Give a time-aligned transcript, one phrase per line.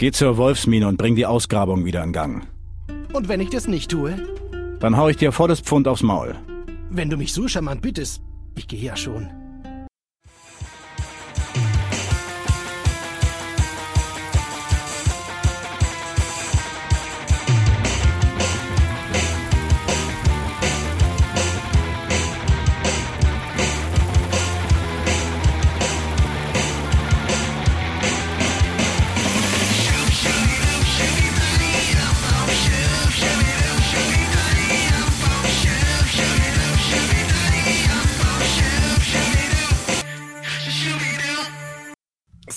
[0.00, 2.46] Geh zur Wolfsmine und bring die Ausgrabung wieder in Gang.
[3.12, 4.14] Und wenn ich das nicht tue?
[4.80, 6.36] Dann hau ich dir volles Pfund aufs Maul.
[6.88, 8.22] Wenn du mich so charmant bittest,
[8.56, 9.28] ich gehe ja schon.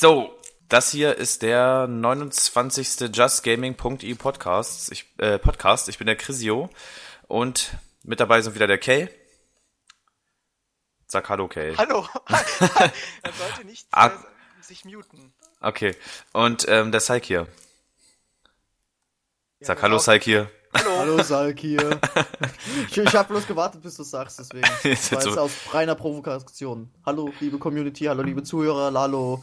[0.04, 3.16] So, das hier ist der 29.
[3.16, 4.92] JustGaming.eu Podcast.
[4.92, 5.88] Ich, äh, Podcast.
[5.88, 6.70] Ich bin der Chrisio
[7.30, 9.08] und mit dabei sind wieder der Kay.
[11.08, 11.74] Sag Hallo, Kay.
[11.78, 12.06] Hallo.
[12.28, 14.08] er sollte nicht Ah.
[14.08, 14.12] äh,
[14.60, 15.34] sich muten.
[15.62, 15.96] Okay.
[16.34, 17.48] Und ähm, der Saik hier.
[19.62, 20.00] Sag Ja, Hallo.
[20.00, 20.52] Saik hier.
[20.74, 20.92] Hallo.
[21.00, 22.02] Hallo Salk hier.
[22.90, 24.68] ich ich habe bloß gewartet, bis du sagst, deswegen.
[24.84, 26.94] Das Jetzt war so- jetzt aus reiner Provokation.
[27.06, 29.42] Hallo, liebe Community, hallo, liebe Zuhörer, Lalo.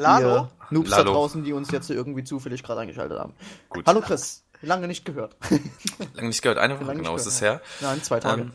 [0.00, 0.48] Lalo.
[0.70, 1.04] Noobs Lalo.
[1.04, 3.34] da draußen, die uns jetzt irgendwie zufällig gerade eingeschaltet haben.
[3.68, 3.86] Gut.
[3.86, 5.36] Hallo Chris, lange nicht gehört.
[6.14, 6.58] Lange nicht gehört.
[6.58, 7.60] Eine Woche genau ist es her.
[7.80, 8.42] Nein, zwei Tage.
[8.42, 8.52] Ähm,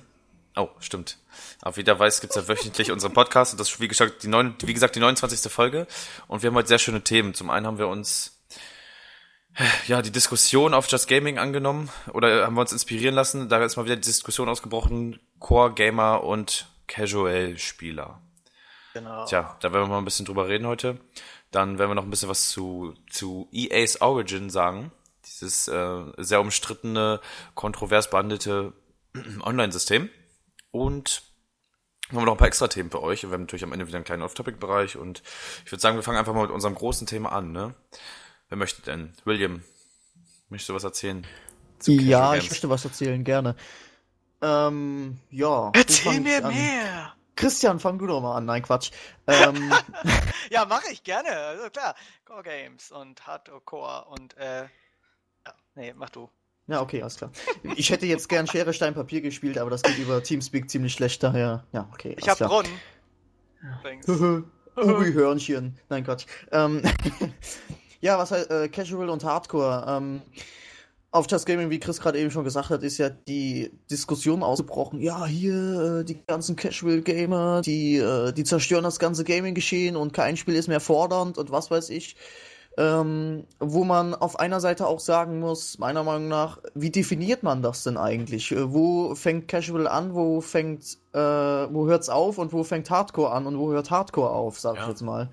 [0.56, 1.20] oh, stimmt.
[1.62, 4.28] Aber wie der weiß, gibt's ja wöchentlich unseren Podcast und das ist wie gesagt die,
[4.28, 5.52] neun, wie gesagt die 29.
[5.52, 5.88] Folge.
[6.28, 7.34] Und wir haben heute sehr schöne Themen.
[7.34, 8.40] Zum einen haben wir uns
[9.88, 13.50] ja die Diskussion auf Just Gaming angenommen oder haben wir uns inspirieren lassen.
[13.50, 18.22] Da ist mal wieder die Diskussion ausgebrochen: Core Gamer und Casual Spieler.
[18.96, 19.26] Genau.
[19.26, 20.98] Tja, da werden wir mal ein bisschen drüber reden heute.
[21.52, 24.90] Dann werden wir noch ein bisschen was zu, zu EA's Origin sagen.
[25.26, 27.20] Dieses äh, sehr umstrittene,
[27.56, 28.72] kontrovers behandelte
[29.42, 30.10] Online-System.
[30.72, 31.24] Und
[32.08, 33.26] haben wir noch ein paar extra Themen für euch.
[33.26, 34.96] Und wir haben natürlich am Ende wieder einen kleinen Off-Topic-Bereich.
[34.96, 35.24] Und
[35.66, 37.52] ich würde sagen, wir fangen einfach mal mit unserem großen Thema an.
[37.52, 37.76] Ne?
[38.48, 39.14] Wer möchte denn?
[39.26, 39.62] William,
[40.48, 41.28] möchtest du was erzählen?
[41.80, 43.58] zu ja, ich möchte was erzählen, gerne.
[44.42, 45.72] Ähm, ja.
[45.74, 46.54] Erzähl mir an?
[46.54, 47.16] mehr.
[47.36, 48.46] Christian, fang du doch mal an.
[48.46, 48.92] Nein, Quatsch.
[49.28, 49.74] Ähm,
[50.50, 51.30] Ja, mache ich gerne.
[51.30, 51.96] Also klar.
[52.26, 54.64] Core Games und Hardcore Core und äh.
[54.64, 56.30] Ja, nee, mach du.
[56.68, 57.32] ja, okay, alles klar.
[57.76, 61.22] Ich hätte jetzt gern Schere, Stein, Papier gespielt, aber das geht über Teamspeak ziemlich schlecht,
[61.22, 62.16] daher, ja, okay.
[62.18, 62.64] Ich hab klar.
[63.80, 64.08] Übrigens.
[64.78, 65.78] Ubi Hörnchen.
[65.90, 66.26] Nein, Quatsch.
[66.52, 66.82] Ähm,
[68.02, 69.86] ja, was heißt äh, Casual und Hardcore?
[69.88, 70.22] Ähm,
[71.16, 75.00] auf Just Gaming, wie Chris gerade eben schon gesagt hat, ist ja die Diskussion ausgebrochen.
[75.00, 80.12] Ja, hier äh, die ganzen Casual Gamer, die, äh, die zerstören das ganze Gaming-Geschehen und
[80.14, 82.18] kein Spiel ist mehr fordernd und was weiß ich.
[82.78, 87.62] Ähm, wo man auf einer Seite auch sagen muss, meiner Meinung nach, wie definiert man
[87.62, 88.52] das denn eigentlich?
[88.52, 93.32] Äh, Wo fängt Casual an, wo fängt, äh, wo hört's auf und wo fängt Hardcore
[93.32, 94.82] an und wo hört Hardcore auf, sag Ja.
[94.84, 95.30] ich jetzt mal.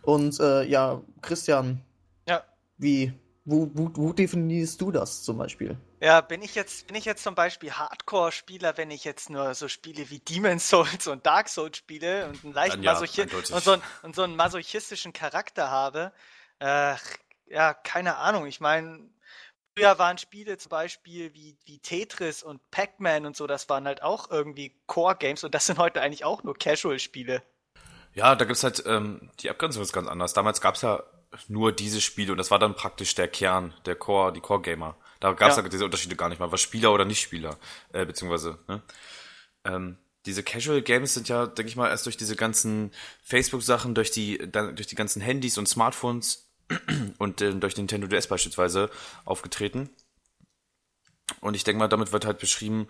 [0.00, 1.82] Und äh, ja, Christian,
[2.26, 2.40] Ja.
[2.78, 3.12] wie,
[3.46, 5.78] wo, wo, wo definierst du das zum Beispiel?
[6.00, 9.68] Ja, bin ich jetzt, bin ich jetzt zum Beispiel Hardcore-Spieler, wenn ich jetzt nur so
[9.68, 13.46] Spiele wie Demon's Souls und Dark Souls spiele und einen leicht Dann ja, masochi und
[13.46, 16.12] so, einen, und so einen masochistischen Charakter habe?
[16.58, 16.96] Äh,
[17.46, 18.46] ja, keine Ahnung.
[18.46, 19.08] Ich meine,
[19.76, 24.02] früher waren Spiele zum Beispiel wie, wie Tetris und Pac-Man und so, das waren halt
[24.02, 27.44] auch irgendwie Core-Games und das sind heute eigentlich auch nur Casual-Spiele.
[28.12, 30.32] Ja, da gibt's halt, ähm, die Abgrenzung ist ganz anders.
[30.32, 31.04] Damals gab's ja
[31.48, 34.96] nur diese Spiele und das war dann praktisch der Kern, der Core, die Core-Gamer.
[35.20, 35.62] Da gab's Ja.
[35.62, 35.68] ja.
[35.68, 37.56] diese Unterschiede gar nicht mal, was Spieler oder Nicht-Spieler,
[37.92, 38.82] äh, beziehungsweise, ne?
[39.64, 42.90] Ähm, diese Casual Games sind ja, denke ich mal, erst durch diese ganzen
[43.22, 46.50] Facebook-Sachen, durch die, dann, durch die ganzen Handys und Smartphones
[47.18, 48.90] und äh, durch Nintendo DS beispielsweise
[49.24, 49.88] aufgetreten.
[51.40, 52.88] Und ich denke mal, damit wird halt beschrieben,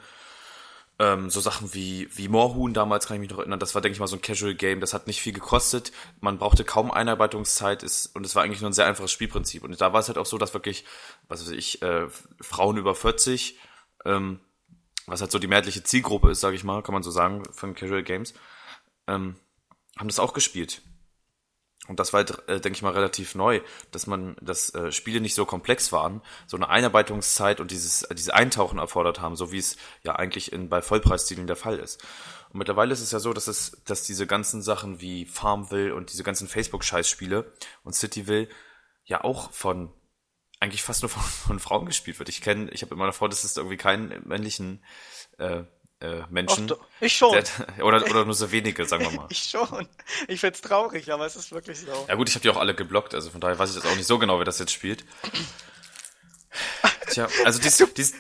[0.99, 3.95] ähm, so Sachen wie, wie Moorhuhn damals, kann ich mich noch erinnern, das war, denke
[3.95, 8.07] ich mal, so ein Casual-Game, das hat nicht viel gekostet, man brauchte kaum Einarbeitungszeit ist,
[8.17, 9.63] und es war eigentlich nur ein sehr einfaches Spielprinzip.
[9.63, 10.85] Und da war es halt auch so, dass wirklich,
[11.29, 12.09] was weiß ich, äh,
[12.41, 13.59] Frauen über 40,
[14.05, 14.41] ähm,
[15.07, 17.75] was halt so die mehrheitliche Zielgruppe ist, sage ich mal, kann man so sagen, von
[17.75, 18.35] Casual Games,
[19.07, 19.37] ähm,
[19.99, 20.83] haben das auch gespielt.
[21.89, 23.61] Und das war, halt, äh, denke ich mal, relativ neu,
[23.91, 28.15] dass man, dass äh, Spiele nicht so komplex waren, so eine Einarbeitungszeit und dieses, äh,
[28.15, 32.03] diese Eintauchen erfordert haben, so wie es ja eigentlich in, bei Vollpreistiteln der Fall ist.
[32.51, 36.13] Und mittlerweile ist es ja so, dass es, dass diese ganzen Sachen wie Farmville und
[36.13, 37.53] diese ganzen Facebook-Scheißspiele
[37.85, 38.49] und Cityville
[39.05, 39.93] ja auch von
[40.59, 42.29] eigentlich fast nur von, von Frauen gespielt wird.
[42.29, 44.83] Ich kenne, ich habe immer davor, dass es irgendwie keinen männlichen
[45.39, 45.65] äh,
[46.01, 46.79] äh, Menschen doch.
[47.01, 47.33] Ich schon.
[47.33, 47.45] der-
[47.85, 49.27] oder oder nur so wenige, sagen wir mal.
[49.31, 49.89] Ich schon.
[50.29, 52.07] Ich find's traurig, aber es ist wirklich so.
[52.09, 53.97] Ja gut, ich habe die auch alle geblockt, also von daher weiß ich jetzt auch
[53.97, 55.05] nicht so genau, wer das jetzt spielt.
[57.11, 58.15] Tja, also dies, dies,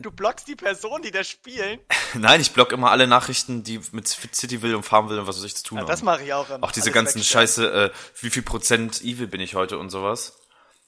[0.00, 1.78] Du blockst die Person, die das spielen.
[2.14, 5.56] nein, ich block immer alle Nachrichten, die mit Cityville und Farmville und was weiß ich
[5.56, 5.90] zu tun Ja, haben.
[5.90, 6.64] das mache ich auch immer.
[6.64, 7.46] Auch diese ganzen wegstellen.
[7.48, 7.90] Scheiße, äh,
[8.20, 10.36] wie viel Prozent Evil bin ich heute und sowas.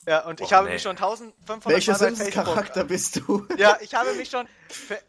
[0.06, 0.74] Ja, und ich Oh, habe nee.
[0.74, 2.24] mich schon 1500 Welcher Mal bei Facebook.
[2.32, 3.46] Sims-Charakter bist du?
[3.56, 4.48] Ja, ich habe mich schon,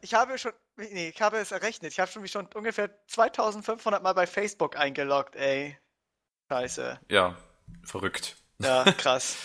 [0.01, 1.91] ich habe schon, nee, ich habe es errechnet.
[1.91, 5.77] Ich habe schon mich schon ungefähr 2500 Mal bei Facebook eingeloggt, ey.
[6.49, 6.99] Scheiße.
[7.09, 7.37] Ja,
[7.83, 8.35] verrückt.
[8.59, 9.35] Ja, krass.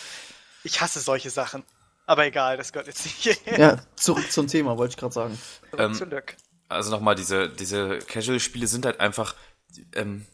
[0.64, 1.64] ich hasse solche Sachen.
[2.06, 3.58] Aber egal, das gehört jetzt nicht hierher.
[3.58, 5.38] Ja, zurück zum Thema, wollte ich gerade sagen.
[5.76, 6.36] Ähm, Zurück.
[6.68, 9.34] Also nochmal, diese, diese Casual-Spiele sind halt einfach
[9.94, 10.26] ähm,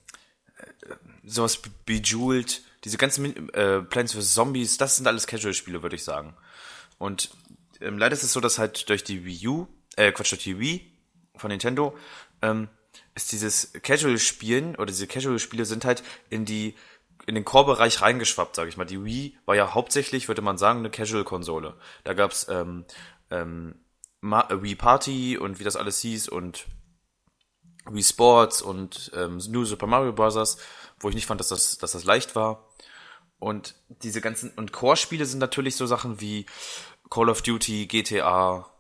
[0.58, 0.94] äh,
[1.24, 4.34] sowas Be- Bejeweled, diese ganzen äh, Plants vs.
[4.34, 6.36] Zombies, das sind alles Casual-Spiele, würde ich sagen.
[6.98, 7.30] Und
[7.80, 10.92] ähm, leider ist es so, dass halt durch die Wii U, äh, Quatsch, die Wii
[11.36, 11.96] von Nintendo,
[12.42, 12.68] ähm,
[13.14, 16.74] ist dieses Casual-Spielen oder diese Casual-Spiele sind halt in die
[17.26, 18.84] in den Core-Bereich reingeschwappt, sage ich mal.
[18.84, 21.74] Die Wii war ja hauptsächlich, würde man sagen, eine Casual-Konsole.
[22.04, 22.84] Da gab's ähm,
[23.30, 23.76] ähm,
[24.22, 26.66] äh, Wii Party und wie das alles hieß und
[27.90, 30.58] Wii Sports und ähm, New Super Mario Bros.,
[31.00, 32.68] wo ich nicht fand, dass das, dass das leicht war.
[33.38, 36.46] Und diese ganzen, und Core-Spiele sind natürlich so Sachen wie
[37.10, 38.70] Call of Duty, GTA,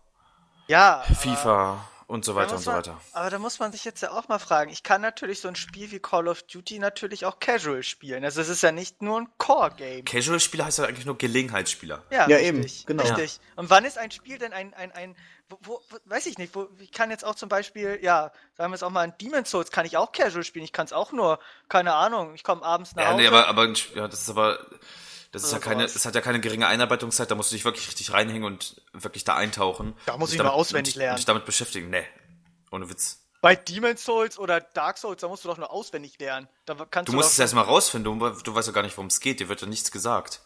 [0.66, 3.00] Ja, FIFA und so weiter und so man, weiter.
[3.12, 4.70] Aber da muss man sich jetzt ja auch mal fragen.
[4.70, 8.24] Ich kann natürlich so ein Spiel wie Call of Duty natürlich auch casual spielen.
[8.24, 10.04] Also es ist ja nicht nur ein Core-Game.
[10.04, 12.02] Casual-Spieler heißt ja eigentlich nur Gelegenheitsspieler.
[12.10, 13.02] Ja, Ja, richtig, eben, genau.
[13.04, 13.40] Richtig.
[13.56, 15.16] Und wann ist ein Spiel denn ein, ein, ein
[15.48, 18.76] wo, wo, weiß ich nicht, wo, ich kann jetzt auch zum Beispiel, ja, sagen wir
[18.76, 20.64] es auch mal, ein Demon's Souls kann ich auch casual spielen.
[20.64, 21.38] Ich kann es auch nur,
[21.68, 23.22] keine Ahnung, ich komme abends nach Ja, Hause.
[23.22, 24.58] nee, aber, aber ja, das ist aber,
[25.34, 25.92] das ist ja keine, sowas.
[25.94, 29.24] das hat ja keine geringe Einarbeitungszeit, da musst du dich wirklich richtig reinhängen und wirklich
[29.24, 29.94] da eintauchen.
[30.06, 31.12] Da muss ich dich nur auswendig lernen.
[31.12, 31.90] Und dich damit beschäftigen.
[31.90, 32.04] Nee.
[32.70, 33.20] Ohne Witz.
[33.40, 36.48] Bei Demon's Souls oder Dark Souls, da musst du doch nur auswendig lernen.
[36.64, 39.08] Da kannst Du du, musst es erstmal rausfinden, du, du weißt ja gar nicht, worum
[39.08, 40.40] es geht, dir wird ja nichts gesagt.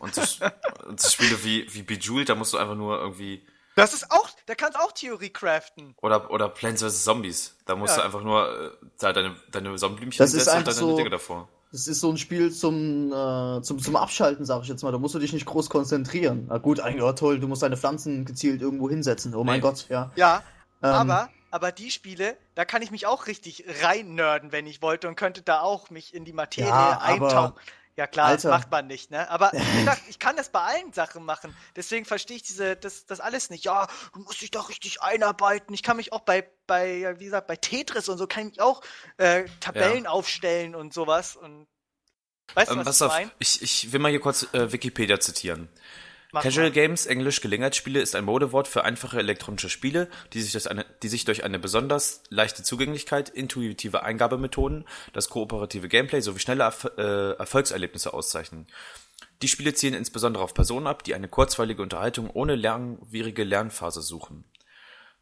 [0.00, 0.22] Und so,
[0.86, 3.46] und so Spiele wie, wie Bejeweled, da musst du einfach nur irgendwie,
[3.76, 5.94] Das ist auch, da kannst du auch Theorie craften.
[6.02, 7.04] oder, oder Plants vs.
[7.04, 8.00] Zombies, da musst Ja.
[8.00, 11.48] du einfach nur äh, da deine, deine Sonnenblümchen setzen und deine so- Dinge davor.
[11.72, 14.92] Das ist so ein Spiel zum, äh, zum, zum Abschalten, sag ich jetzt mal.
[14.92, 16.46] Da musst du dich nicht groß konzentrieren.
[16.48, 19.34] Na gut, ein Gott, toll, du musst deine Pflanzen gezielt irgendwo hinsetzen.
[19.34, 19.60] Oh mein Nee.
[19.62, 20.12] Gott, ja.
[20.14, 20.42] Ja,
[20.82, 20.90] Ähm.
[20.90, 25.08] aber, aber die Spiele, da kann ich mich auch richtig rein nerden, wenn ich wollte
[25.08, 27.52] und könnte da auch mich in die Materie Ja, aber- eintauchen.
[27.96, 28.48] Ja klar, Alter.
[28.48, 29.28] das macht man nicht, ne?
[29.28, 31.54] Aber wie gesagt, ich kann das bei allen Sachen machen.
[31.76, 33.64] Deswegen verstehe ich diese, das, das alles nicht.
[33.64, 35.74] Ja, du musst dich da richtig einarbeiten.
[35.74, 38.60] Ich kann mich auch bei, bei, ja, wie gesagt, bei Tetris und so kann ich
[38.60, 38.82] auch
[39.18, 41.36] äh, Tabellen aufstellen und sowas.
[41.36, 41.66] Und
[42.54, 43.30] weißt du, Ähm, was pass ich meine?
[43.38, 45.68] ich, ich will mal hier kurz äh, Wikipedia zitieren.
[46.34, 46.72] Mach Casual mal.
[46.72, 51.08] Games, englisch Gelegenheitsspiele, ist ein Modewort für einfache elektronische Spiele, die sich, durch eine, die
[51.08, 57.32] sich durch eine besonders leichte Zugänglichkeit, intuitive Eingabemethoden, das kooperative Gameplay sowie schnelle Erf äh,
[57.32, 58.66] Erfolgserlebnisse auszeichnen.
[59.42, 64.44] Die Spiele zielen insbesondere auf Personen ab, die eine kurzweilige Unterhaltung ohne langwierige Lernphase suchen.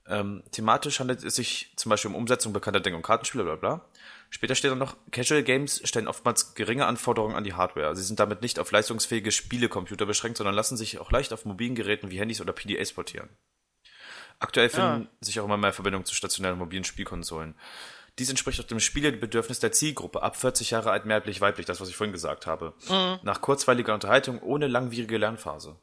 [0.06, 3.84] Ähm, thematisch handelt es sich zum Beispiel um Umsetzung bekannter Denk- und Kartenspiele, bla bla.
[4.32, 7.96] Später steht dann noch, Casual Games stellen oftmals geringe Anforderungen an die Hardware.
[7.96, 11.74] Sie sind damit nicht auf leistungsfähige Spielecomputer beschränkt, sondern lassen sich auch leicht auf mobilen
[11.74, 13.28] Geräten wie Handys oder PDAs portieren.
[14.38, 17.54] Aktuell finden sich auch immer mehr Verbindungen zu stationären mobilen Spielkonsolen.
[18.18, 21.88] Dies entspricht auch dem Spielebedürfnis der Zielgruppe, ab 40 Jahre alt, männlich, weiblich, das, was
[21.88, 22.74] ich vorhin gesagt habe.
[23.22, 25.76] Nach kurzweiliger Unterhaltung ohne langwierige Lernphase.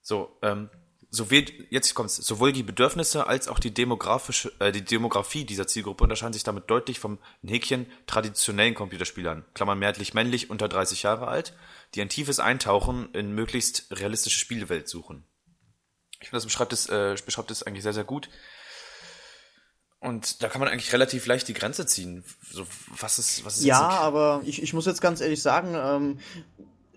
[0.00, 0.68] So, ähm,
[1.12, 6.02] sowohl, jetzt kommt's, sowohl die Bedürfnisse als auch die demografische, äh, die Demografie dieser Zielgruppe
[6.02, 11.54] unterscheiden sich damit deutlich vom Häkchen traditionellen Computerspielern, Klammern mehrheitlich männlich unter 30 Jahre alt,
[11.94, 15.24] die ein tiefes Eintauchen in möglichst realistische Spielewelt suchen.
[16.20, 18.30] Ich finde, das beschreibt es, äh, beschreibt es eigentlich sehr, sehr gut.
[20.00, 22.24] Und da kann man eigentlich relativ leicht die Grenze ziehen.
[22.50, 22.66] So,
[22.98, 26.18] was ist, was ist Ja, aber ich, ich muss jetzt ganz ehrlich sagen, ähm,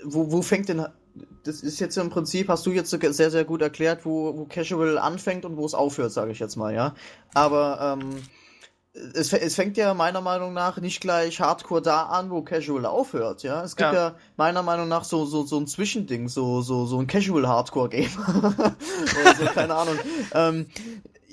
[0.03, 0.88] wo, wo fängt denn.
[1.43, 4.98] Das ist jetzt im Prinzip, hast du jetzt sehr, sehr gut erklärt, wo, wo Casual
[4.98, 6.95] anfängt und wo es aufhört, sage ich jetzt mal, ja.
[7.34, 8.22] Aber ähm,
[9.13, 13.43] es, es fängt ja meiner Meinung nach nicht gleich Hardcore da an, wo Casual aufhört,
[13.43, 13.63] ja.
[13.63, 14.15] Es gibt ja, Ja.
[14.38, 18.10] meiner Meinung nach so, so, so ein Zwischending, so, so, so ein Casual-Hardcore-Game.
[19.22, 20.00] Oder so, keine Ahnung.
[20.34, 20.65] Ähm,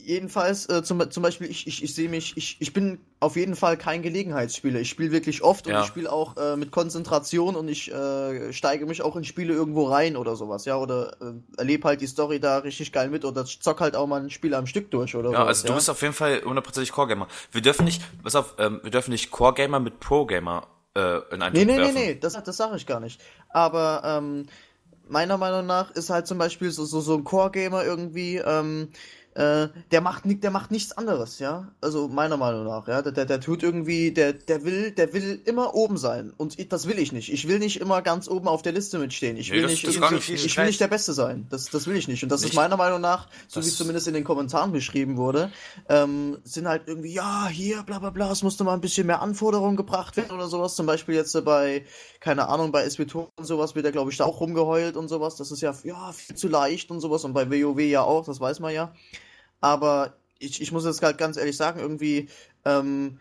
[0.04, 3.54] jedenfalls, äh, zum, zum Beispiel, ich, ich, ich sehe mich, ich, ich bin auf jeden
[3.56, 4.80] Fall kein Gelegenheitsspieler.
[4.80, 5.80] Ich spiele wirklich oft und Ja.
[5.80, 9.84] ich spiele auch äh, mit Konzentration und ich äh, steige mich auch in Spiele irgendwo
[9.84, 13.44] rein oder sowas, ja, oder äh, erlebe halt die Story da richtig geil mit oder
[13.44, 15.90] zock halt auch mal ein Spiel am Stück durch oder Ja, sowas, also du bist
[15.90, 17.28] auf jeden Fall hundertprozentig Core-Gamer.
[17.52, 21.54] Wir dürfen nicht, pass auf, ähm, wir dürfen nicht Core-Gamer mit Pro-Gamer äh, in einen
[21.54, 21.94] Nee, nee, nee, werfen.
[21.94, 23.20] nee, das, das sage ich gar nicht.
[23.50, 24.46] Aber ähm,
[25.08, 28.88] meiner Meinung nach ist halt zum Beispiel so, so, so ein Core-Gamer irgendwie, ähm,
[29.34, 31.68] äh, der macht der macht nichts anderes, ja.
[31.80, 33.00] Also meiner Meinung nach, ja.
[33.02, 36.32] Der, der, der tut irgendwie, der, der will, der will immer oben sein.
[36.36, 37.32] Und ich, das will ich nicht.
[37.32, 39.36] Ich will nicht immer ganz oben auf der Liste mitstehen.
[39.36, 40.44] Ich Nee, will das- nicht, das ich, gar ich, nicht.
[40.44, 41.46] ich will nicht der Beste sein.
[41.50, 42.22] Das, das will ich nicht.
[42.22, 42.56] Und das ist Nicht?
[42.56, 45.50] meiner Meinung nach, so wie es zumindest in den Kommentaren beschrieben wurde,
[45.88, 49.22] ähm, sind halt irgendwie, ja, hier, bla bla bla, es musste mal ein bisschen mehr
[49.22, 50.76] Anforderungen gebracht werden oder sowas.
[50.76, 51.84] Zum Beispiel jetzt äh, bei,
[52.20, 55.36] keine Ahnung, bei SWTOR und sowas wird ja, glaube ich, da auch rumgeheult und sowas.
[55.36, 57.24] Das ist ja, ja, viel zu leicht und sowas.
[57.24, 58.92] Und bei WoW ja auch, das weiß man ja.
[59.62, 62.28] Aber ich, ich muss jetzt halt ganz ehrlich sagen, irgendwie,
[62.66, 63.18] ähm,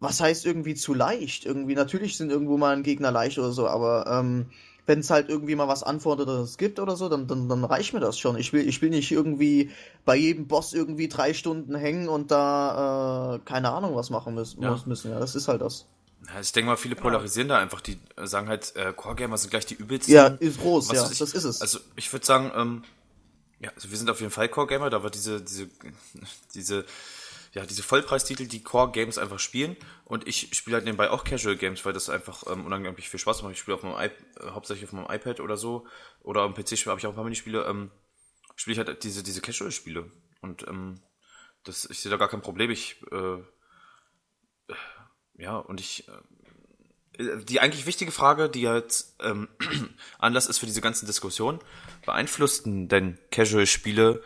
[0.00, 1.46] was heißt irgendwie zu leicht?
[1.46, 4.46] Irgendwie, natürlich sind irgendwo mal ein Gegner leicht oder so, aber ähm,
[4.86, 8.00] wenn es halt irgendwie mal was Anforderndes gibt oder so, dann, dann, dann reicht mir
[8.00, 8.36] das schon.
[8.36, 9.70] Ich will, ich will nicht irgendwie
[10.04, 14.62] bei jedem Boss irgendwie drei Stunden hängen und da, äh, keine Ahnung, was machen müssen.
[14.62, 14.76] Ja.
[14.86, 15.12] müssen.
[15.12, 15.86] Ja, das ist halt das.
[16.26, 17.80] Ja, ich denke mal, viele polarisieren da einfach.
[17.80, 20.12] Die sagen halt, äh, Core-Gamer sind gleich die übelsten.
[20.12, 21.18] Ja, ist groß, Was ja, ich.
[21.18, 21.60] das ist es.
[21.60, 22.82] Also ich würde sagen, ähm,
[23.60, 25.68] ja, also wir sind auf jeden Fall Core-Gamer, da wir diese, diese,
[26.54, 26.86] diese,
[27.52, 29.76] ja, diese Vollpreistitel, die Core-Games einfach spielen.
[30.04, 33.52] Und ich spiele halt nebenbei auch Casual-Games, weil das einfach ähm, unheimlich viel Spaß macht.
[33.52, 35.86] Ich spiele auf meinem iP äh, hauptsächlich auf meinem iPad oder so.
[36.22, 37.64] Oder am PC habe ich auch ein paar Minispiele.
[37.66, 37.90] Ähm,
[38.56, 40.10] spiele ich halt diese, diese Casual-Spiele.
[40.40, 41.00] Und ähm,
[41.64, 42.70] das, ich sehe da gar kein Problem.
[42.70, 43.42] Ich, äh,
[45.36, 49.48] ja, und ich, äh, die eigentlich wichtige Frage, die halt ähm,
[50.18, 51.60] Anlass ist für diese ganzen Diskussionen,
[52.10, 54.22] beeinflussten denn Casual-Spiele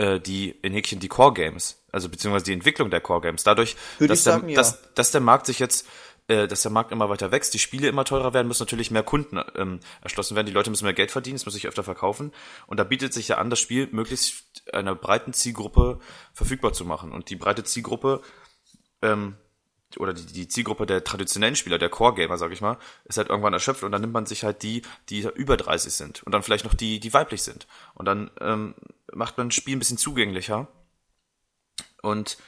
[0.00, 4.20] äh, die in Häkchen die Core-Games, also beziehungsweise die Entwicklung der Core-Games, dadurch, Würde dass,
[4.20, 4.56] ich der, sagen, ja.
[4.56, 5.86] dass, dass der Markt sich jetzt,
[6.28, 9.02] äh, dass der Markt immer weiter wächst, die Spiele immer teurer werden, müssen natürlich mehr
[9.02, 12.32] Kunden ähm, erschlossen werden, die Leute müssen mehr Geld verdienen, es muss sich öfter verkaufen.
[12.66, 16.00] Und da bietet sich ja an, das Spiel möglichst einer breiten Zielgruppe
[16.32, 17.12] verfügbar zu machen.
[17.12, 18.22] Und die breite Zielgruppe
[19.02, 19.36] ähm,
[19.98, 23.52] oder die, die Zielgruppe der traditionellen Spieler, der Core-Gamer, sag ich mal, ist halt irgendwann
[23.52, 26.64] erschöpft und dann nimmt man sich halt die, die über 30 sind und dann vielleicht
[26.64, 27.66] noch die, die weiblich sind.
[27.94, 28.74] Und dann ähm,
[29.12, 30.68] macht man das Spiel ein bisschen zugänglicher.
[32.02, 32.38] Und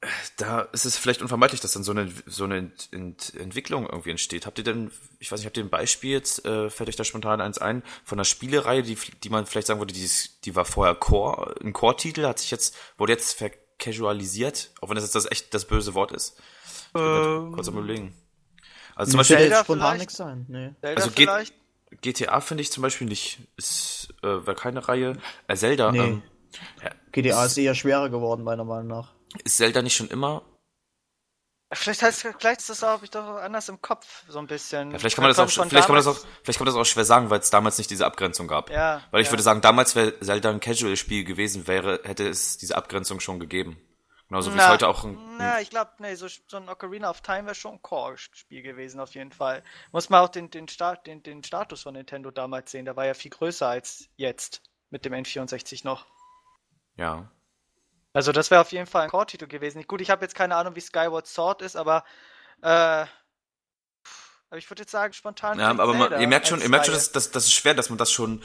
[0.00, 3.86] äh, da ist es vielleicht unvermeidlich, dass dann so eine, so eine Ent, Ent, Entwicklung
[3.86, 4.46] irgendwie entsteht.
[4.46, 7.04] Habt ihr denn, ich weiß nicht, habt ihr ein Beispiel jetzt, äh, fällt euch da
[7.04, 10.08] spontan eins ein, von einer Spielereihe, die, die man vielleicht sagen würde, die,
[10.44, 13.34] die war vorher Core, ein Core-Titel, hat sich jetzt, wurde jetzt
[13.82, 16.38] vercasualisiert, auch wenn das jetzt das echt das böse Wort ist.
[16.86, 18.14] Ich grad kurz am überlegen.
[18.94, 20.00] Also zum Beispiel Zelda spontan vielleicht?
[20.00, 20.46] nichts ein.
[20.48, 20.70] Nee.
[20.80, 21.54] Zelda Also vielleicht?
[22.00, 25.16] GTA finde ich zum Beispiel nicht, ist, äh, wäre keine Reihe.
[25.48, 25.98] Äh, Zelda, Nee.
[25.98, 26.22] ähm,
[27.12, 29.12] GTA ist eher schwerer geworden, meiner Meinung nach.
[29.44, 30.42] ist Zelda nicht schon immer
[31.74, 34.90] Vielleicht heißt vielleicht ist das auch, hab ich doch anders im Kopf, so ein bisschen.
[34.90, 36.80] Ja, vielleicht kann man das auch, vielleicht kann man das auch, vielleicht kann man das
[36.80, 38.70] auch schwer sagen, weil es damals nicht diese Abgrenzung gab.
[38.70, 39.32] Ja, Weil ich ja.
[39.32, 43.80] würde sagen, damals wäre Zelda ein Casual-Spiel gewesen, wäre, hätte es diese Abgrenzung schon gegeben.
[44.28, 47.20] Genauso wie es heute auch ein, Na, ich glaube, nee, so, so ein Ocarina of
[47.20, 49.62] Time wäre schon ein Core-Spiel gewesen, auf jeden Fall.
[49.92, 53.06] Muss man auch den, den, Start, den, den Status von Nintendo damals sehen, der war
[53.06, 56.06] ja viel größer als jetzt mit dem N64 noch.
[56.96, 57.30] ja.
[58.12, 59.84] Also das wäre auf jeden Fall ein Core-Titel gewesen.
[59.86, 62.04] Gut, ich habe jetzt keine Ahnung, wie Skyward Sword ist, aber
[62.62, 63.06] äh,
[64.52, 65.58] aber ich würde jetzt sagen, spontan.
[65.58, 67.88] Ja, aber man, ihr merkt schon, ihr merkt schon, dass, dass, das ist schwer, dass
[67.88, 68.42] man das schon,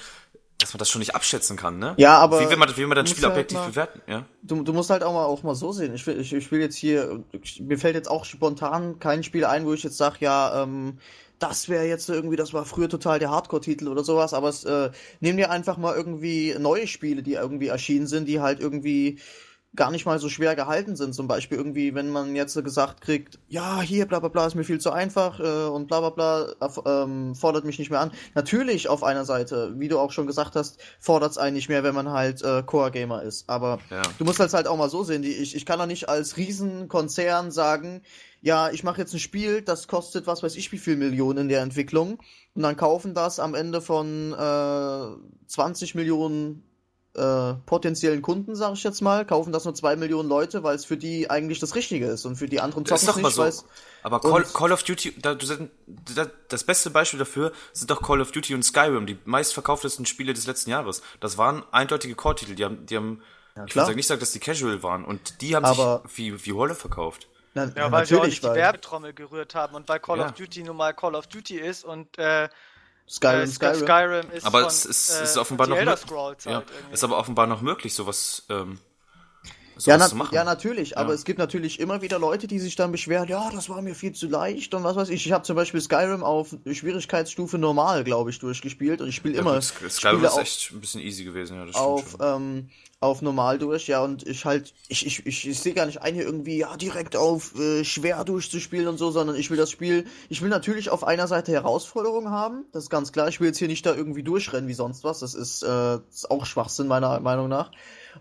[0.57, 1.95] dass man das schon nicht abschätzen kann, ne?
[1.97, 4.25] Ja, aber Wie will man, wie will man das Spiel halt objektiv mal- bewerten, ja?
[4.41, 5.93] Du, du musst halt auch mal, auch mal so sehen.
[5.93, 7.25] Ich will, ich, ich will jetzt hier,
[7.59, 10.97] mir fällt jetzt auch spontan kein Spiel ein, wo ich jetzt sage, ja, ähm,
[11.39, 14.91] das wäre jetzt irgendwie, das war früher total der Hardcore-Titel oder sowas, aber es, äh,
[15.19, 19.19] nimm dir einfach mal irgendwie neue Spiele, die irgendwie erschienen sind, die halt irgendwie
[19.77, 21.13] gar nicht mal so schwer gehalten sind.
[21.15, 24.65] Zum Beispiel irgendwie, wenn man jetzt gesagt kriegt, ja, hier, bla bla bla, ist mir
[24.65, 28.11] viel zu einfach äh, und bla bla bla, ähm, fordert mich nicht mehr an.
[28.35, 31.83] Natürlich auf einer Seite, wie du auch schon gesagt hast, fordert es einen nicht mehr,
[31.83, 33.49] wenn man halt äh, Core-Gamer ist.
[33.49, 34.01] Aber Ja.
[34.17, 35.21] du musst das halt auch mal so sehen.
[35.21, 38.01] Die, ich, ich kann doch nicht als Riesenkonzern sagen,
[38.41, 41.49] ja, ich mache jetzt ein Spiel, das kostet was weiß ich wie viel Millionen in
[41.49, 42.19] der Entwicklung
[42.55, 46.63] und dann kaufen das am Ende von äh, 20 Millionen
[47.17, 50.85] äh, potenziellen Kunden, sage ich jetzt mal, kaufen das nur zwei Millionen Leute, weil es
[50.85, 53.45] für die eigentlich das Richtige ist und für die anderen Das ist zocken doch mal
[53.45, 53.65] nicht, so.
[54.03, 58.31] Aber Call, Call of Duty, da, da, das beste Beispiel dafür sind doch Call of
[58.31, 61.01] Duty und Skyrim, die meistverkauftesten Spiele des letzten Jahres.
[61.19, 63.21] Das waren eindeutige Core-Titel, die haben, die haben,
[63.65, 63.87] ich klar.
[63.87, 66.75] würde nicht sagen, dass die Casual waren und die haben Aber- sich wie, wie Holle
[66.75, 67.27] verkauft.
[67.55, 70.19] Na, Ja, weil sie auch natürlich, nicht die weil Werbetrommel gerührt haben und weil Call
[70.19, 70.25] Ja.
[70.27, 72.47] of Duty nun mal Call of Duty ist und äh,
[73.09, 73.75] Skyrim, äh, Skyrim.
[73.79, 76.09] Skyrim ist Aber von, es ist, äh, ist offenbar die noch Elder möglich.
[76.09, 78.86] Scrolls Ja, halt ist aber offenbar noch möglich, sowas, ähm, sowas
[79.85, 81.15] Ja, na, ja, natürlich, aber Ja.
[81.15, 84.13] es gibt natürlich immer wieder Leute, die sich dann beschweren, ja, das war mir viel
[84.13, 85.25] zu leicht und was weiß ich.
[85.25, 89.41] Ich habe zum Beispiel Skyrim auf Schwierigkeitsstufe normal, glaube ich, durchgespielt und ich spiele Ja,
[89.41, 92.69] immer gut, Skyrim ist auf, echt ein bisschen easy gewesen, ja, das auf, ähm,
[92.99, 96.15] auf normal durch, ja, und ich halt, ich, ich, ich, ich sehe gar nicht ein,
[96.15, 100.05] hier irgendwie, ja, direkt auf äh, schwer durchzuspielen und so, sondern ich will das Spiel,
[100.29, 103.59] ich will natürlich auf einer Seite Herausforderungen haben, das ist ganz klar, ich will jetzt
[103.59, 106.87] hier nicht da irgendwie durchrennen wie sonst was, das ist, äh, das ist auch Schwachsinn
[106.87, 107.71] meiner Meinung nach.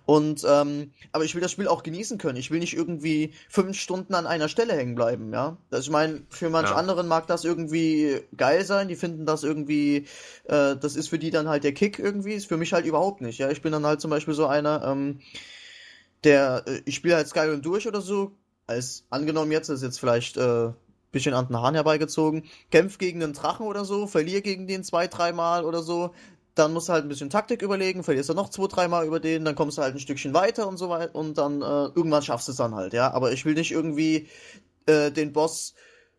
[0.05, 2.39] Und, ähm, aber ich will das Spiel auch genießen können.
[2.39, 5.57] Ich will nicht irgendwie fünf Stunden an einer Stelle hängen bleiben, ja.
[5.71, 6.77] Das, ich meine, für manch Ja.
[6.77, 8.89] anderen mag das irgendwie geil sein.
[8.89, 10.07] Die finden das irgendwie,
[10.45, 12.35] äh, das ist für die dann halt der Kick irgendwie.
[12.35, 13.51] Ist für mich halt überhaupt nicht, ja.
[13.51, 15.21] Ich bin dann halt zum Beispiel so einer, ähm,
[16.25, 18.33] der, äh, ich spiele halt Skyrim durch oder so.
[18.67, 20.71] Als angenommen jetzt, ist jetzt vielleicht, äh,
[21.13, 25.07] bisschen an den Haaren herbeigezogen, kämpf gegen einen Drachen oder so, verlier gegen den zwei,
[25.07, 26.13] dreimal oder so,
[26.57, 29.45] dann musst du halt ein bisschen Taktik überlegen, verlierst du noch zwei, dreimal über den,
[29.45, 32.49] dann kommst du halt ein Stückchen weiter und so weiter und dann äh, irgendwann schaffst
[32.49, 33.13] du es dann halt, ja.
[33.13, 34.29] Aber ich will nicht irgendwie
[34.87, 35.75] äh, den Boss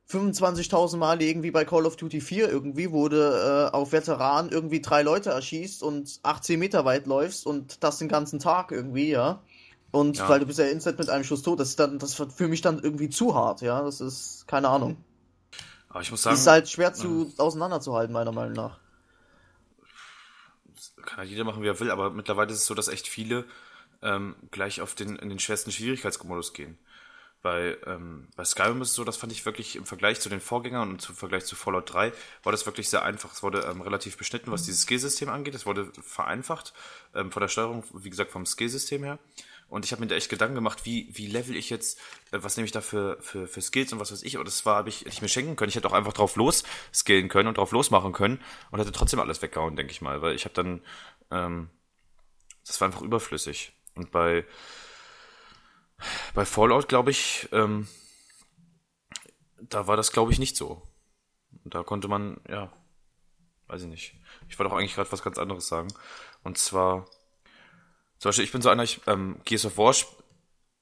[0.10, 4.50] 25.000 Mal legen wie bei Call of Duty 4 irgendwie, wo du äh, auf Veteran
[4.50, 9.10] irgendwie drei Leute erschießt und 18 Meter weit läufst und das den ganzen Tag irgendwie,
[9.10, 9.42] ja.
[9.92, 10.30] Und Ja.
[10.30, 12.48] weil du bist ja instant mit einem Schuss tot, das ist dann, das wird für
[12.48, 13.82] mich dann irgendwie zu hart, ja.
[13.82, 14.98] Das ist, keine Ahnung.
[15.90, 18.80] Aber ich muss sagen, ist halt schwer zu auseinanderzuhalten, meiner Meinung nach.
[21.08, 23.46] Kann ja jeder machen, wie er will, aber mittlerweile ist es so, dass echt viele
[24.04, 26.78] ähm, gleich auf den, in den schwersten Schwierigkeitsmodus gehen.
[27.42, 30.42] Bei, ähm, bei Skyrim ist es so, das fand ich wirklich im Vergleich zu den
[30.42, 32.12] Vorgängern und im Vergleich zu Fallout 3
[32.44, 33.32] war das wirklich sehr einfach.
[33.32, 35.56] Es wurde ähm, relativ beschnitten, was dieses Skill-System angeht.
[35.56, 36.74] Es wurde vereinfacht
[37.16, 39.20] ähm, von der Steuerung, wie gesagt, vom Skill-System her.
[39.70, 42.00] Und ich habe mir da echt Gedanken gemacht, wie, wie level ich jetzt,
[42.32, 44.36] äh, was nehme ich da für, für, für Skills und was weiß ich.
[44.36, 45.70] Aber das war, habe ich, hätte ich mir schenken können.
[45.70, 49.20] Ich hätte auch einfach drauf los skillen können und drauf losmachen können und hätte trotzdem
[49.20, 50.22] alles weggehauen, denke ich mal.
[50.22, 50.82] Weil ich habe dann,
[51.32, 51.70] ähm,
[52.66, 53.74] das war einfach überflüssig.
[53.96, 54.46] Und bei,
[56.34, 57.88] bei Fallout, glaube ich, ähm,
[59.60, 60.82] da war das, glaube ich, nicht so.
[61.64, 62.72] Und da konnte man, ja,
[63.68, 64.16] weiß ich nicht.
[64.48, 65.94] Ich wollte auch eigentlich gerade was ganz anderes sagen.
[66.44, 67.06] Und zwar,
[68.20, 70.10] zum Beispiel, ich bin so einer, ich, ähm, Gears of War sp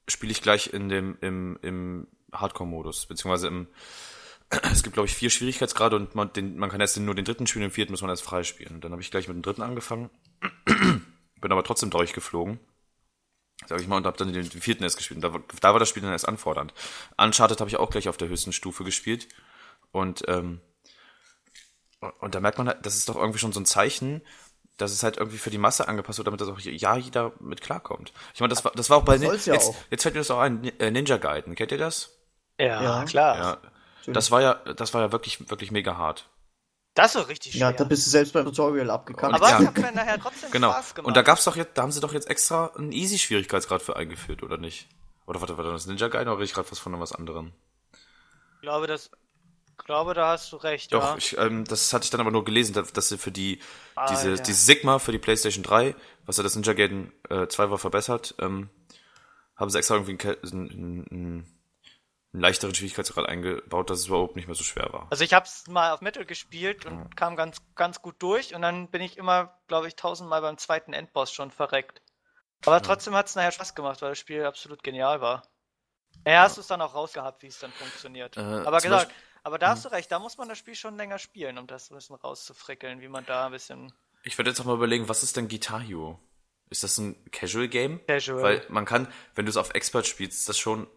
[0.07, 3.67] spiele ich gleich in dem, im, im Hardcore-Modus, beziehungsweise im,
[4.71, 7.47] es gibt, glaube ich, vier Schwierigkeitsgrade und man, den, man kann erst nur den dritten
[7.47, 8.81] spielen, den vierten muss man erst freispielen.
[8.81, 10.09] Dann habe ich gleich mit dem dritten angefangen,
[10.65, 12.59] bin aber trotzdem durchgeflogen
[13.67, 15.23] sag ich mal, und habe dann den, den vierten erst gespielt.
[15.23, 16.73] Und da, da war das Spiel dann erst anfordernd.
[17.17, 19.27] Uncharted habe ich auch gleich auf der höchsten Stufe gespielt.
[19.91, 20.61] Und, ähm,
[22.19, 24.21] und da merkt man, halt, das ist doch irgendwie schon so ein Zeichen,
[24.77, 27.61] dass es halt irgendwie für die Masse angepasst wird, damit das auch ja jeder mit
[27.61, 28.11] klarkommt.
[28.33, 29.75] Ich meine, das war, das war auch bei Nin- ja jetzt, auch.
[29.89, 31.55] jetzt fällt mir das auch ein, äh, Ninja Gaiden.
[31.55, 32.11] Kennt ihr das?
[32.59, 33.03] Ja, Ja.
[33.05, 33.37] klar.
[33.37, 33.57] Ja.
[34.13, 36.29] Das war ja, das war ja wirklich, wirklich mega hart.
[36.93, 37.61] Das ist doch richtig schwer.
[37.61, 39.33] Ja, da bist du selbst beim Tutorial abgekackt.
[39.33, 39.59] Aber Ja.
[39.59, 40.71] es hat mir nachher trotzdem Genau.
[40.71, 41.07] Spaß gemacht.
[41.07, 44.43] Und da gab's doch jetzt, da haben sie doch jetzt extra einen Easy-Schwierigkeitsgrad für eingeführt,
[44.43, 44.87] oder nicht?
[45.25, 47.51] Oder warte, war das Ninja Gaiden oder rede ich gerade was von was anderem?
[48.57, 49.09] Ich glaube, das,
[49.85, 51.17] glaube, da hast du recht, Doch, ja.
[51.17, 53.61] ich, ähm, das hatte ich dann aber nur gelesen, dass, sie für die,
[53.95, 54.35] Ah, diese, ja.
[54.35, 55.95] diese Sigma für die PlayStation 3,
[56.25, 58.69] was ja das Ninja Gaiden äh, 2 war verbessert, ähm,
[59.55, 61.07] haben sie extra irgendwie einen, einen, einen,
[62.33, 65.07] einen leichteren Schwierigkeitsgrad eingebaut, dass es überhaupt nicht mehr so schwer war.
[65.09, 68.89] Also ich hab's mal auf Metal gespielt und kam ganz, ganz gut durch und dann
[68.89, 72.01] bin ich immer, glaube ich, tausendmal beim zweiten Endboss schon verreckt.
[72.65, 75.43] Aber trotzdem hat's nachher Spaß gemacht, weil das Spiel absolut genial war.
[76.25, 78.35] Ja, hast du es dann auch rausgehabt, wie es dann funktioniert.
[78.37, 80.97] Äh, aber gesagt, Beispiel- aber da hast du recht, da muss man das Spiel schon
[80.97, 84.59] länger spielen, um das ein bisschen rauszufrickeln, wie man da ein bisschen Ich werde jetzt
[84.59, 86.19] auch mal überlegen, was ist denn Guitar Hero?
[86.69, 87.99] Ist das ein Casual Game?
[88.07, 88.41] Casual.
[88.41, 90.87] Weil man kann, wenn du es auf Expert spielst, ist das schon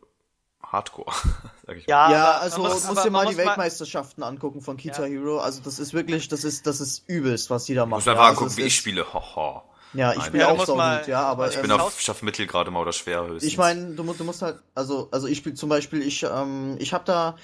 [0.63, 1.13] Hardcore,
[1.67, 1.93] sag ich mal.
[1.93, 5.09] Ja, Ja, also man musst dir mal die muss Weltmeisterschaften angucken von Kita Ja.
[5.09, 5.39] Hero.
[5.41, 7.99] Also das ist wirklich, das ist, das ist übelst, was die da machen.
[7.99, 9.07] Muss man ja, einfach also angucken, es wie ich ist- spiele.
[9.15, 9.65] Haha.
[9.95, 12.21] Ja, ich spiele Ja, auch so mal- gut, ja, aber ich ähm, bin auf schaff
[12.23, 13.45] Mittel gerade mal oder schwer höchstens.
[13.45, 16.77] Ich meine, du, musst- du musst halt, also, also ich spiele zum Beispiel, ich, ähm,
[16.79, 17.37] ich habe da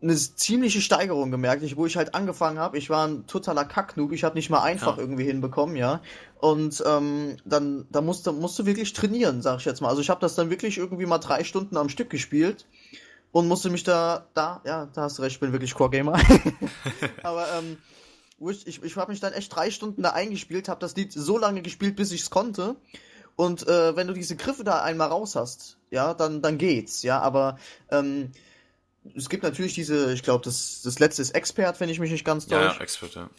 [0.00, 2.78] eine ziemliche Steigerung gemerkt, ich, wo ich halt angefangen habe.
[2.78, 5.02] Ich war ein totaler Kacknoob, ich habe nicht mal einfach Ja.
[5.02, 6.00] irgendwie hinbekommen, ja.
[6.38, 9.88] Und ähm, dann, da musst, du- musst du wirklich trainieren, sag ich jetzt mal.
[9.88, 12.66] Also ich habe das dann wirklich irgendwie mal drei Stunden am Stück gespielt
[13.32, 16.18] und musste mich da, da, ja, da hast du recht, ich bin wirklich Core-Gamer.
[17.24, 17.76] Aber ähm,
[18.50, 21.38] ich, ich, ich habe mich dann echt drei Stunden da eingespielt, habe das Lied so
[21.38, 22.76] lange gespielt, bis ich es konnte.
[23.34, 27.18] Und äh, wenn du diese Griffe da einmal raus hast, ja, dann, dann geht's, ja,
[27.20, 27.58] aber
[27.90, 28.30] ähm,
[29.16, 32.24] es gibt natürlich diese, ich glaube, das, das letzte ist Expert, wenn ich mich nicht
[32.24, 32.76] ganz ja, täusche.
[32.76, 33.30] ja, Expert, ja.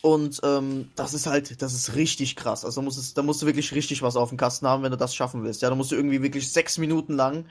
[0.00, 2.64] Und ähm, das ist halt, das ist richtig krass.
[2.64, 4.92] Also da musst, es, da musst du wirklich richtig was auf dem Kasten haben, wenn
[4.92, 5.60] du das schaffen willst.
[5.60, 7.46] Ja, da musst du irgendwie wirklich sechs Minuten lang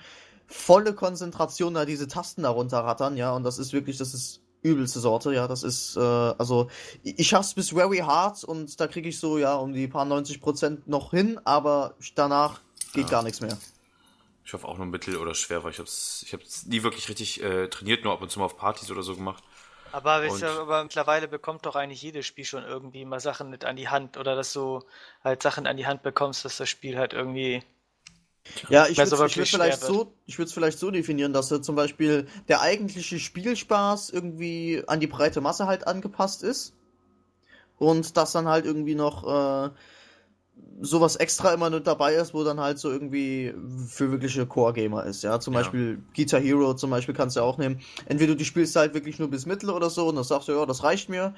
[0.48, 5.00] volle Konzentration da diese Tasten da runterrattern, ja, und das ist wirklich, das ist übelste
[5.00, 6.70] Sorte, ja, das ist, äh, also
[7.04, 10.06] ich, ich schaff's bis very hard und da kriege ich so, ja, um die paar
[10.06, 12.62] 90 Prozent noch hin, aber danach
[12.94, 13.12] geht Ja.
[13.12, 13.58] gar nichts mehr.
[14.48, 17.44] Ich hoffe auch nur mittel oder schwer, weil ich hab's, ich hab's nie wirklich richtig
[17.44, 19.44] äh, trainiert, nur ab und zu mal auf Partys oder so gemacht.
[19.92, 23.66] Aber, Und- ihr, aber mittlerweile bekommt doch eigentlich jedes Spiel schon irgendwie mal Sachen mit
[23.66, 24.82] an die Hand oder dass du
[25.26, 27.62] halt Sachen an die Hand bekommst, dass das Spiel halt irgendwie.
[28.70, 31.76] Ja, ich würde es wirklich vielleicht so, ich würde es vielleicht so definieren, dass zum
[31.76, 36.74] Beispiel der eigentliche Spielspaß irgendwie an die breite Masse halt angepasst ist
[37.78, 39.70] und das dann halt irgendwie noch äh,
[40.80, 43.54] sowas extra immer mit dabei ist, wo dann halt so irgendwie
[43.88, 45.40] für wirkliche Core-Gamer ist, ja.
[45.40, 45.62] Zum Ja.
[45.62, 47.82] Beispiel Guitar Hero zum Beispiel kannst du auch nehmen.
[48.06, 50.66] Entweder du spielst halt wirklich nur bis Mittel oder so und dann sagst du, ja,
[50.66, 51.34] das reicht mir.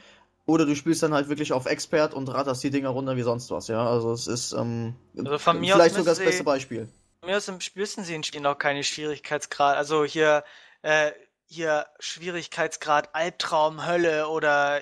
[0.45, 3.51] Oder du spielst dann halt wirklich auf Expert und ratterst die Dinger runter wie sonst
[3.51, 3.87] was, ja.
[3.87, 6.89] Also es ist ähm, Also von mir aus vielleicht sogar das beste Beispiel.
[7.21, 9.77] Von Mir aus müssen sie in Spielen auch keine Schwierigkeitsgrad.
[9.77, 10.43] Also hier,
[10.81, 11.11] äh,
[11.45, 14.81] hier Schwierigkeitsgrad Albtraum, Hölle oder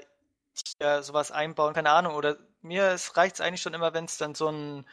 [0.80, 2.16] hier sowas einbauen, keine Ahnung.
[2.16, 4.86] Oder mir reicht es eigentlich schon immer, wenn es dann so ein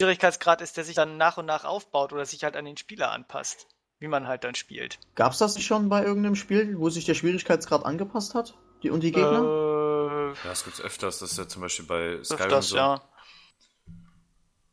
[0.00, 3.12] Schwierigkeitsgrad ist, der sich dann nach und nach aufbaut oder sich halt an den Spieler
[3.12, 3.68] anpasst,
[4.00, 4.98] wie man halt dann spielt.
[5.14, 8.54] Gab's das nicht schon bei irgendeinem Spiel, wo sich der Schwierigkeitsgrad angepasst hat?
[8.82, 9.42] Die, und die Gegner?
[9.42, 11.20] Äh, Ja, das gibt's öfters.
[11.20, 12.76] Das ist ja zum Beispiel bei Skyrim öfters, so.
[12.76, 13.00] ja.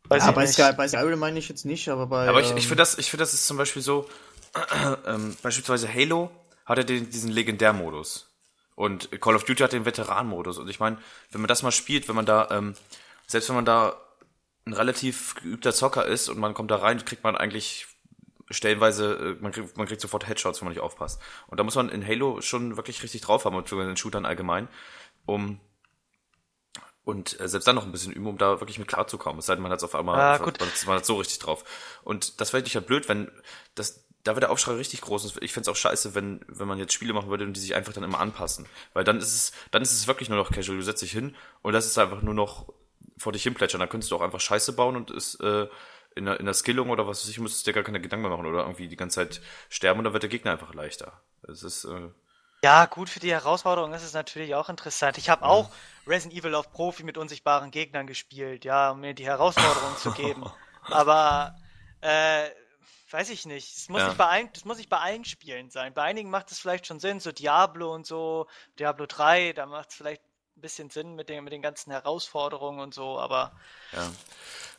[0.10, 0.48] Weiß ja, bei.
[0.48, 2.28] Sky, bei Skyrim meine ich jetzt nicht, aber bei.
[2.28, 4.10] Aber ich, ähm, ich finde das, ich finde das ist zum Beispiel so,
[5.06, 6.32] ähm, beispielsweise Halo
[6.66, 8.31] hat ja den, diesen Legendärmodus.
[8.82, 10.58] Und Call of Duty hat den Veteranmodus.
[10.58, 10.98] Und ich meine,
[11.30, 12.74] wenn man das mal spielt, wenn man da, ähm,
[13.28, 13.96] selbst wenn man da
[14.66, 17.86] ein relativ geübter Zocker ist und man kommt da rein, kriegt man eigentlich
[18.50, 21.22] stellenweise, äh, man kriegt, man kriegt sofort Headshots, wenn man nicht aufpasst.
[21.46, 24.26] Und da muss man in Halo schon wirklich richtig drauf haben, und für den Shootern
[24.26, 24.68] allgemein,
[25.28, 25.60] um
[27.04, 29.38] und äh, selbst dann noch ein bisschen üben, um da wirklich mit klarzukommen.
[29.38, 30.54] Es sei denn, man hat es auf einmal, Ah, man,
[30.88, 31.64] man hat so richtig drauf.
[32.04, 33.30] Und das wäre ja blöd, wenn
[33.76, 35.26] das, da wird der Aufschrei richtig groß.
[35.26, 37.76] Und ich find's auch scheiße, wenn, wenn man jetzt Spiele machen würde und die sich
[37.76, 38.68] einfach dann immer anpassen.
[38.94, 40.78] Weil dann ist es, dann ist es wirklich nur noch casual.
[40.78, 42.74] Du setzt dich hin und das ist einfach nur noch
[43.18, 43.80] vor dich hin plätschern.
[43.80, 45.68] Da könntest du auch einfach Scheiße bauen und ist, äh,
[46.16, 48.24] in der, in der Skillung oder was weiß ich, müsstest du dir gar keine Gedanken
[48.28, 51.22] mehr machen oder irgendwie die ganze Zeit sterben und dann wird der Gegner einfach leichter.
[51.48, 52.10] Es ist, äh,
[52.64, 55.18] Ja, gut, für die Herausforderung ist es natürlich auch interessant.
[55.18, 55.72] Ich habe auch
[56.06, 60.46] Resident Evil auf Profi mit unsichtbaren Gegnern gespielt, ja, um mir die Herausforderung zu geben.
[60.90, 61.56] Aber,
[62.02, 62.50] äh,
[63.14, 63.76] weiß ich nicht.
[63.76, 64.08] Es muss, Ja.
[64.10, 65.94] nicht bei allen, das muss nicht bei allen Spielen sein.
[65.94, 68.48] Bei einigen macht es vielleicht schon Sinn, so Diablo und so,
[68.80, 70.22] Diablo 3, da macht es vielleicht
[70.58, 73.52] ein bisschen Sinn mit den, mit den ganzen Herausforderungen und so, aber
[73.94, 74.12] Ja.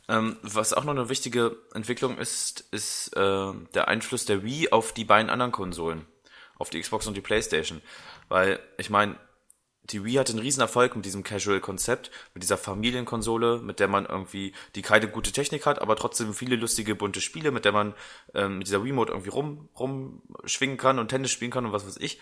[0.09, 4.91] Ähm, was auch noch eine wichtige Entwicklung ist, ist äh, der Einfluss der Wii auf
[4.93, 6.05] die beiden anderen Konsolen,
[6.57, 7.81] auf die Xbox und die PlayStation.
[8.27, 9.15] Weil, ich meine,
[9.85, 14.05] die Wii hatte einen riesen Erfolg mit diesem Casual-Konzept, mit dieser Familienkonsole, mit der man
[14.05, 17.93] irgendwie, die keine gute Technik hat, aber trotzdem viele lustige, bunte Spiele, mit der man
[18.33, 21.97] ähm, mit dieser Wii-Mode irgendwie rum, rumschwingen kann und Tennis spielen kann und was weiß
[21.97, 22.19] ich.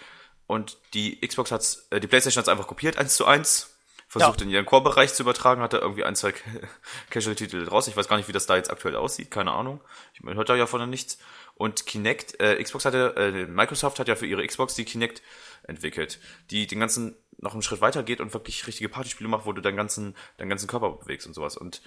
[0.47, 3.69] Und die Xbox hat's, äh, die PlayStation hat's einfach kopiert, eins zu eins,
[4.07, 4.45] versucht Ja.
[4.45, 6.33] in ihren Core-Bereich zu übertragen, hat da irgendwie ein, zwei
[7.09, 7.87] Casual-Titel draus.
[7.87, 9.81] Ich weiß gar nicht, wie das da jetzt aktuell aussieht, keine Ahnung.
[10.13, 11.19] Ich, man hört da ja von nichts.
[11.55, 15.21] Und Kinect, äh, Xbox hatte, äh, Microsoft hat ja für ihre Xbox die Kinect
[15.63, 16.19] entwickelt,
[16.49, 19.61] die den ganzen noch einen Schritt weiter geht und wirklich richtige Partyspiele macht, wo du
[19.61, 21.57] deinen ganzen, deinen ganzen Körper bewegst und sowas.
[21.57, 21.81] Und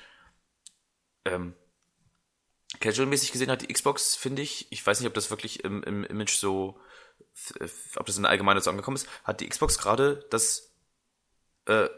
[1.24, 1.54] ähm,
[2.80, 6.04] Casual-mäßig gesehen hat die Xbox, finde ich, ich weiß nicht, ob das wirklich im, im
[6.04, 6.80] Image so,
[7.60, 10.72] äh, ob das in der Allgemeinen so angekommen ist, hat die Xbox gerade das,
[11.66, 11.88] äh,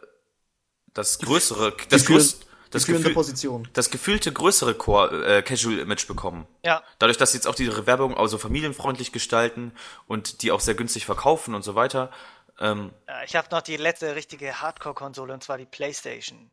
[0.92, 3.68] das größere, das größte, das Gefühl, Position.
[3.72, 6.46] das gefühlte größere Core, äh, Casual-Image bekommen.
[6.64, 6.82] ja.
[6.98, 9.72] Dadurch, dass sie jetzt auch die Werbung auch so familienfreundlich gestalten
[10.06, 12.10] und die auch sehr günstig verkaufen und so weiter.
[12.58, 16.50] Ähm, Ja, Ich habe noch die letzte richtige Hardcore-Konsole und zwar die PlayStation.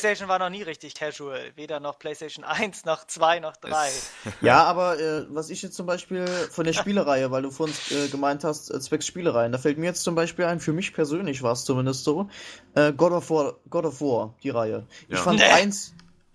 [0.00, 1.52] PlayStation war noch nie richtig casual.
[1.56, 3.88] Weder noch PlayStation 1, noch 2, noch 3.
[4.40, 8.08] Ja, aber äh, was ich jetzt zum Beispiel von der Spielereihe, weil du vorhin äh,
[8.08, 11.42] gemeint hast, äh, zwecks Spielereien, da fällt mir jetzt zum Beispiel ein, für mich persönlich
[11.42, 12.28] war es zumindest so,
[12.74, 14.86] äh, God of War, God of War, die Reihe.
[15.08, 15.22] Ich Ja.
[15.22, 15.46] fand Nee.
[15.46, 15.94] eins,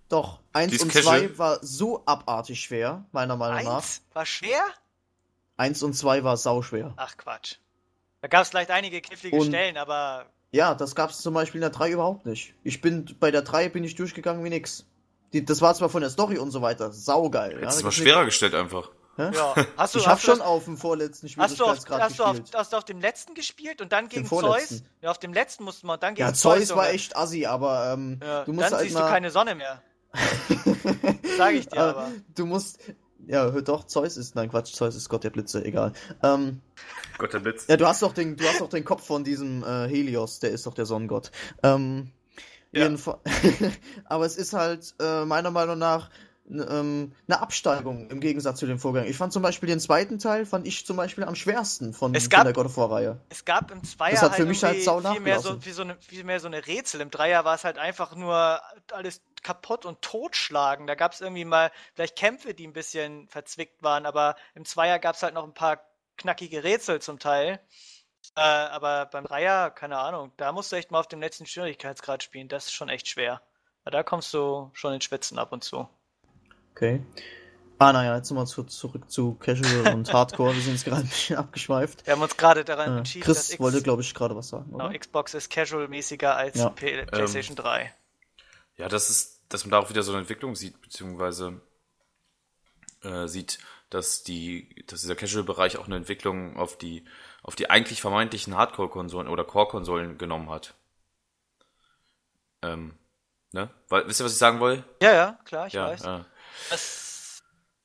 [0.10, 1.20] doch, eins und casual.
[1.30, 3.78] zwei war so abartig schwer, meiner Meinung nach.
[3.78, 4.64] Eins war schwer?
[5.58, 6.94] Eins und zwei war sauschwer.
[6.98, 7.56] Ach Quatsch.
[8.22, 11.60] Da gab es vielleicht einige knifflige Und- Stellen, aber Ja, das gab es zum Beispiel
[11.60, 12.54] in der 3 überhaupt nicht.
[12.64, 14.86] Ich bin, bei der 3 bin ich durchgegangen wie nix.
[15.34, 17.54] Die, das war zwar von der Story und so weiter, saugeil.
[17.54, 18.90] Ja, jetzt ist Da mal schwerer gestellt einfach.
[19.16, 19.30] Hä?
[19.34, 19.56] ja.
[19.78, 22.02] Hast du, Ich hab hast du schon das- auf dem vorletzten Hast du, auf, Schwierigkeitsgrad
[22.02, 22.56] hast, du auf, gespielt.
[22.58, 24.26] hast du auf dem letzten gespielt und dann gegen.
[24.26, 24.84] Zeus?
[25.02, 26.96] Ja, auf dem letzten musste man dann gegen Ja, Zeus war Junge.
[26.96, 29.82] echt assi, aber ähm, Ja, du musst dann halt siehst mal, du keine Sonne mehr.
[31.38, 32.12] Sag ich dir aber.
[32.36, 32.80] Du musst,
[33.28, 35.94] ja, hör doch, Zeus ist, nein Quatsch, Zeus ist Gott der Blitze, egal.
[36.24, 36.62] Ähm,
[37.18, 37.68] Gott, der Blitz.
[37.68, 40.52] ja, du hast doch den, du hast doch den Kopf von diesem äh, Helios, der
[40.52, 41.32] ist doch der Sonnengott.
[41.64, 42.12] Ähm,
[42.74, 42.88] Ja.
[44.06, 46.10] aber es ist halt äh, meiner Meinung nach
[46.50, 49.06] ähm, eine Absteigung im Gegensatz zu dem Vorgang.
[49.06, 52.24] Ich fand zum Beispiel den zweiten Teil, fand ich zum Beispiel am schwersten von, Es
[52.24, 53.22] von gab- der God of War Reihe.
[53.30, 55.64] Es gab im Zweier Das hat halt für mich halt irgendwie sau viel mehr, so,
[55.66, 57.02] wie so eine, viel mehr so eine Rätsel.
[57.02, 60.88] Im Dreier war es halt einfach nur alles kaputt und totschlagen.
[60.88, 65.00] Da gab es irgendwie mal vielleicht Kämpfe, die ein bisschen verzwickt waren, aber im Zweier
[65.00, 65.82] gab es halt noch ein paar
[66.18, 67.60] knackige Rätsel zum Teil.
[68.36, 72.22] Äh, aber beim Dreier, keine Ahnung, da musst du echt mal auf dem letzten Schwierigkeitsgrad
[72.22, 72.48] spielen.
[72.50, 73.42] Das ist schon echt schwer.
[73.84, 75.90] Da kommst du schon ins Schwitzen ab und zu.
[76.82, 77.00] Okay.
[77.78, 80.56] Ah, naja, jetzt nochmal zu, zurück zu Casual und Hardcore.
[80.56, 82.08] Wir sind jetzt gerade ein bisschen abgeschweift.
[82.08, 84.50] Wir haben uns gerade daran Äh, entschieden, Chris dass X wollte, glaube ich, gerade was
[84.50, 84.98] sagen, genau, oder?
[84.98, 86.70] Xbox ist casual-mäßiger als Ja.
[86.70, 87.94] P- PlayStation 3.
[88.78, 91.62] Ja, das ist, dass man da auch wieder so eine Entwicklung sieht, beziehungsweise
[93.04, 97.06] äh, sieht, dass die, dass dieser Casual-Bereich auch eine Entwicklung auf die,
[97.44, 100.74] auf die eigentlich vermeintlichen Hardcore-Konsolen oder Core-Konsolen genommen hat.
[102.64, 102.94] Ähm,
[103.52, 103.70] ne?
[103.90, 104.84] Weil, wisst ihr, was ich sagen will?
[105.02, 106.04] Ja, ja, klar, ich ja, weiß.
[106.04, 106.26] ja.
[106.70, 107.44] Dass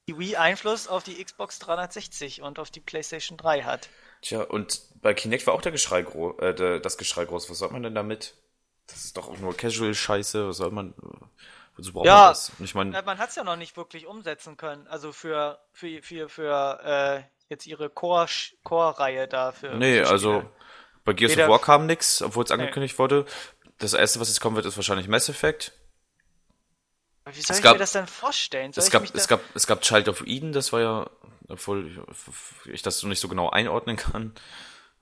[0.08, 3.88] die Wii Einfluss auf die Xbox 360 und auf die PlayStation 3 hat.
[4.22, 7.50] Tja, und bei Kinect war auch der Geschrei groß, äh, das Geschrei groß.
[7.50, 8.34] Was soll man denn damit?
[8.86, 10.48] Das ist doch auch nur Casual-Scheiße.
[10.48, 10.94] Was soll man,
[11.76, 12.52] wozu braucht Ja, man das?
[12.60, 14.86] Ich Ja, meine, man hat es ja noch nicht wirklich umsetzen können.
[14.86, 18.28] Also für, für, für, für äh, jetzt ihre Core-
[18.62, 19.50] Core-Reihe da.
[19.52, 20.44] Für, nee, für also
[21.04, 22.54] bei Gears Weder- of War kam nix, obwohl es Nee.
[22.54, 23.26] angekündigt wurde.
[23.78, 25.72] Das erste, was jetzt kommen wird, ist wahrscheinlich Mass Effect.
[27.26, 28.72] Wie soll es ich gab- mir das denn vorstellen?
[28.72, 31.10] Soll Es gab, mich es gab, es gab Child of Eden, das war ja,
[31.48, 32.06] obwohl
[32.66, 34.34] ich- das so nicht so genau einordnen kann.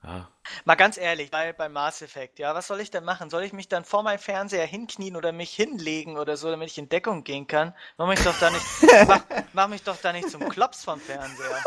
[0.03, 0.27] Ja,
[0.65, 3.31] Mal ganz ehrlich, bei, bei Mass Effect, ja, was soll ich denn machen?
[3.31, 6.77] Soll ich mich dann vor meinem Fernseher hinknien oder mich hinlegen oder so, damit ich
[6.77, 7.73] in Deckung gehen kann?
[7.97, 8.65] Mach mich doch da nicht,
[9.07, 9.21] mach,
[9.53, 11.63] mach mich doch da nicht zum Klops vom Fernseher.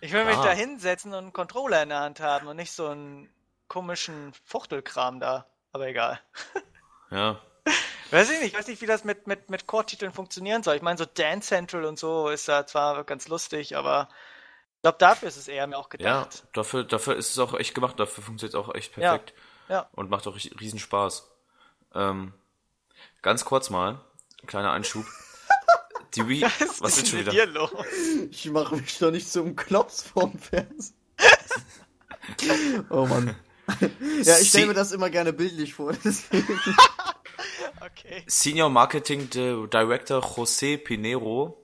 [0.00, 0.44] Ich will mich Ah.
[0.46, 3.28] da hinsetzen und einen Controller in der Hand haben und nicht so einen
[3.68, 5.46] komischen Fuchtelkram da.
[5.72, 6.20] Aber egal.
[7.10, 7.40] ja.
[8.14, 10.76] Weiß ich nicht, ich weiß nicht, wie das mit, mit, mit Core-Titeln funktionieren soll.
[10.76, 14.08] Ich meine, so Dance Central und so ist ja zwar ganz lustig, aber
[14.76, 16.44] ich glaube, dafür ist es eher mir auch Ja, gedacht.
[16.52, 19.34] dafür, dafür ist es auch echt gemacht, dafür funktioniert es auch echt Ja, perfekt.
[19.68, 19.88] ja.
[19.92, 21.28] Und macht auch ri- riesen Spaß.
[21.94, 22.32] Ähm,
[23.22, 24.00] ganz kurz mal,
[24.46, 25.06] kleiner Einschub.
[26.14, 26.42] Die Wii,
[26.78, 27.32] was ist schon wieder?
[27.32, 27.72] dir los?
[28.30, 30.94] Ich mache mich doch nicht zum Klops vorm Fernseher.
[32.90, 33.34] oh Mann.
[34.22, 35.92] Ja, ich stelle mir das immer gerne bildlich vor.
[36.04, 36.60] deswegen.
[38.04, 38.22] Okay.
[38.26, 41.56] Senior Marketing Di- Director José Pinero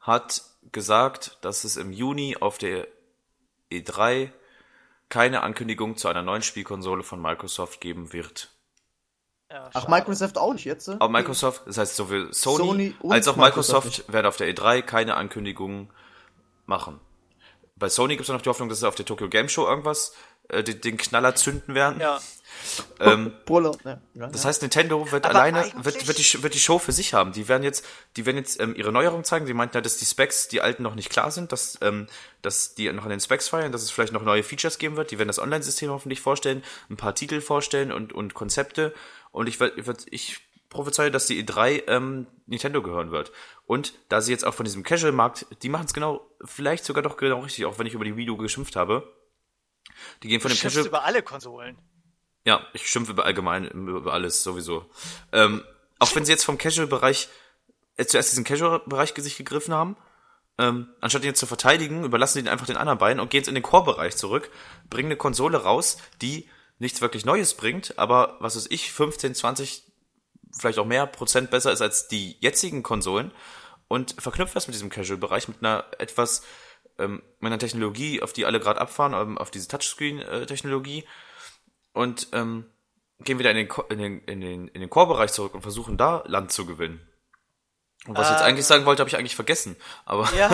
[0.00, 2.86] hat gesagt, dass es im Juni auf der
[3.70, 4.30] E3
[5.08, 8.50] keine Ankündigung zu einer neuen Spielkonsole von Microsoft geben wird.
[9.50, 9.86] Ja, Ach.
[9.88, 10.88] Microsoft auch nicht jetzt?
[10.88, 14.82] Aber Microsoft, das heißt sowohl Sony, Sony als auch Microsoft Microsoft werden auf der E3
[14.82, 15.90] keine Ankündigungen
[16.64, 16.98] machen.
[17.76, 20.14] Bei Sony gibt es noch die Hoffnung, dass sie auf der Tokyo Game Show irgendwas,
[20.48, 22.00] äh, den, den Knaller zünden werden.
[22.00, 22.18] Ja,
[23.00, 23.72] Ähm, Brüller.
[23.84, 24.48] Ja, ja, Das ja.
[24.48, 27.32] heißt, Nintendo wird Aber alleine, wird, wird, die, wird die Show für sich haben.
[27.32, 27.84] Die werden jetzt,
[28.16, 29.46] die werden jetzt ähm, ihre Neuerung zeigen.
[29.46, 32.06] Die meinten ja, dass die Specs, die alten noch nicht klar sind, dass, ähm,
[32.42, 35.10] dass die noch an den Specs feiern, dass es vielleicht noch neue Features geben wird.
[35.10, 38.94] Die werden das Online-System hoffentlich vorstellen, ein paar Titel vorstellen und, und Konzepte.
[39.32, 43.32] Und ich, ich, ich prophezeie, dass die E3 ähm, Nintendo gehören wird.
[43.66, 47.16] Und da sie jetzt auch von diesem Casual-Markt, die machen es genau, vielleicht sogar doch
[47.16, 49.12] genau richtig, auch wenn ich über die Wii U geschimpft habe.
[50.22, 50.88] Die gehen von du dem schimpfst Casual.
[50.88, 51.78] über alle Konsolen.
[52.46, 54.88] Ja, ich schimpfe über allgemein über alles sowieso.
[55.32, 55.64] Ähm,
[55.98, 57.28] auch wenn sie jetzt vom Casual-Bereich
[57.96, 59.96] äh, zuerst diesen Casual-Bereich sich gegriffen haben,
[60.56, 63.40] ähm, anstatt ihn jetzt zu verteidigen, überlassen sie ihn einfach den anderen beiden und gehen
[63.40, 64.48] jetzt in den Core-Bereich zurück,
[64.88, 69.82] bringen eine Konsole raus, die nichts wirklich Neues bringt, aber was weiß ich, 15, 20,
[70.56, 73.32] vielleicht auch mehr Prozent besser ist als die jetzigen Konsolen
[73.88, 76.42] und verknüpft das mit diesem Casual-Bereich mit einer etwas
[76.98, 81.04] ähm, mit einer Technologie, auf die alle gerade abfahren, ähm, auf diese Touchscreen-Technologie
[81.96, 82.66] und ähm,
[83.20, 86.22] gehen wieder in den, in den, in den, in den Core-Bereich zurück und versuchen da
[86.26, 87.00] Land zu gewinnen.
[88.06, 88.44] Und was ich jetzt Ah.
[88.44, 89.76] eigentlich sagen wollte, habe ich eigentlich vergessen.
[90.04, 90.50] Aber Ja,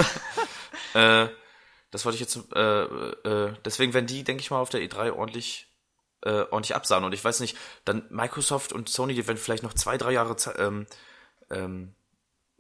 [0.95, 1.29] äh,
[1.91, 5.13] das wollte ich jetzt, äh, äh, deswegen werden die, denke ich mal, auf der E3
[5.13, 5.67] ordentlich,
[6.23, 7.05] äh, ordentlich absahen.
[7.05, 10.37] Und ich weiß nicht, dann Microsoft und Sony, die werden vielleicht noch zwei, drei Jahre,
[10.59, 10.87] ähm,
[11.51, 11.95] ähm,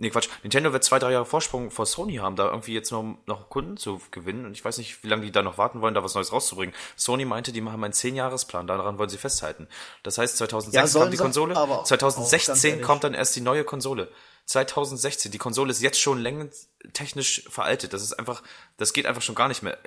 [0.02, 3.16] nee, Quatsch, Nintendo wird zwei, drei Jahre Vorsprung vor Sony haben, da irgendwie jetzt noch,
[3.26, 4.44] noch Kunden zu gewinnen.
[4.44, 6.74] Und ich weiß nicht, wie lange die da noch warten wollen, da was Neues rauszubringen.
[6.96, 9.68] Sony meinte, die haben einen 10-Jahres-Plan, daran wollen sie festhalten.
[10.02, 12.86] Das heißt, 2006 Ja, kam die Konsole, aber auch- auch ganz 2016 ehrlich.
[12.86, 14.08] kommt dann erst die neue Konsole.
[14.46, 17.92] 2016, die Konsole ist jetzt schon längst technisch veraltet.
[17.92, 18.42] Das ist einfach,
[18.76, 19.78] das geht einfach schon gar nicht mehr.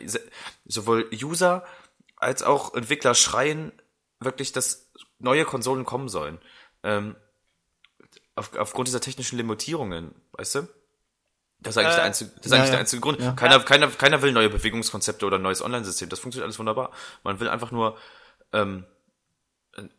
[0.66, 1.66] Sowohl User
[2.16, 3.72] als auch Entwickler schreien
[4.22, 6.40] wirklich, dass neue Konsolen kommen sollen.
[6.84, 7.16] Ähm,
[8.36, 10.68] auf, aufgrund dieser technischen Limitierungen, weißt du?
[11.60, 12.72] Das ist eigentlich, Äh, der, einzige, das ist ja, eigentlich ja.
[12.72, 13.20] der einzige Grund.
[13.22, 13.32] Ja.
[13.32, 16.10] Keiner, keiner, keiner will neue Bewegungskonzepte oder ein neues Online-System.
[16.10, 16.92] Das funktioniert alles wunderbar.
[17.24, 17.98] Man will einfach nur
[18.52, 18.86] ähm,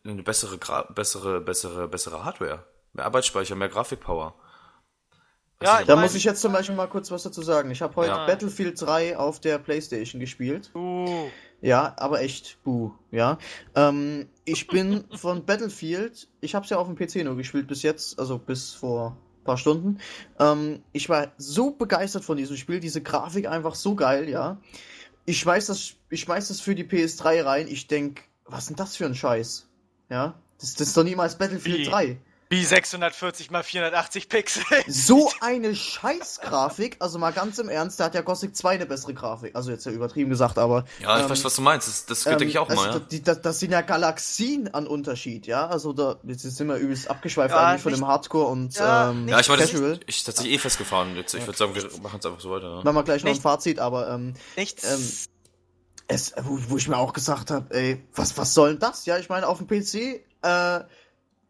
[0.03, 2.63] eine bessere, Gra bessere, bessere, bessere Hardware.
[2.93, 4.35] Mehr Arbeitsspeicher, mehr Grafikpower.
[5.61, 7.69] ja, Da mein, muss ich jetzt zum Beispiel mal kurz was dazu sagen.
[7.71, 8.25] Ich habe heute Ja.
[8.27, 10.71] Battlefield 3 auf der Playstation gespielt.
[10.73, 11.29] Uh,
[11.61, 13.39] Ja, aber echt, buh, ja.
[13.75, 17.81] Ähm, ich bin von Battlefield, ich habe es ja auf dem PC nur gespielt bis
[17.81, 19.99] jetzt, also bis vor ein paar Stunden.
[20.39, 24.61] Ähm, ich war so begeistert von diesem Spiel, diese Grafik einfach so geil, ja.
[25.25, 28.75] Ich schmeiß das, ich schmeiß das für die PS3 rein, ich denk, was ist denn
[28.77, 29.67] das für ein Scheiß?
[30.09, 31.85] Ja, das, das ist doch niemals Battlefield Wie?
[31.85, 32.17] 3.
[32.49, 34.63] Wie 640 mal 480 Pixel.
[34.87, 39.13] So eine Scheißgrafik, also mal ganz im Ernst, da hat ja Gothic 2 eine bessere
[39.13, 39.53] Grafik.
[39.55, 40.85] Also jetzt ja übertrieben gesagt, aber.
[41.01, 41.87] Ja, ich ähm, weiß, was du meinst.
[41.87, 42.99] Das, das ähm, denke ich auch also mal, ja.
[42.99, 45.67] die, das, das sind ja Galaxien an Unterschied, ja.
[45.67, 49.11] Also da, jetzt sind wir übelst abgeschweift Ja, eigentlich von nicht- dem Hardcore und Ja,
[49.11, 49.91] ähm, Ja, ich meine, das Casual.
[49.93, 51.17] ist, ich tatsächlich eh festgefahren.
[51.17, 52.77] Jetzt, ich würde sagen, wir machen es einfach so weiter.
[52.77, 52.83] Ne?
[52.83, 54.85] Machen wir gleich noch ein Fazit, aber ähm, Nichts.
[54.85, 55.11] Ähm,
[56.07, 59.05] es, wo, wo ich mir auch gesagt habe, ey, was, was soll denn das?
[59.05, 60.79] Ja, ich meine, auf dem PC, äh,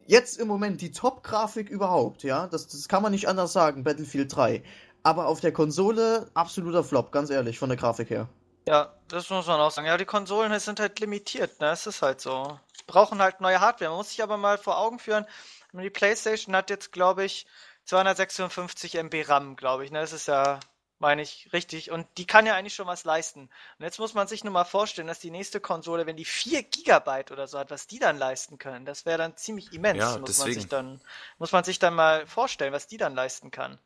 [0.07, 4.35] jetzt im Moment die Top-Grafik überhaupt, ja, das, das kann man nicht anders sagen, Battlefield
[4.35, 4.63] 3.
[5.03, 8.27] Aber auf der Konsole absoluter Flop, ganz ehrlich, von der Grafik her.
[8.67, 9.87] Ja, das muss man auch sagen.
[9.87, 11.69] Ja, die Konsolen sind halt limitiert, ne?
[11.71, 12.59] Es ist halt so.
[12.87, 13.91] Brauchen halt neue Hardware.
[13.91, 15.25] Man muss sich aber mal vor Augen führen,
[15.73, 17.45] die PlayStation hat jetzt, glaube ich,
[17.85, 20.01] 256 MB RAM, glaube ich, ne?
[20.01, 20.59] Das ist ja,
[20.99, 21.91] meine ich, richtig.
[21.91, 23.49] Und die kann ja eigentlich schon was leisten.
[23.77, 26.63] Und jetzt muss man sich nur mal vorstellen, dass die nächste Konsole, wenn die 4
[26.63, 29.99] Gigabyte oder so hat, was die dann leisten können, das wäre dann ziemlich immens.
[29.99, 31.01] Ja, muss man sich dann,
[31.37, 33.79] muss man sich dann mal vorstellen, was die dann leisten kann.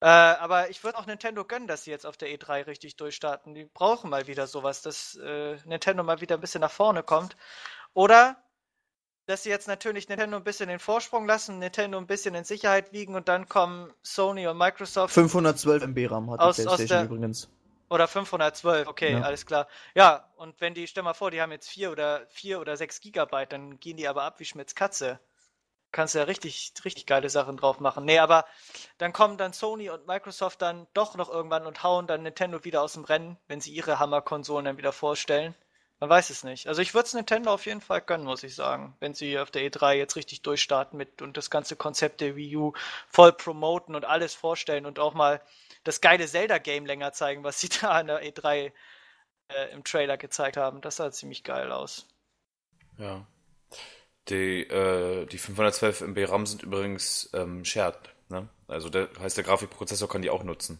[0.00, 3.54] Äh, aber ich würde auch Nintendo gönnen, dass sie jetzt auf der E3 richtig durchstarten.
[3.54, 7.36] Die brauchen mal wieder sowas, dass äh, Nintendo mal wieder ein bisschen nach vorne kommt.
[7.94, 8.36] Oder
[9.28, 12.92] dass sie jetzt natürlich Nintendo ein bisschen den Vorsprung lassen, Nintendo ein bisschen in Sicherheit
[12.92, 16.88] wiegen und dann kommen Sony und Microsoft 512 MB RAM hat die Aus- aus PlayStation
[16.88, 17.48] der- übrigens.
[17.90, 19.20] oder 512, okay, Ja.
[19.22, 19.68] alles klar.
[19.94, 23.00] Ja, und wenn die, stell mal vor, die haben jetzt vier oder vier oder sechs
[23.00, 25.20] Gigabyte, dann gehen die aber ab wie Schmitz Katze.
[25.92, 28.04] Kannst ja richtig, richtig geile Sachen drauf machen.
[28.04, 28.44] Nee, aber
[28.98, 32.82] dann kommen dann Sony und Microsoft dann doch noch irgendwann und hauen dann Nintendo wieder
[32.82, 35.54] aus dem Rennen, wenn sie ihre Hammer-Konsolen dann wieder vorstellen.
[36.00, 36.68] Man weiß es nicht.
[36.68, 39.50] Also ich würde es Nintendo auf jeden Fall gönnen, muss ich sagen, wenn sie auf
[39.50, 42.72] der E3 jetzt richtig durchstarten mit und das ganze Konzept der Wii U
[43.08, 45.40] voll promoten und alles vorstellen und auch mal
[45.82, 48.72] das geile Zelda-Game länger zeigen, was sie da an der E3
[49.48, 50.80] äh, im Trailer gezeigt haben.
[50.80, 52.06] Das sah ziemlich geil aus.
[52.96, 53.26] Ja.
[54.28, 57.98] Die, äh, die 512 MB RAM sind übrigens ähm, shared.
[58.28, 58.48] Ne?
[58.68, 60.78] Also der heißt, der Grafikprozessor kann die auch nutzen.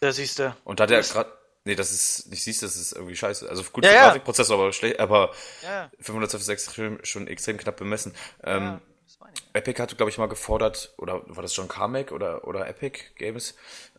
[0.00, 0.56] Da siehst du.
[0.64, 1.35] Und da der gerade.
[1.66, 3.48] Nee, das ist, nicht siehst, das ist irgendwie scheiße.
[3.48, 4.06] Also gut Ja, für ja.
[4.06, 8.14] Grafikprozessor, aber schlecht, aber Ja, 512 ist extrem, schon extrem knapp bemessen.
[8.44, 8.80] Ähm, ja,
[9.34, 9.42] ich.
[9.52, 13.54] Epic hatte, glaube ich, mal gefordert, oder war das schon Carmack oder, oder Epic Games?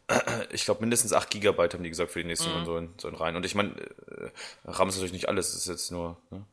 [0.52, 3.36] Ich glaube, mindestens 8 Gigabyte haben die gesagt für die nächsten Konsolen sollen rein.
[3.36, 4.32] Und ich meine, äh,
[4.64, 6.46] RAM ist natürlich nicht alles, das ist jetzt nur, ne?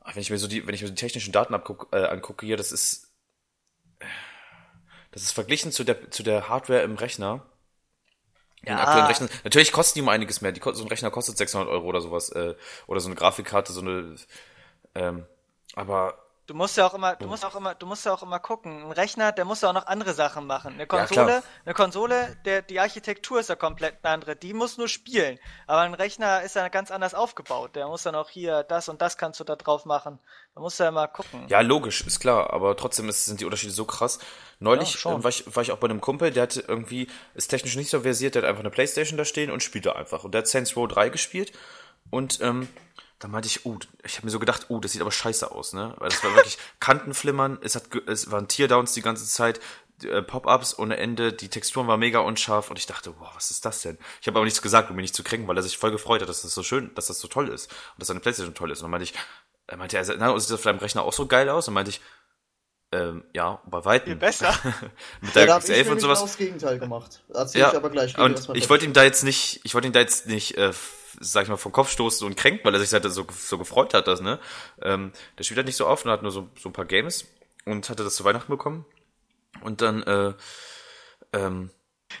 [0.00, 2.46] Aber wenn ich mir so die, wenn ich mir die technischen Daten abguck, äh, angucke
[2.46, 3.12] hier, das ist,
[5.10, 7.44] das ist verglichen zu der, zu der Hardware im Rechner.
[8.74, 8.82] Ja.
[8.82, 9.28] aktuellen Rechner.
[9.44, 10.52] Natürlich kosten die um einiges mehr.
[10.52, 12.54] Die, so ein Rechner kostet 600 Euro oder sowas, äh,
[12.86, 14.16] oder so eine Grafikkarte, so eine,
[14.94, 15.26] ähm,
[15.74, 18.38] aber Du musst ja auch immer, du musst auch immer, du musst ja auch immer
[18.38, 18.84] gucken.
[18.84, 20.74] Ein Rechner, der muss ja auch noch andere Sachen machen.
[20.74, 21.42] Eine Ja, Konsole, klar.
[21.64, 24.36] eine Konsole, der, die Architektur ist ja komplett eine andere.
[24.36, 25.40] Die muss nur spielen.
[25.66, 27.74] Aber ein Rechner ist ja ganz anders aufgebaut.
[27.74, 30.20] Der muss dann auch hier, das und das kannst du da drauf machen.
[30.54, 31.46] Da musst du ja mal gucken.
[31.48, 34.20] Ja, logisch, ist klar, aber trotzdem ist, sind die Unterschiede so krass.
[34.60, 37.48] Neulich Ja, äh, war, ich, war ich auch bei einem Kumpel, der hatte irgendwie, ist
[37.48, 40.22] technisch nicht so versiert, der hat einfach eine Playstation da stehen und spielt da einfach.
[40.24, 41.52] Und der hat Saints Row 3 gespielt
[42.10, 42.68] und ähm,
[43.18, 45.72] da meinte ich, uh, ich habe mir so gedacht, uh, das sieht aber scheiße aus,
[45.72, 45.94] ne?
[45.98, 49.60] Weil das war wirklich Kantenflimmern, es hat ge- es waren Teardowns die ganze Zeit,
[50.02, 53.64] äh, Pop-ups ohne Ende, die Texturen waren mega unscharf und ich dachte, boah, was ist
[53.64, 53.96] das denn?
[54.20, 56.20] Ich habe aber nichts gesagt, um mich nicht zu kränken, weil er sich voll gefreut
[56.20, 58.70] hat, dass das so schön, dass das so toll ist und dass seine Playstation toll
[58.70, 58.80] ist.
[58.80, 59.14] Und dann meinte ich,
[59.66, 61.66] er meinte, er, na, sieht das auf deinem Rechner auch so geil aus?
[61.68, 62.02] Und meinte ich,
[62.92, 64.12] ähm, ja, bei weitem.
[64.12, 64.54] Viel besser.
[65.22, 66.18] Mit Ja, der ich X11 und sowas.
[66.18, 67.22] genau das Gegenteil gemacht.
[67.34, 68.16] Erzähl Ja, ich aber gleich.
[68.18, 70.72] Und ich wollte ihm da jetzt nicht, ich wollte ihn da jetzt nicht, äh,
[71.20, 73.94] sag ich mal, vom Kopf stoßen und kränken, weil er sich halt so, so gefreut
[73.94, 74.38] hat, das, ne?
[74.82, 77.26] Ähm, der spielt halt nicht so oft und hat nur so, so ein paar Games
[77.64, 78.84] und hatte das zu Weihnachten bekommen.
[79.62, 80.34] Und dann, äh,
[81.32, 81.70] ähm,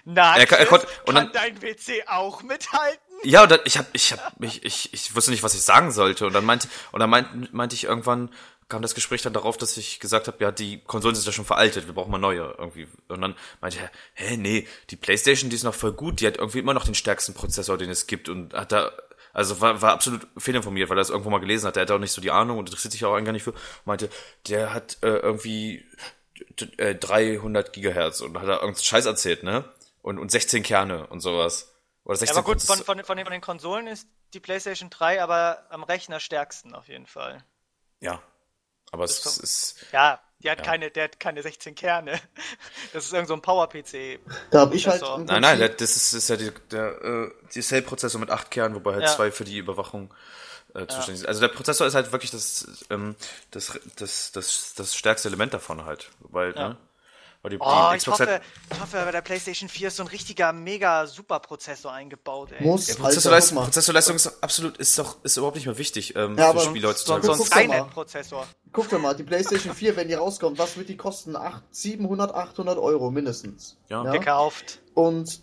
[0.04, 3.00] Na, Er kann- er konnte- und kann dann- dein WC auch mithalten?
[3.22, 5.92] ja, und dann, ich hab, ich hab, mich, ich, ich wusste nicht, was ich sagen
[5.92, 6.26] sollte.
[6.26, 8.30] Und dann meinte, und dann meinte, meinte ich irgendwann,
[8.68, 11.44] kam das Gespräch dann darauf, dass ich gesagt habe, ja, die Konsolen sind ja schon
[11.44, 12.88] veraltet, wir brauchen mal neue irgendwie.
[13.08, 16.36] Und dann meinte er, hä, nee, die Playstation, die ist noch voll gut, die hat
[16.36, 18.90] irgendwie immer noch den stärksten Prozessor, den es gibt und hat da,
[19.32, 21.76] also war, war absolut fehlinformiert, weil er das irgendwo mal gelesen hat.
[21.76, 23.54] Der hat auch nicht so die Ahnung und interessiert sich auch gar nicht für.
[23.84, 24.08] Meinte,
[24.48, 25.84] der hat äh, irgendwie
[26.78, 29.64] äh, 300 Gigahertz und hat da irgendeinen Scheiß erzählt, ne?
[30.02, 31.72] Und, und 16 Kerne und sowas.
[32.04, 34.90] Oder Ja, 16 aber gut, von, von, von, den, von den Konsolen ist die PlayStation
[34.90, 37.44] 3 aber am Rechner stärksten auf jeden Fall.
[38.00, 38.22] Ja.
[38.92, 40.64] Aber es doch- ist, Ja, die hat Ja.
[40.64, 42.20] keine, der hat keine 16 Kerne.
[42.92, 44.20] Das ist irgend so ein Power-PC.
[44.50, 45.02] Da hab ich halt.
[45.26, 48.92] Nein, nein, das ist, ist ja die, der äh, die Cell-Prozessor mit acht Kernen, wobei
[48.94, 49.14] halt Ja.
[49.14, 50.12] zwei für die Überwachung
[50.74, 51.28] äh, zuständig sind.
[51.28, 53.16] Also der Prozessor ist halt wirklich das, ähm,
[53.50, 56.10] das, das, das, das stärkste Element davon halt.
[56.20, 56.68] Weil, Ja.
[56.70, 56.76] ne?
[57.46, 58.40] Aber die, Oh, die ich Xbox hoffe,
[58.72, 62.64] ich hoffe, bei der PlayStation 4 ist so ein richtiger, mega Superprozessor eingebaut, ey.
[62.66, 63.64] Muss, ja, Prozessorleistung, mal.
[63.64, 66.88] Prozessorleistung ist absolut, ist doch, ist überhaupt nicht mehr wichtig ähm, Ja, für aber Spiele
[66.88, 67.24] heutzutage.
[67.24, 67.62] so ein Guck doch mal.
[67.62, 68.46] Skynet-Prozessor.
[68.72, 71.36] Guck doch mal, die PlayStation 4, wenn die rauskommt, was wird die kosten?
[71.36, 73.76] Acht- 700, 800 Euro mindestens.
[73.88, 74.02] Ja.
[74.10, 74.80] Gekauft.
[74.94, 75.40] Und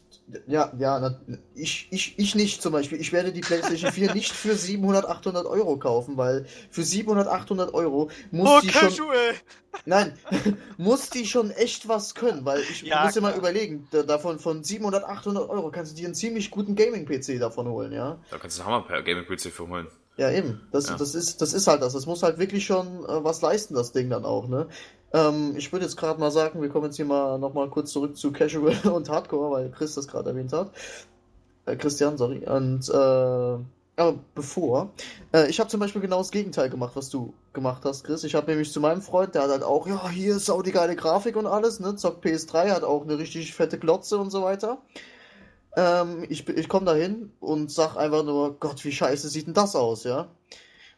[0.47, 1.19] ja, ja,
[1.53, 2.99] ich, ich, ich nicht zum Beispiel.
[2.99, 7.73] Ich werde die PlayStation 4 nicht für 700, 800 Euro kaufen, weil für 700, 800
[7.73, 8.97] Euro muss Oh, die schon.
[8.97, 9.35] casual!
[9.85, 10.17] Nein,
[10.77, 14.39] muss die schon echt was können, weil ich Ja, muss dir mal überlegen, da, davon
[14.39, 18.19] von 700, 800 Euro kannst du dir einen ziemlich guten Gaming-PC davon holen, ja.
[18.29, 19.87] Da kannst du einen Hammer per Gaming-PC für holen.
[20.17, 20.61] Ja, eben.
[20.71, 20.95] Das, Ja.
[20.95, 21.93] das, ist, das ist halt das.
[21.93, 24.67] Das muss halt wirklich schon äh, was leisten, das Ding dann auch, ne?
[25.11, 28.17] Ähm, ich würde jetzt gerade mal sagen, wir kommen jetzt hier mal nochmal kurz zurück
[28.17, 30.71] zu Casual und Hardcore, weil Chris das gerade erwähnt hat.
[31.65, 32.45] Äh, Christian, sorry.
[32.47, 33.63] Und äh,
[33.95, 34.91] aber bevor,
[35.33, 38.23] äh, ich habe zum Beispiel genau das Gegenteil gemacht, was du gemacht hast, Chris.
[38.23, 40.71] Ich habe nämlich zu meinem Freund, der hat halt auch, ja, hier ist auch die
[40.71, 41.95] geile Grafik und alles, ne?
[41.95, 44.79] Zockt PS3, hat auch eine richtig fette Glotze und so weiter.
[45.75, 49.53] Ähm, ich ich komme da hin und sag einfach nur, Gott, wie scheiße sieht denn
[49.53, 50.29] das aus, ja?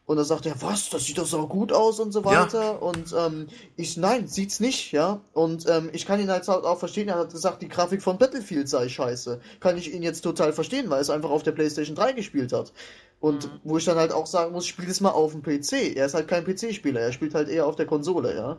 [0.08, 2.26] Und dann sagt er, was, das sieht doch so gut aus und so Ja.
[2.26, 2.82] weiter.
[2.84, 5.22] Und ähm, ich, nein, sieht's nicht, ja.
[5.34, 8.70] Und ähm, ich kann ihn halt auch verstehen, er hat gesagt, die Grafik von Battlefield
[8.70, 9.40] sei scheiße.
[9.60, 12.54] Kann ich ihn jetzt total verstehen, weil er es einfach auf der PlayStation 3 gespielt
[12.54, 12.72] hat.
[13.20, 13.60] Und Mhm.
[13.64, 15.96] wo ich dann halt auch sagen muss, spiel es mal auf dem PC.
[15.96, 18.58] Er ist halt kein PC-Spieler, er spielt halt eher auf der Konsole, ja.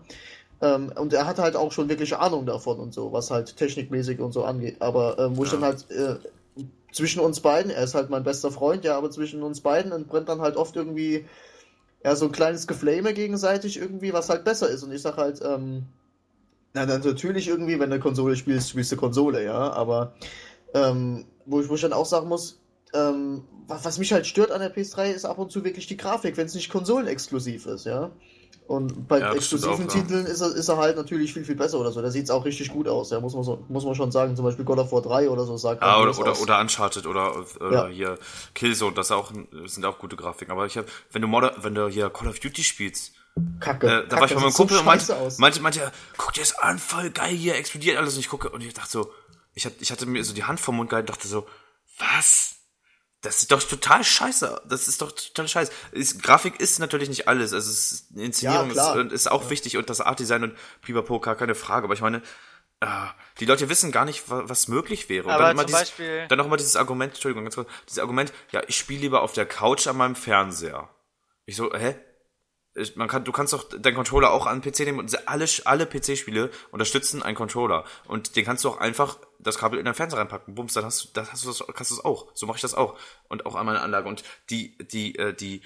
[0.61, 4.21] Ähm, und er hat halt auch schon wirklich Ahnung davon und so, was halt technikmäßig
[4.21, 4.77] und so angeht.
[4.81, 5.59] Aber ähm, wo ich Ja.
[5.59, 6.17] dann halt äh,
[6.93, 10.29] zwischen uns beiden, er ist halt mein bester Freund, ja, aber zwischen uns beiden entbrennt
[10.29, 11.27] dann halt oft irgendwie
[12.05, 14.83] ja so ein kleines Geflame gegenseitig irgendwie, was halt besser ist.
[14.83, 15.85] Und ich sag halt, ähm,
[16.73, 20.15] na dann natürlich irgendwie, wenn du Konsole spielst, spielst du Konsole, ja, aber
[20.75, 22.61] ähm, wo, ich, wo ich dann auch sagen muss,
[22.95, 25.97] ähm, was, was mich halt stört an der PS3 ist ab und zu wirklich die
[25.97, 28.11] Grafik, wenn es nicht konsolenexklusiv ist, ja.
[28.67, 29.93] Und bei Ja, exklusiven auch.
[29.93, 32.03] Titeln ist er, ist er halt natürlich viel, viel besser oder so.
[32.03, 34.35] Da sieht es auch richtig gut aus, ja, muss man, so, muss man schon sagen.
[34.35, 36.41] Zum Beispiel God of War 3 oder so sagt halt oder, oder, aus.
[36.41, 37.87] oder Uncharted oder, oder Ja.
[37.87, 38.19] hier
[38.55, 39.31] Killzone, das, auch,
[39.63, 40.51] das sind auch gute Grafiken.
[40.53, 43.13] Aber ich hab, wenn du Modern, wenn du hier Call of Duty spielst,
[43.61, 43.87] Kacke.
[43.87, 45.39] äh, da Kacke, war ich bei meinem sieht so Kumpel und meinte, aus.
[45.39, 48.15] meinte, meinte, guck dir das an, voll geil, hier explodiert alles.
[48.15, 49.13] Und ich gucke und ich dachte so,
[49.55, 51.47] ich, hab, ich hatte mir so die Hand vom Mund gehalten und dachte so,
[51.99, 52.56] was?
[53.27, 54.63] Das ist doch total scheiße.
[54.69, 55.73] Das ist doch total scheiße.
[55.91, 57.53] Ist, Grafik ist natürlich nicht alles.
[57.53, 61.35] Also es ist, Inszenierung Ja, ist, ist auch wichtig und das Artdesign und Pipapo, gar
[61.35, 61.85] keine Frage.
[61.85, 62.23] Aber ich meine,
[62.81, 62.87] äh,
[63.41, 65.27] die Leute wissen gar nicht, wa- was möglich wäre.
[65.27, 67.69] Und Aber dann immer zum dieses, Beispiel- dann auch immer dieses Argument, Entschuldigung, ganz kurz,
[67.89, 70.89] dieses Argument, ja, ich spiele lieber auf der Couch an meinem Fernseher.
[71.47, 71.97] Ich so, hä?
[72.75, 75.47] Ich- Man kann, du kannst doch deinen Controller auch an den PC nehmen und alle,
[75.65, 77.85] alle PC-Spiele unterstützen einen Controller.
[78.05, 80.55] Und den kannst du auch einfach das Kabel in deinen Fernseher reinpacken.
[80.55, 82.29] Bums, dann hast du, dann hast du das, kannst du es auch.
[82.35, 82.99] So mache ich das auch.
[83.29, 84.09] Und auch an meiner Anlage.
[84.09, 85.63] Und die, die, äh, die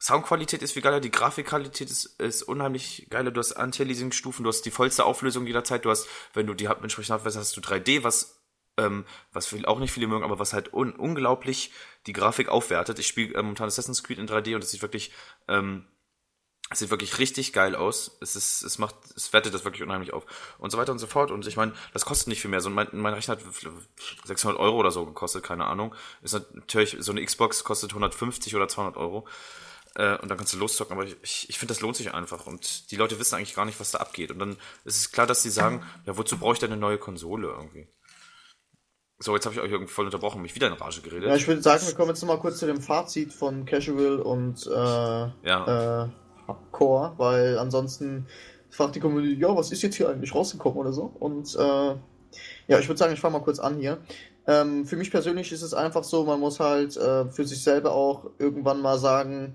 [0.00, 3.30] Soundqualität ist viel geiler, die Grafikqualität ist, ist unheimlich geiler.
[3.30, 5.84] Du hast Anti-Aliasing-Stufen, du hast die vollste Auflösung jederzeit.
[5.84, 8.44] Du hast, wenn du die entsprechend hast, hast du 3D, was
[8.76, 11.72] ähm, was viel, auch nicht viele mögen, aber was halt un unglaublich
[12.06, 12.98] die Grafik aufwertet.
[12.98, 15.12] Ich spiele äh, momentan Assassin's Creed in 3D und es sieht wirklich,
[15.48, 15.86] ähm,
[16.74, 18.16] es sieht wirklich richtig geil aus.
[18.20, 20.24] Es ist, es macht, es wertet das wirklich unheimlich auf
[20.58, 21.30] und so weiter und so fort.
[21.30, 22.60] Und ich meine, das kostet nicht viel mehr.
[22.60, 23.40] So mein, mein Rechner hat
[24.24, 25.94] 600 Euro oder so gekostet, keine Ahnung.
[26.22, 29.26] Ist natürlich so eine Xbox kostet 150 oder 200 Euro.
[29.94, 32.46] Äh, und dann kannst du loszocken, aber ich, ich, ich finde, das lohnt sich einfach.
[32.46, 34.30] Und die Leute wissen eigentlich gar nicht, was da abgeht.
[34.30, 36.98] Und dann ist es klar, dass sie sagen, ja, wozu brauche ich denn eine neue
[36.98, 37.88] Konsole irgendwie?
[39.18, 41.28] So, jetzt habe ich euch irgendwie voll unterbrochen, mich wieder in Rage geredet.
[41.28, 44.66] Ja, ich würde sagen, wir kommen jetzt nochmal kurz zu dem Fazit von Casual und
[44.66, 46.04] äh, Ja.
[46.04, 46.08] äh,
[46.72, 48.26] Core, weil ansonsten
[48.70, 51.10] fragt die Community, ja, was ist jetzt hier eigentlich rausgekommen oder so?
[51.18, 51.94] Und äh,
[52.66, 53.98] ja, ich würde sagen, ich fange mal kurz an hier.
[54.46, 57.92] Ähm, für mich persönlich ist es einfach so, man muss halt äh, für sich selber
[57.92, 59.54] auch irgendwann mal sagen,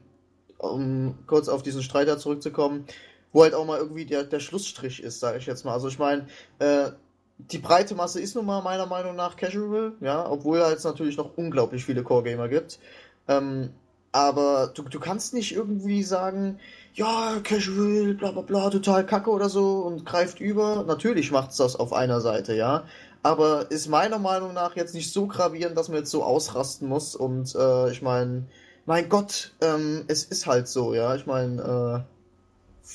[0.57, 2.85] um kurz auf diesen Streiter zurückzukommen,
[3.31, 5.73] wo halt auch mal irgendwie der, der Schlussstrich ist, sage ich jetzt mal.
[5.73, 6.25] Also ich meine,
[6.59, 6.89] äh,
[7.37, 11.37] die breite Masse ist nun mal meiner Meinung nach casual, ja, obwohl es natürlich noch
[11.37, 12.79] unglaublich viele Core-Gamer gibt.
[13.27, 13.69] Ähm,
[14.11, 16.59] aber du, du kannst nicht irgendwie sagen,
[16.93, 20.83] ja, casual, bla bla bla, total kacke oder so und greift über.
[20.83, 22.85] Natürlich macht's das auf einer Seite, ja.
[23.23, 27.15] Aber ist meiner Meinung nach jetzt nicht so gravierend, dass man jetzt so ausrasten muss.
[27.15, 28.45] Und äh, ich meine,
[28.85, 31.15] mein Gott, ähm, es ist halt so, ja.
[31.15, 32.89] Ich meine, äh,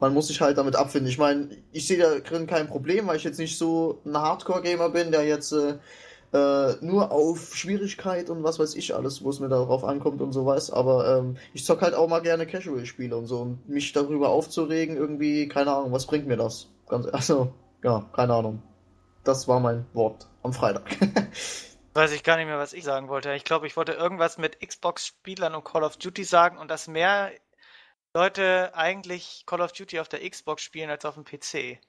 [0.00, 1.10] man muss sich halt damit abfinden.
[1.10, 4.90] Ich meine, ich sehe da drin kein Problem, weil ich jetzt nicht so ein Hardcore-Gamer
[4.90, 5.78] bin, der jetzt äh,
[6.32, 10.32] äh, nur auf Schwierigkeit und was weiß ich alles, wo es mir darauf ankommt und
[10.32, 10.70] so weiß.
[10.70, 13.40] Aber ähm, ich zock halt auch mal gerne Casual-Spiele und so.
[13.40, 16.68] Und mich darüber aufzuregen, irgendwie, keine Ahnung, was bringt mir das?
[16.88, 17.52] Ganz, also,
[17.82, 18.62] ja, keine Ahnung.
[19.24, 20.84] Das war mein Wort am Freitag.
[21.94, 23.34] Weiß ich gar nicht mehr, was ich sagen wollte.
[23.34, 27.32] Ich glaube, ich wollte irgendwas mit Xbox-Spielern und Call of Duty sagen und dass mehr
[28.14, 31.80] Leute eigentlich Call of Duty auf der Xbox spielen als auf dem PC.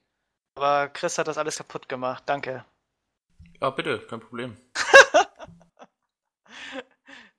[0.54, 2.24] Aber Chris hat das alles kaputt gemacht.
[2.26, 2.64] Danke.
[3.60, 4.56] Ja, bitte, kein Problem.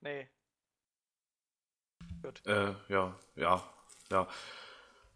[0.03, 0.27] Nee.
[2.45, 3.63] Äh, ja, ja,
[4.09, 4.27] ja.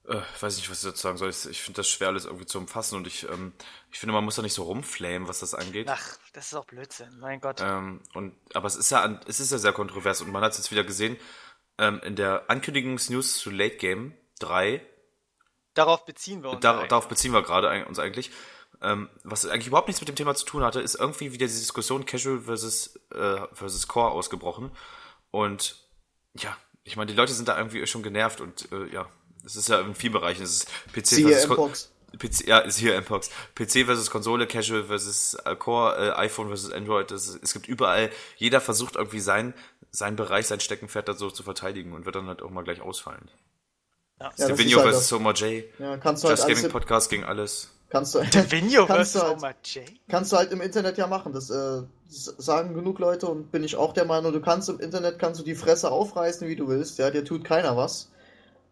[0.08, 1.32] Äh, weiß nicht, was ich dazu sagen soll.
[1.32, 3.54] Ich, ich finde das schwer, alles irgendwie zu umfassen und ich, ähm,
[3.92, 5.88] ich finde, man muss da nicht so rumflamen, was das angeht.
[5.90, 7.18] Ach, das ist auch Blödsinn.
[7.20, 7.62] Mein Gott.
[7.62, 10.52] Ähm, und, aber es ist ja, an- es ist ja sehr kontrovers und man hat
[10.52, 11.18] es jetzt wieder gesehen,
[11.80, 14.86] ähm, in der Ankündigungsnews zu Late Game 3,
[15.74, 16.62] Darauf beziehen wir uns.
[16.62, 16.90] da, eigentlich.
[16.90, 18.30] darauf beziehen wir gerade uns eigentlich,
[18.82, 21.60] ähm, was eigentlich überhaupt nichts mit dem Thema zu tun hatte, ist irgendwie wieder diese
[21.60, 24.72] Diskussion Casual versus, äh, versus Core ausgebrochen.
[25.32, 25.78] Und
[26.34, 29.08] ja, ich meine, die Leute sind da irgendwie schon genervt und äh, ja,
[29.46, 31.92] es ist ja in vielen Bereichen, es ist PC Siehe versus Mpox.
[32.18, 33.30] PC, ja, ist hier Mpox.
[33.56, 37.12] PC versus Konsole, Casual versus äh, Core, äh, iPhone versus Android.
[37.12, 39.54] Das, ist- es gibt überall, jeder versucht irgendwie sein,
[39.92, 42.82] sein Bereich, sein Steckenpferd da so zu verteidigen und wird dann halt auch mal gleich
[42.82, 43.30] ausfallen.
[44.20, 45.10] Ja, das Stevenio ist halt versus das.
[45.10, 45.64] Soma J.
[45.80, 47.72] Ja, kannst du halt Just alles Gaming Podcast gegen alles.
[47.96, 48.20] Kannst du,
[48.52, 49.58] Vinio kannst versus du halt,
[50.10, 51.34] kannst du halt im Internet ja machen.
[51.34, 55.18] Das äh, sagen genug Leute und bin ich auch der Meinung, du kannst im Internet
[55.20, 56.98] kannst du die Fresse aufreißen, wie du willst.
[57.00, 58.12] Ja, dir tut keiner was.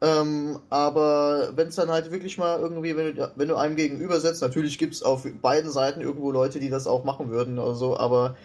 [0.01, 4.19] Ähm, aber wenn es dann halt wirklich mal irgendwie, wenn du, wenn du einem gegenüber
[4.19, 7.75] setzt, natürlich gibt es auf beiden Seiten irgendwo Leute, die das auch machen würden oder
[7.75, 8.35] so, aber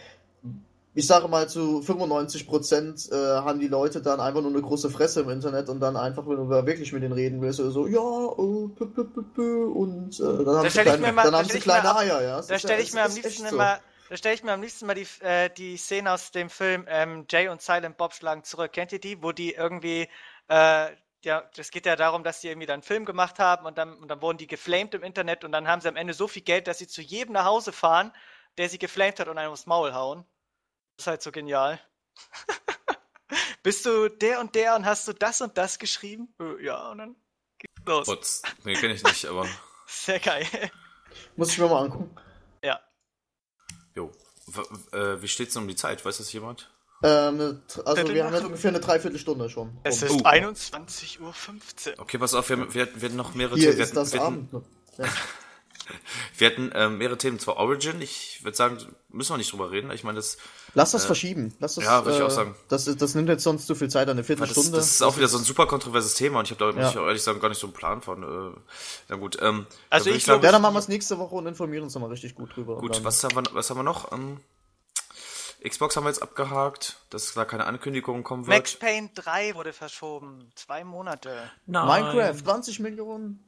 [0.98, 5.20] ich sage mal, zu 95% äh, haben die Leute dann einfach nur eine große Fresse
[5.20, 8.00] im Internet und dann einfach, wenn du da wirklich mit denen reden willst, so, ja,
[8.00, 11.32] äh, pü, pü, pü, pü, und äh, dann haben sie ich kleine, mir mal- dann
[11.32, 12.36] da haben sie kleine ab- Eier, ja.
[12.38, 13.56] Das Da ja- stelle ich mir am liebsten so.
[13.58, 13.80] da
[14.12, 17.46] stelle ich mir am liebsten mal die, äh, die Szene aus dem Film ähm, Jay
[17.48, 18.72] und Silent Bob schlagen zurück.
[18.72, 20.08] Kennt ihr die, wo die irgendwie,
[20.48, 20.86] äh,
[21.24, 23.94] ja, das geht ja darum, dass die irgendwie dann einen Film gemacht haben und dann,
[23.94, 26.42] und dann wurden die geflamed im Internet und dann haben sie am Ende so viel
[26.42, 28.12] Geld, dass sie zu jedem nach Hause fahren,
[28.56, 30.24] der sie geflamed hat und einem aufs Maul hauen.
[30.98, 31.78] Das ist halt so genial.
[33.62, 36.34] Bist du der und der und hast du das und das geschrieben?
[36.40, 37.16] Äh, Ja, und dann
[37.58, 38.06] geht's los.
[38.06, 38.42] Bots.
[38.64, 39.46] Nee, kenne ich nicht, aber
[39.86, 40.44] Sehr geil.
[41.36, 42.14] Muss ich mir mal angucken.
[42.64, 42.80] ja.
[43.94, 44.10] jo.
[44.46, 46.04] W äh, wie steht's denn um die Zeit?
[46.04, 46.68] Weiß das jemand?
[47.04, 49.78] Ähm, also Viertel wir haben jetzt ungefähr eine Dreiviertelstunde schon.
[49.84, 50.24] Es ist Oh.
[50.24, 52.00] 21.15 Uhr.
[52.00, 53.78] Okay, pass auf, wir, wir, wir hatten noch mehrere Hier Themen.
[53.78, 54.52] Wir ist das wir Abend.
[54.52, 55.04] Ja.
[56.36, 57.38] wir hatten ähm, mehrere Themen.
[57.38, 58.78] Zwar Origin, ich würde sagen,
[59.08, 59.90] müssen wir nicht drüber reden.
[59.90, 60.38] Ich meine, das,
[60.74, 61.54] Lass das verschieben.
[61.60, 62.54] Lass das, ja, würd ich äh, auch sagen.
[62.68, 64.76] Das, das nimmt jetzt sonst zu viel Zeit, eine weil das, Viertelstunde.
[64.78, 66.90] das ist auch wieder so ein super kontroverses Thema und ich habe da, muss Ja.
[66.90, 68.22] ich auch ehrlich sagen, gar nicht so einen Plan von.
[68.22, 68.60] Äh,
[69.08, 71.84] na gut, ähm, Also ich sagen, ja, dann machen wir es nächste Woche und informieren
[71.84, 72.76] uns nochmal richtig gut drüber.
[72.78, 74.12] Gut, was haben wir, was haben wir noch?
[74.12, 74.40] Ähm,
[75.66, 78.56] Xbox haben wir jetzt abgehakt, dass da keine Ankündigung kommen wird.
[78.56, 80.52] Max Payne 3 wurde verschoben.
[80.54, 81.50] Zwei Monate.
[81.66, 83.44] Minecraft, 20 Millionen.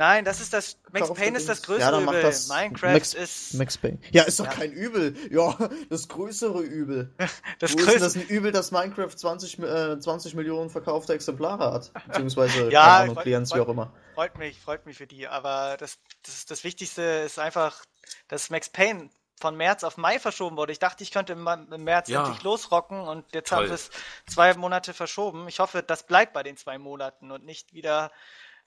[0.00, 0.78] Nein, das ist das.
[0.92, 2.22] Max Payne ist das größte Ja, Übel.
[2.22, 3.98] das Minecraft Max, ist Max Payne.
[4.12, 4.50] Ja, ist doch Ja.
[4.52, 5.14] kein Übel.
[5.30, 5.54] Ja,
[5.90, 7.14] das größere Übel.
[7.58, 8.20] das Wo ist das größte.
[8.20, 11.92] ein Übel, dass Minecraft 20, Mi- äh, 20 Millionen verkaufte Exemplare hat?
[12.06, 13.92] Beziehungsweise, Ja, keine Ahnung, freut- Klients, wie freut- auch immer.
[14.14, 15.28] Freut mich, freut mich für die.
[15.28, 17.84] Aber das, das, das Wichtigste ist einfach,
[18.28, 20.72] dass Max Payne von März auf Mai verschoben wurde.
[20.72, 21.44] Ich dachte, ich könnte im,
[21.84, 22.24] März Ja.
[22.24, 23.58] endlich losrocken und jetzt Toll.
[23.58, 23.90] haben sie es
[24.26, 25.46] zwei Monate verschoben.
[25.48, 28.10] Ich hoffe, das bleibt bei den zwei Monaten und nicht wieder.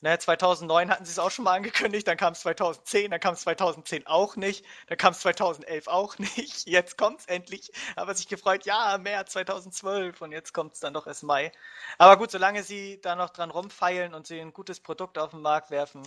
[0.04, 3.36] Ne, 2009 hatten sie es auch schon mal angekündigt, dann kam es 2010, dann kam
[3.36, 8.14] es 2010 auch nicht, dann kam es 2011 auch nicht, jetzt kommt es endlich, aber
[8.14, 11.54] sich gefreut, ja, März 2012 und jetzt kommt es dann doch erst Mai.
[11.99, 15.41] Aber gut, solange sie da noch dran rumfeilen und sie ein gutes Produkt auf den
[15.41, 16.04] Markt werfen,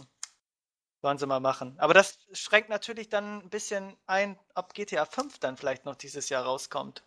[1.01, 1.75] sollen sie mal machen.
[1.79, 6.29] Aber das schränkt natürlich dann ein bisschen ein, ob GTA 5 dann vielleicht noch dieses
[6.29, 7.03] Jahr rauskommt.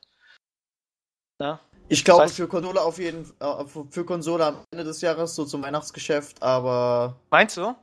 [1.37, 1.59] Na?
[1.89, 5.43] Ich glaube Weiß- für Konsole auf jeden äh, für- Konsole am Ende des Jahres, so
[5.45, 7.75] zum Weihnachtsgeschäft, aber Meinst du?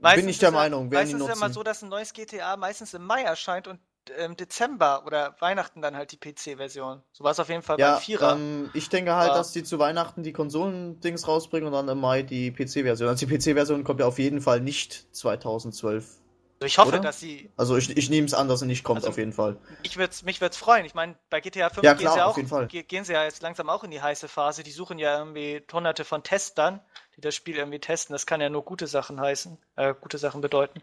[0.00, 1.54] Bin ich der ja- Meinung, werden meistens ist ja immer nutzen.
[1.54, 3.78] so, dass ein neues GTA meistens im Mai erscheint und
[4.22, 7.00] im Dezember oder Weihnachten dann halt die PC-Version.
[7.12, 8.32] So war es auf jeden Fall ja, beim Vierer.
[8.34, 9.34] ähm, ich denke halt, Ja.
[9.38, 13.08] dass die zu Weihnachten die Konsolen-Dings rausbringen und dann im Mai die PC-Version.
[13.08, 16.18] Also die PC-Version kommt ja auf jeden Fall nicht 2012.
[16.64, 17.00] Also ich hoffe, oder?
[17.00, 17.52] dass sie.
[17.58, 19.58] Also ich, ich nehme es an, dass sie nicht kommt, Also- auf jeden Fall.
[19.82, 20.86] Ich würd's, mich würde es freuen.
[20.86, 23.42] Ich meine, bei GTA 5 Ja, gehen, klar, sie auf auch, gehen sie ja jetzt
[23.42, 24.62] langsam auch in die heiße Phase.
[24.62, 26.80] Die suchen ja irgendwie hunderte von Testern,
[27.16, 28.14] die das Spiel irgendwie testen.
[28.14, 30.82] Das kann ja nur gute Sachen heißen, äh, gute Sachen bedeuten.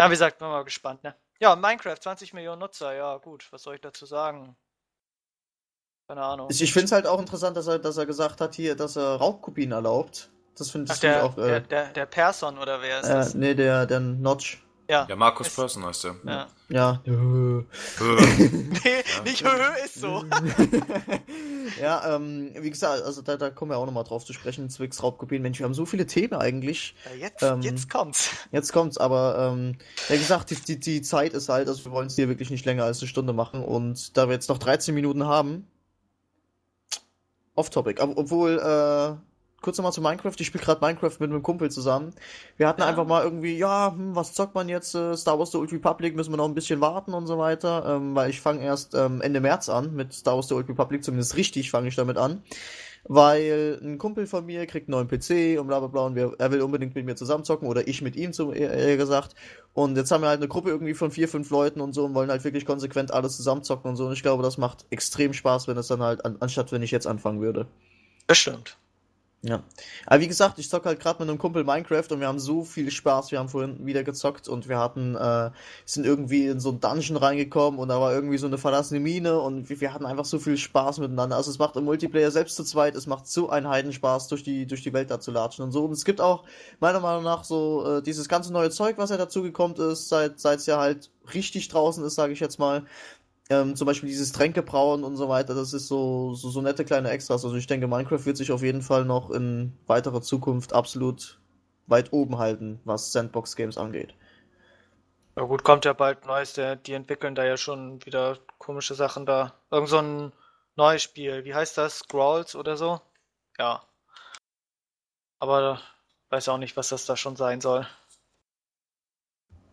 [0.00, 1.14] Ja, wie gesagt, bin mal gespannt, ne?
[1.40, 4.56] Ja, Minecraft, 20 Millionen Nutzer, ja, gut, was soll ich dazu sagen?
[6.08, 6.48] Keine Ahnung.
[6.50, 9.16] Ich, finde es halt auch interessant, dass er, dass er gesagt hat hier, dass er
[9.16, 10.30] Raubkopien erlaubt.
[10.56, 11.34] Das finde ich der, auch.
[11.34, 13.34] der, Äh, der, der Person oder wer ist äh, das?
[13.34, 14.62] nee, der, der Notch.
[14.90, 15.06] Ja.
[15.08, 16.16] Ja, Markus Ist- Person heißt der.
[16.24, 16.46] ja.
[16.68, 17.00] Ja.
[17.06, 17.10] Äh,
[18.00, 20.24] Nee, nicht höhö, ist so.
[21.80, 25.02] ja, ähm, wie gesagt, also da, da kommen wir auch nochmal drauf zu sprechen, Zwicks
[25.02, 25.42] Raubkopien.
[25.42, 26.94] Mensch, wir haben so viele Themen eigentlich.
[27.04, 28.30] Ja, jetzt, Ähm, jetzt kommt's.
[28.50, 29.76] Jetzt kommt's, aber ähm,
[30.08, 32.64] wie gesagt, die, die, die Zeit ist halt, also wir wollen es hier wirklich nicht
[32.64, 35.66] länger als eine Stunde machen und da wir jetzt noch 13 Minuten haben,
[37.54, 39.29] off-topic, obwohl, äh,
[39.60, 40.34] kurz nochmal zu Minecraft.
[40.38, 42.12] Ich spiele gerade Minecraft mit einem Kumpel zusammen.
[42.56, 42.88] Wir hatten Ja.
[42.88, 44.94] einfach mal irgendwie, ja, hm, was zockt man jetzt?
[44.94, 47.84] Äh, Star Wars The Old Republic müssen wir noch ein bisschen warten und so weiter.
[47.86, 51.04] Ähm, weil ich fange erst ähm, Ende März an mit Star Wars The Old Republic,
[51.04, 52.42] zumindest richtig fange ich damit an.
[53.04, 56.34] Weil ein Kumpel von mir kriegt einen neuen PC und bla bla bla und wir,
[56.38, 59.34] er will unbedingt mit mir zusammen zocken oder ich mit ihm, zum, eher, eher gesagt.
[59.72, 62.14] Und jetzt haben wir halt eine Gruppe irgendwie von vier, fünf Leuten und so und
[62.14, 64.06] wollen halt wirklich konsequent alles zusammen zocken und so.
[64.06, 66.90] Und ich glaube, das macht extrem Spaß, wenn es dann halt, an, anstatt wenn ich
[66.90, 67.66] jetzt anfangen würde.
[68.26, 68.76] Bestimmt.
[69.42, 69.62] Ja.
[70.04, 72.62] Aber wie gesagt, ich zocke halt gerade mit einem Kumpel Minecraft und wir haben so
[72.62, 73.30] viel Spaß.
[73.30, 75.50] Wir haben vorhin wieder gezockt und wir hatten, äh,
[75.86, 79.40] sind irgendwie in so einen Dungeon reingekommen und da war irgendwie so eine verlassene Mine
[79.40, 81.36] und wir, wir hatten einfach so viel Spaß miteinander.
[81.36, 84.66] Also es macht im Multiplayer selbst zu zweit, es macht so einen Heidenspaß, durch die,
[84.66, 85.86] durch die Welt da zu latschen und so.
[85.86, 86.44] Und es gibt auch
[86.78, 90.58] meiner Meinung nach so äh, dieses ganze neue Zeug, was ja dazugekommen ist, seit seit
[90.58, 92.84] es ja halt richtig draußen ist, sage ich jetzt mal.
[93.50, 97.10] Ähm, zum Beispiel dieses Tränkebrauen und so weiter, das ist so, so, so nette kleine
[97.10, 97.44] Extras.
[97.44, 101.40] Also ich denke, Minecraft wird sich auf jeden Fall noch in weiterer Zukunft absolut
[101.88, 104.14] weit oben halten, was Sandbox-Games angeht.
[105.36, 109.26] Ja gut, kommt ja bald Neues, der, die entwickeln da ja schon wieder komische Sachen
[109.26, 109.54] da.
[109.72, 110.32] Irgend so ein
[110.76, 111.98] neues Spiel, wie heißt das?
[111.98, 113.00] Scrolls oder so?
[113.58, 113.82] Ja.
[115.40, 115.80] Aber
[116.28, 117.84] weiß auch nicht, was das da schon sein soll.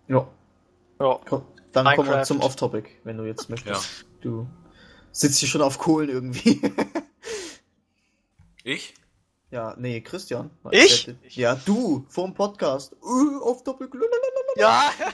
[0.07, 0.27] Ja.
[0.99, 1.19] Ja.
[1.83, 2.25] Dann kommen wir Minecraft.
[2.27, 4.01] zum Off-Topic, wenn du jetzt möchtest.
[4.01, 4.07] Ja.
[4.21, 4.47] Du
[5.11, 6.61] sitzt hier schon auf Kohlen irgendwie.
[8.63, 8.95] Ich?
[9.49, 10.51] ja, nee, Christian.
[10.71, 11.07] Ich?
[11.07, 12.93] Äh, Ja, du, vorm Podcast.
[13.01, 13.87] Uh, Off-Topic.
[14.57, 14.91] Ja!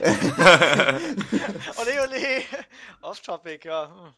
[1.76, 2.42] ole, ole!
[3.02, 3.88] Off-Topic, ja.
[3.94, 4.14] Hm.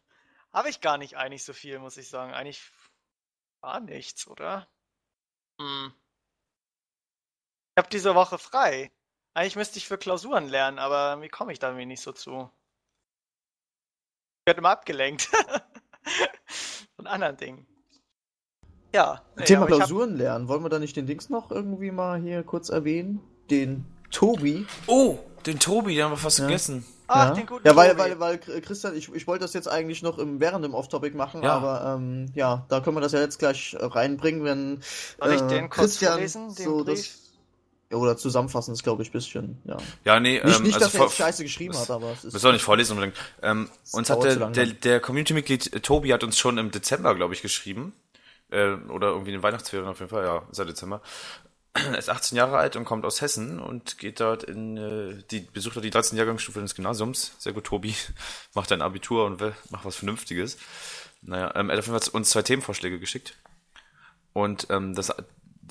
[0.54, 2.32] Habe ich gar nicht eigentlich so viel, muss ich sagen.
[2.32, 2.62] Eigentlich
[3.60, 4.66] war nichts, oder?
[5.60, 5.92] Hm.
[7.74, 8.90] Ich habe diese Woche frei.
[9.36, 12.50] Eigentlich müsste ich für Klausuren lernen, aber wie komme ich da irgendwie nicht so zu?
[14.40, 15.28] Ich werde immer abgelenkt.
[16.96, 17.66] Von anderen Dingen.
[18.94, 19.20] Ja.
[19.36, 20.48] nee, Thema ich hab- Klausuren lernen.
[20.48, 23.20] Wollen wir da nicht den Dings noch irgendwie mal hier kurz erwähnen?
[23.50, 24.64] Den Tobi.
[24.86, 26.44] Oh, den Tobi, den haben wir fast Ja.
[26.46, 26.86] vergessen.
[27.06, 27.34] Ach, ja.
[27.34, 28.00] den guten ja, weil, Tobi.
[28.00, 31.14] weil, weil, äh, Christian, ich, ich wollte das jetzt eigentlich noch im, während dem Off-Topic
[31.14, 31.52] machen, Ja.
[31.56, 34.80] aber ähm, ja, da können wir das ja jetzt gleich äh, reinbringen, wenn
[35.20, 36.86] Soll ich äh, den kurz Christian vorlesen, den so Brief?
[36.86, 37.25] das
[37.90, 39.76] oder zusammenfassen ist, glaube ich, bisschen, ja.
[40.04, 42.32] Ja, nee, Nicht, ähm, nicht also dass er Scheiße geschrieben hat, aber es ist.
[42.32, 43.16] Wir sollen nicht vorlesen unbedingt.
[43.42, 47.34] Ähm, uns hat der, der, der Community-Mitglied äh, Tobi hat uns schon im Dezember, glaube
[47.34, 47.92] ich, geschrieben.
[48.50, 51.00] Äh, oder irgendwie in den Weihnachtsferien auf jeden Fall, ja, ja Dezember.
[51.74, 55.40] Er ist 18 Jahre alt und kommt aus Hessen und geht dort in, äh, die,
[55.40, 57.32] besucht dort die 13 Jahrgangsstufe des Gymnasiums.
[57.38, 57.94] Sehr gut, Tobi.
[58.54, 60.58] Macht ein Abitur und will, macht was Vernünftiges.
[61.22, 63.36] Naja, ähm, er hat uns zwei Themenvorschläge geschickt.
[64.32, 65.12] Und ähm, das,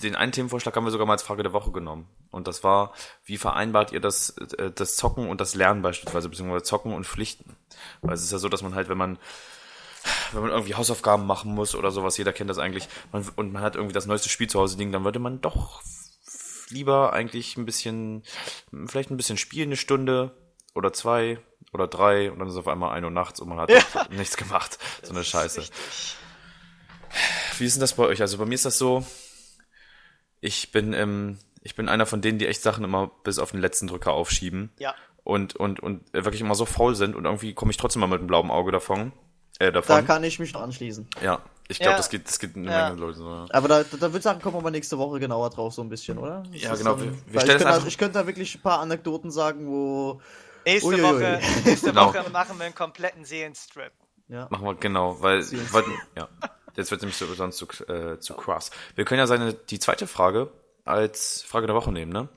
[0.03, 2.07] den einen Themenvorschlag haben wir sogar mal als Frage der Woche genommen.
[2.31, 2.93] Und das war,
[3.23, 7.55] wie vereinbart ihr das, äh, das Zocken und das Lernen beispielsweise, beziehungsweise Zocken und Pflichten?
[8.01, 9.17] Weil es ist ja so, dass man halt, wenn man
[10.33, 13.63] wenn man irgendwie Hausaufgaben machen muss oder sowas, jeder kennt das eigentlich, man, und man
[13.63, 15.81] hat irgendwie das neueste Spiel zu Hause liegen, dann würde man doch
[16.69, 18.23] lieber eigentlich ein bisschen,
[18.85, 20.31] vielleicht ein bisschen spielen, eine Stunde
[20.75, 21.39] oder zwei
[21.73, 23.71] oder drei und dann ist es auf einmal ein Uhr nachts und man hat
[24.11, 24.77] nichts gemacht.
[25.01, 25.61] So eine Scheiße.
[25.61, 26.17] richtig.
[27.57, 28.21] Wie ist denn das bei euch?
[28.21, 29.05] Also bei mir ist das so,
[30.45, 33.59] ich bin, ähm, ich bin einer von denen, die echt Sachen immer bis auf den
[33.61, 34.93] letzten Drücker aufschieben Ja.
[35.23, 38.19] und, und, und wirklich immer so faul sind und irgendwie komme ich trotzdem mal mit
[38.19, 39.11] einem blauen Auge davon.
[39.57, 40.05] Äh, da davon.
[40.05, 41.07] kann ich mich noch anschließen.
[41.23, 41.39] ja,
[41.69, 41.97] ich glaube, Ja.
[41.97, 42.89] das geht, das geht eine Ja.
[42.89, 43.29] Menge Leute so.
[43.29, 43.45] Ja.
[43.51, 45.81] Aber da, da, da würde ich sagen, kommen wir mal nächste Woche genauer drauf, so
[45.81, 46.43] ein bisschen, oder?
[46.51, 48.55] Das Ja, ist genau, dann- wir- wir weil stellen ich, könnte, ich könnte da wirklich
[48.55, 50.21] ein paar Anekdoten sagen, wo.
[50.65, 51.03] Nächste Uiuiui.
[51.03, 52.07] Woche, nächste Genau.
[52.13, 53.91] Woche machen wir einen kompletten Seelenstrip.
[54.27, 54.47] Ja.
[54.49, 55.39] Machen wir genau, weil
[55.71, 56.27] wollten, ja,
[56.75, 58.71] jetzt wird nämlich so, sonst zu, äh, zu krass.
[58.95, 60.51] Wir können ja seine die zweite Frage
[60.83, 62.29] als Frage der Woche nehmen, ne?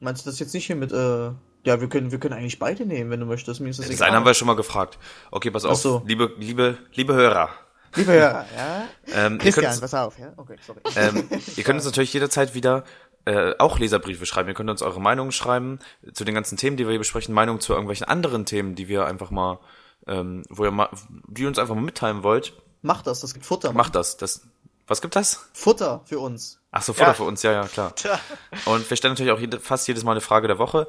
[0.00, 1.30] Meinst du das jetzt nicht hier mit, äh,
[1.64, 3.60] ja, wir können, wir können eigentlich beide nehmen, wenn du möchtest.
[3.60, 4.08] Mir ist das Das egal.
[4.08, 4.98] eine haben wir schon mal gefragt.
[5.30, 6.02] Okay, pass auf, so.
[6.06, 7.50] liebe, liebe, liebe Hörer.
[7.94, 8.88] Liebe Hörer, ja?
[9.12, 10.32] Ähm, Christian, könnt, pass auf, ja?
[10.36, 10.80] Okay, sorry.
[10.96, 12.84] ähm, ihr könnt uns natürlich jederzeit wieder
[13.24, 14.48] äh, auch Leserbriefe schreiben.
[14.48, 15.78] Ihr könnt uns eure Meinungen schreiben
[16.12, 19.06] zu den ganzen Themen, die wir hier besprechen, Meinungen zu irgendwelchen anderen Themen, die wir
[19.06, 19.58] einfach mal,
[20.06, 20.88] ähm, wo ihr mal,
[21.26, 22.52] die ihr uns einfach mal mitteilen wollt.
[22.82, 23.72] Mach das, das gibt Futter.
[23.72, 24.16] Macht das.
[24.16, 24.42] Das,
[24.86, 25.46] was gibt das?
[25.52, 26.60] Futter für uns.
[26.70, 27.14] Ach so, Futter Ja.
[27.14, 27.94] für uns, ja, ja, klar.
[27.94, 28.20] Tja.
[28.66, 30.86] Und wir stellen natürlich auch jede, fast jedes Mal eine Frage der Woche.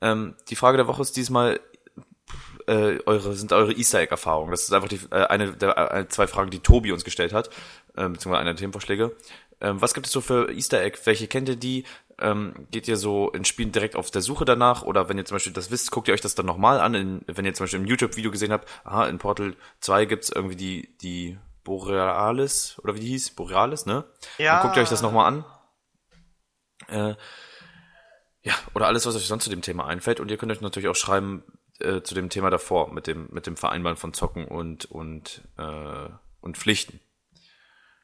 [0.00, 1.60] Ähm, die Frage der Woche ist diesmal
[2.66, 4.50] äh, eure sind eure Easter Egg Erfahrungen.
[4.50, 7.50] Das ist einfach die äh, eine der äh, zwei Fragen, die Tobi uns gestellt hat,
[7.96, 9.16] ähm, beziehungsweise eine der Themenvorschläge.
[9.60, 10.98] Ähm, was gibt es so für Easter Egg?
[11.04, 11.84] Welche kennt ihr die?
[12.20, 14.82] Ähm, geht ihr so in Spielen direkt auf der Suche danach?
[14.82, 16.94] Oder wenn ihr zum Beispiel das wisst, guckt ihr euch das dann nochmal an?
[16.94, 20.56] In, wenn ihr zum Beispiel im YouTube-Video gesehen habt, aha, in Portal 2 gibt's irgendwie
[20.56, 23.30] die, die Borealis, oder wie die hieß?
[23.30, 24.04] Borealis, ne?
[24.38, 24.54] Ja.
[24.54, 25.44] Dann guckt ihr euch das nochmal an.
[26.88, 27.14] Äh,
[28.42, 30.20] ja, oder alles, was euch sonst zu dem Thema einfällt.
[30.20, 31.44] Und ihr könnt euch natürlich auch schreiben
[31.80, 36.08] äh, zu dem Thema davor, mit dem, mit dem Vereinbaren von Zocken und, und, äh,
[36.40, 37.00] und Pflichten.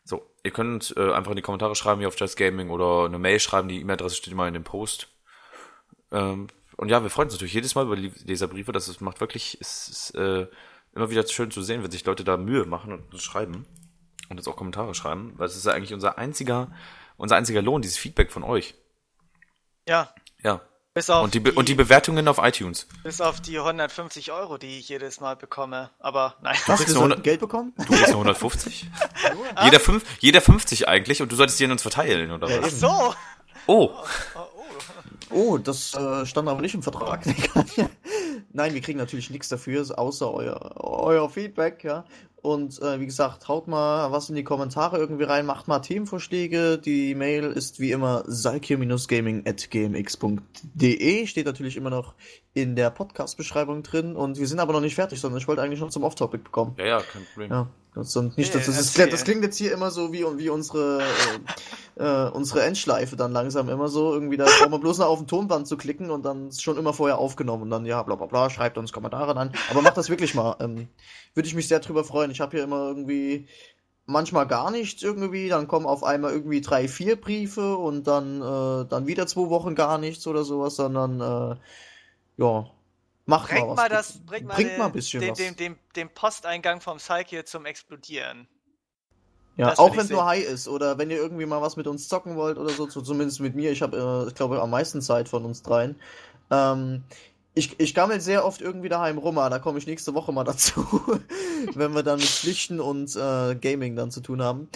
[0.06, 3.18] So, ihr könnt äh, einfach in die Kommentare schreiben hier auf Just Gaming oder eine
[3.18, 5.08] Mail schreiben, die E-Mail-Adresse steht immer in dem Post.
[6.12, 6.46] Ähm,
[6.76, 8.70] und ja, wir freuen uns natürlich jedes Mal über Leserbriefe.
[8.70, 10.46] Das ist, macht wirklich, es ist äh,
[10.94, 13.66] immer wieder schön zu sehen, wenn sich Leute da Mühe machen und uns schreiben.
[14.28, 16.70] Und jetzt auch Kommentare schreiben, weil es ist ja eigentlich unser einziger,
[17.16, 18.74] unser einziger Lohn, dieses Feedback von euch.
[19.88, 20.60] Ja, Ja.
[20.96, 22.86] Bis auf, Und die, Be und die Bewertungen auf iTunes.
[23.04, 25.90] bis auf die 150 Euro, die ich jedes Mal bekomme.
[26.00, 26.56] Aber nein.
[26.66, 27.74] Was, kriegst sollten 100 Geld bekommen?
[27.76, 28.86] Du kriegst nur 150?
[29.62, 32.68] jeder, fünf, jeder 50 eigentlich und du solltest die an uns verteilen, oder Ja, was?
[32.68, 32.76] eben.
[32.78, 33.14] So.
[33.66, 33.90] Oh,
[35.30, 37.26] Oh, das äh, stand aber nicht im Vertrag.
[38.52, 42.04] Nein, wir kriegen natürlich nichts dafür, außer euer, euer Feedback, ja.
[42.46, 46.78] Und äh, wie gesagt, haut mal was in die Kommentare irgendwie rein, macht mal Themenvorschläge.
[46.78, 51.26] Die Mail ist wie immer salkir-gaming.gmx.de.
[51.26, 52.14] Steht natürlich immer noch
[52.54, 54.14] in der Podcast-Beschreibung drin.
[54.14, 56.76] Und wir sind aber noch nicht fertig, sondern ich wollte eigentlich noch zum Off-Topic bekommen.
[56.78, 57.50] ja, ja, kein Problem.
[57.50, 60.50] Ja, und nicht, Nee, das, das, ist, das klingt jetzt hier immer so wie, wie
[60.50, 61.02] unsere,
[61.96, 64.12] äh, äh, unsere Endschleife dann langsam immer so.
[64.12, 66.76] Irgendwie, da braucht man bloß noch auf den Tonband zu klicken und dann ist schon
[66.76, 69.52] immer vorher aufgenommen und dann, ja, bla bla bla, schreibt uns Kommentare dann.
[69.70, 70.56] Aber macht das wirklich mal.
[70.60, 70.88] Ähm,
[71.34, 72.30] Würde ich mich sehr drüber freuen.
[72.30, 73.48] Ich habe hier immer irgendwie
[74.04, 78.86] manchmal gar nichts irgendwie, dann kommen auf einmal irgendwie drei, vier Briefe und dann, äh,
[78.88, 81.56] dann wieder zwei Wochen gar nichts oder sowas, sondern äh,
[82.36, 82.70] ja,
[83.26, 83.76] macht Bringt mal was.
[83.76, 85.38] mal das, bringt mal, Bringt den, mal ein bisschen den, was.
[85.38, 88.48] den, den, den Posteingang vom Psyche zum Explodieren.
[89.56, 90.24] Ja, Das auch wenn es nur.
[90.26, 93.00] High ist oder wenn ihr irgendwie mal was mit uns zocken wollt oder so, so
[93.00, 95.96] zumindest mit mir, ich habe, äh, ich glaube, am meisten Zeit von uns dreien.
[96.50, 97.04] Ähm,
[97.54, 100.44] ich, ich gammel sehr oft irgendwie daheim rum, aber da komme ich nächste Woche mal
[100.44, 100.86] dazu,
[101.74, 104.68] wenn wir dann mit Pflichten und äh, Gaming dann zu tun haben.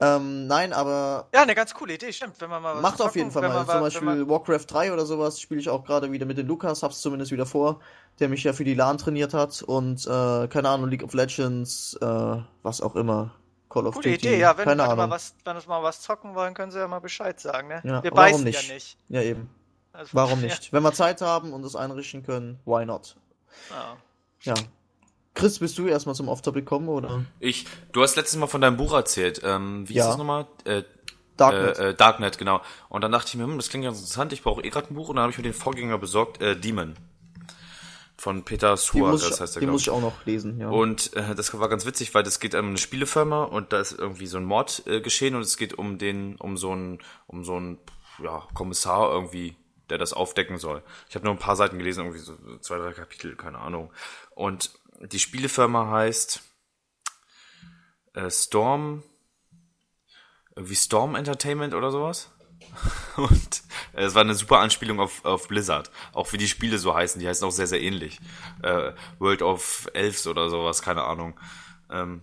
[0.00, 2.40] Ähm, nein, aber Ja, eine ganz coole Idee, stimmt.
[2.40, 3.66] Wenn man mal was macht auf jeden Fall mal.
[3.66, 6.82] Zum Beispiel man- Warcraft 3 oder sowas spiele ich auch gerade wieder mit dem Lukas,
[6.84, 7.80] hab's zumindest wieder vor,
[8.20, 11.98] der mich ja für die LAN trainiert hat und äh, keine Ahnung, League of Legends,
[12.00, 13.32] äh, was auch immer.
[13.70, 14.56] Call of Gute Duty, Idee, ja.
[14.56, 14.96] Wenn, keine wenn, Ahnung.
[15.08, 17.82] mal was, wenn uns mal was zocken wollen, können sie ja mal Bescheid sagen, ne?
[17.84, 18.68] Ja, Wir warum beißen nicht?
[18.68, 18.98] ja nicht.
[19.08, 19.50] Ja, eben.
[19.92, 20.72] Also, Warum nicht?
[20.72, 23.16] Wenn wir Zeit haben und es einrichten können, why not?
[23.70, 23.96] Ja.
[24.42, 24.54] Ja.
[25.38, 27.24] Chris, bist du erstmal zum Off-Topic kommen oder?
[27.38, 29.40] Ich, du hast letztes Mal von deinem Buch erzählt.
[29.44, 30.02] Ähm, wie Ja.
[30.04, 30.46] ist das nochmal?
[30.64, 30.82] Äh,
[31.36, 31.78] Darknet.
[31.78, 32.60] Äh, äh, Darknet, genau.
[32.88, 34.96] Und dann dachte ich mir, hm, das klingt ganz interessant, ich brauche eh gerade ein
[34.96, 36.96] Buch und dann habe ich mir den Vorgänger besorgt, äh, Demon.
[38.16, 39.86] Von Peter Suarez muss, ich, heißt der, glaub muss ich.
[39.86, 40.70] ich auch noch lesen, ja.
[40.70, 43.92] Und äh, das war ganz witzig, weil das geht um eine Spielefirma und da ist
[43.96, 47.44] irgendwie so ein Mord äh, geschehen und es geht um den, um so einen, um
[47.44, 47.78] so einen,
[48.20, 49.54] ja, Kommissar irgendwie,
[49.88, 50.82] der das aufdecken soll.
[51.08, 53.92] Ich habe nur ein paar Seiten gelesen, irgendwie so zwei, drei Kapitel, keine Ahnung.
[54.34, 56.42] Und die Spielefirma heißt
[58.14, 59.02] äh, Storm,
[60.56, 62.30] wie Storm Entertainment oder sowas.
[63.16, 63.62] Und
[63.94, 65.90] äh, es war eine super Anspielung auf, auf Blizzard.
[66.12, 68.18] Auch wie die Spiele so heißen, die heißen auch sehr, sehr ähnlich.
[68.62, 71.38] Äh, World of Elves oder sowas, keine Ahnung.
[71.90, 72.22] Ähm,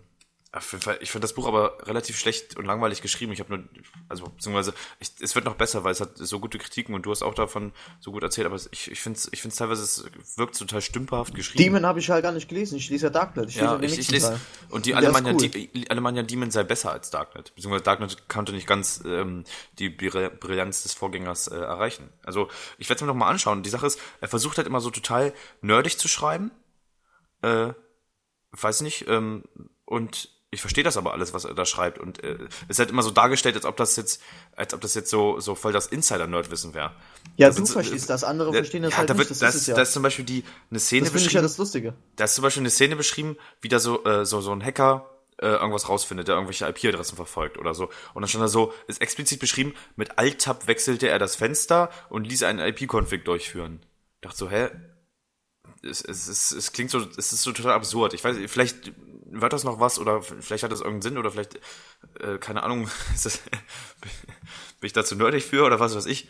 [1.02, 3.32] ich finde das Buch aber relativ schlecht und langweilig geschrieben.
[3.34, 3.68] Ich habe nur,
[4.08, 7.12] also beziehungsweise, ich, es wird noch besser, weil es hat so gute Kritiken und du
[7.12, 10.38] hast auch davon so gut erzählt, aber ich, ich finde es ich find's teilweise, es
[10.38, 11.64] wirkt total stümperhaft geschrieben.
[11.64, 12.78] Demon habe ich halt gar nicht gelesen.
[12.78, 13.50] Ich lese ja Darknet.
[13.50, 14.30] Ich lese Ja, den ich, ich lese.
[14.30, 14.40] Teil.
[14.70, 15.50] Und die Und Alemannia, cool.
[15.50, 17.54] die, Alemannia Demon sei besser als Darknet.
[17.56, 19.44] Beziehungsweise Darknet konnte nicht ganz ähm,
[19.80, 22.10] die Bri- Brillanz des Vorgängers äh, erreichen.
[22.24, 23.64] Also ich werde es mir noch mal anschauen.
[23.64, 26.52] Die Sache ist, er versucht halt immer so total nerdig zu schreiben.
[27.42, 27.74] Äh,
[28.52, 29.08] weiß nicht.
[29.10, 29.44] Ähm,
[29.86, 32.00] und ich verstehe das aber alles, was er da schreibt.
[32.00, 34.22] Und äh, es ist halt immer so dargestellt, als ob das jetzt,
[34.56, 36.94] als ob das jetzt so, so voll das Insider-Nerd-Wissen wäre.
[37.36, 39.20] Ja, Das du verstehst das, andere verstehen das ja, halt da nicht.
[39.20, 39.76] wird, Das, das, ist ja.
[39.76, 41.36] da ist zum Beispiel die eine Szene das beschrieben.
[41.36, 41.94] ja das Lustige.
[42.16, 45.10] Da ist zum Beispiel eine Szene beschrieben, wie da so, äh, so, so ein Hacker
[45.42, 47.90] äh, irgendwas rausfindet, der irgendwelche IP-Adressen verfolgt oder so.
[48.14, 52.26] Und dann stand da so, ist explizit beschrieben, mit Alt-Tab wechselte er das Fenster und
[52.26, 53.82] ließ einen IP-Config durchführen.
[54.16, 54.70] Ich dachte so, hä?
[55.86, 58.14] Es, es, es, es klingt so, es ist so total absurd.
[58.14, 58.94] Ich weiß, vielleicht
[59.26, 61.60] wird das noch was oder vielleicht hat das irgendeinen Sinn oder vielleicht,
[62.20, 63.38] äh, keine Ahnung, ist das,
[64.80, 66.30] bin ich dazu nerdig für oder was weiß ich.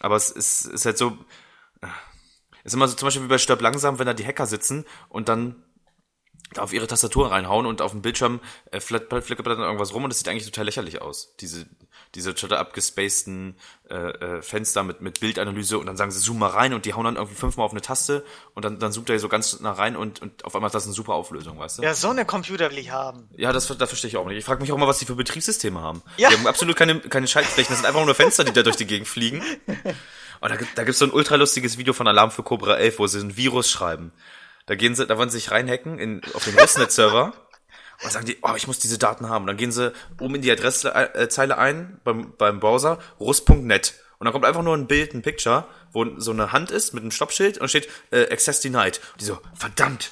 [0.00, 1.16] Aber es ist, ist halt so,
[2.64, 5.28] ist immer so zum Beispiel wie bei Stirb langsam, wenn da die Hacker sitzen und
[5.28, 5.65] dann da
[6.58, 8.40] auf ihre Tastatur reinhauen und auf dem Bildschirm
[8.70, 11.34] äh, flickert dann irgendwas rum und das sieht eigentlich total lächerlich aus.
[11.40, 11.66] Diese,
[12.14, 13.56] diese total abgespaceden
[13.90, 16.94] äh, äh, Fenster mit, mit Bildanalyse und dann sagen sie, zoom mal rein und die
[16.94, 19.72] hauen dann irgendwie fünfmal auf eine Taste und dann, dann zoomt er so ganz nah
[19.72, 21.82] rein und, und auf einmal ist das eine super Auflösung, weißt du?
[21.82, 23.28] ja, so eine Computer will ich haben.
[23.36, 24.38] Ja, das, das verstehe ich auch nicht.
[24.38, 26.02] Ich frage mich auch mal, was die für Betriebssysteme haben.
[26.16, 26.30] Ja.
[26.30, 28.86] Die haben absolut keine, keine Schaltflächen, das sind einfach nur Fenster, die da durch die
[28.86, 29.42] Gegend fliegen.
[30.40, 33.06] Und da, gibt- da gibt's so ein ultralustiges Video von Alarm für Cobra 11, wo
[33.06, 34.12] sie ein Virus schreiben.
[34.66, 37.32] Da gehen sie, da wollen sie sich reinhacken in, auf den Rustnet-Server
[38.02, 39.44] und sagen die, oh, ich muss diese Daten haben.
[39.44, 43.94] Und dann gehen sie oben in die Adresszeile ein beim, beim Browser, rust.net.
[44.18, 47.02] Und dann kommt einfach nur ein Bild, ein Picture, wo so eine Hand ist mit
[47.02, 49.00] einem Stoppschild und steht äh, Access denied.
[49.12, 50.10] Und die so, verdammt,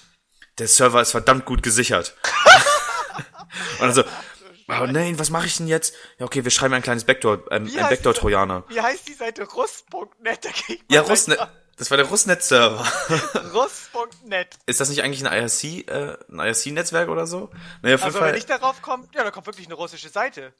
[0.58, 2.14] der Server ist verdammt gut gesichert.
[3.80, 4.04] und dann so,
[4.66, 5.94] Oh nein, was mache ich denn jetzt?
[6.18, 8.64] Ja, okay, wir schreiben ein kleines Backdoor, ähm, Wie ein heißt Backdoor-Trojaner.
[8.68, 9.44] Wie heißt die Seite?
[9.44, 10.48] Rust.net.
[10.90, 11.50] Ja, mal.
[11.76, 12.84] Das war der Russnet-Server.
[13.54, 14.48] Rust.net.
[14.66, 17.50] Ist das nicht eigentlich ein IRC, äh, ein IRC-Netzwerk oder so?
[17.82, 18.28] Naja, auf jeden Also Fall.
[18.32, 20.52] wenn ich darauf komme, ja, da kommt wirklich eine russische Seite.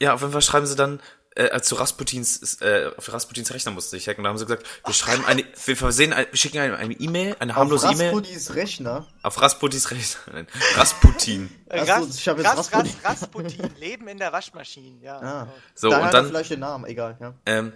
[0.00, 1.00] Ja, auf jeden Fall schreiben sie dann,
[1.34, 4.94] äh, zu Rasputins, äh, auf Rasputins Rechner musste ich hacken, da haben sie gesagt, wir
[4.94, 8.54] schreiben eine, wir versehen, ein, wir schicken eine eine E-Mail, eine Auf harmlose E-Mail Rasputis
[8.54, 9.06] Rechner.
[9.22, 11.50] auf Rasputins Rechner, nein, Rasputin.
[11.70, 12.94] Ras- ich hab jetzt Ras- Rasputin.
[13.04, 13.74] Ras- Rasputin.
[13.76, 15.20] Leben in der Waschmaschine, ja.
[15.20, 15.48] Ah.
[15.74, 17.34] So, Daher und dann, vielleicht den Namen, egal, ja.
[17.46, 17.72] ähm,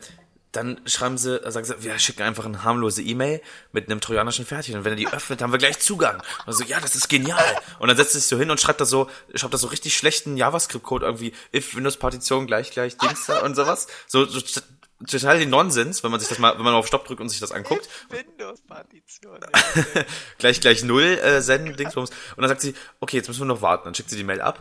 [0.53, 3.40] dann schreiben sie, sagen sie, wir schicken einfach eine harmlose E-Mail
[3.72, 6.22] mit einem trojanischen Pferdchen und wenn er die öffnet, haben wir gleich Zugang.
[6.44, 7.44] Und so, ja, das ist genial.
[7.78, 9.96] Und dann setzt er sich so hin und schreibt da so, schreibt da so richtig
[9.96, 13.86] schlechten JavaScript-Code irgendwie, if Windows-Partition gleich, gleich, Dings da und sowas.
[14.07, 14.40] So, so
[15.07, 17.40] total den Nonsens, wenn man sich das mal, wenn man auf Stopp drückt und sich
[17.40, 17.88] das anguckt.
[18.11, 19.40] Windows-Partition.
[19.40, 20.05] ja.
[20.38, 22.11] gleich, gleich null äh, senden, Dingsbums.
[22.11, 23.84] Und dann sagt sie, okay, jetzt müssen wir noch warten.
[23.84, 24.61] Dann schickt sie die Mail ab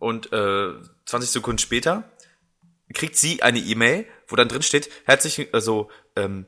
[0.00, 0.72] und äh,
[1.06, 2.04] 20 Sekunden später
[2.94, 6.46] kriegt sie eine E-Mail, wo dann drin steht, herzlich, also ähm,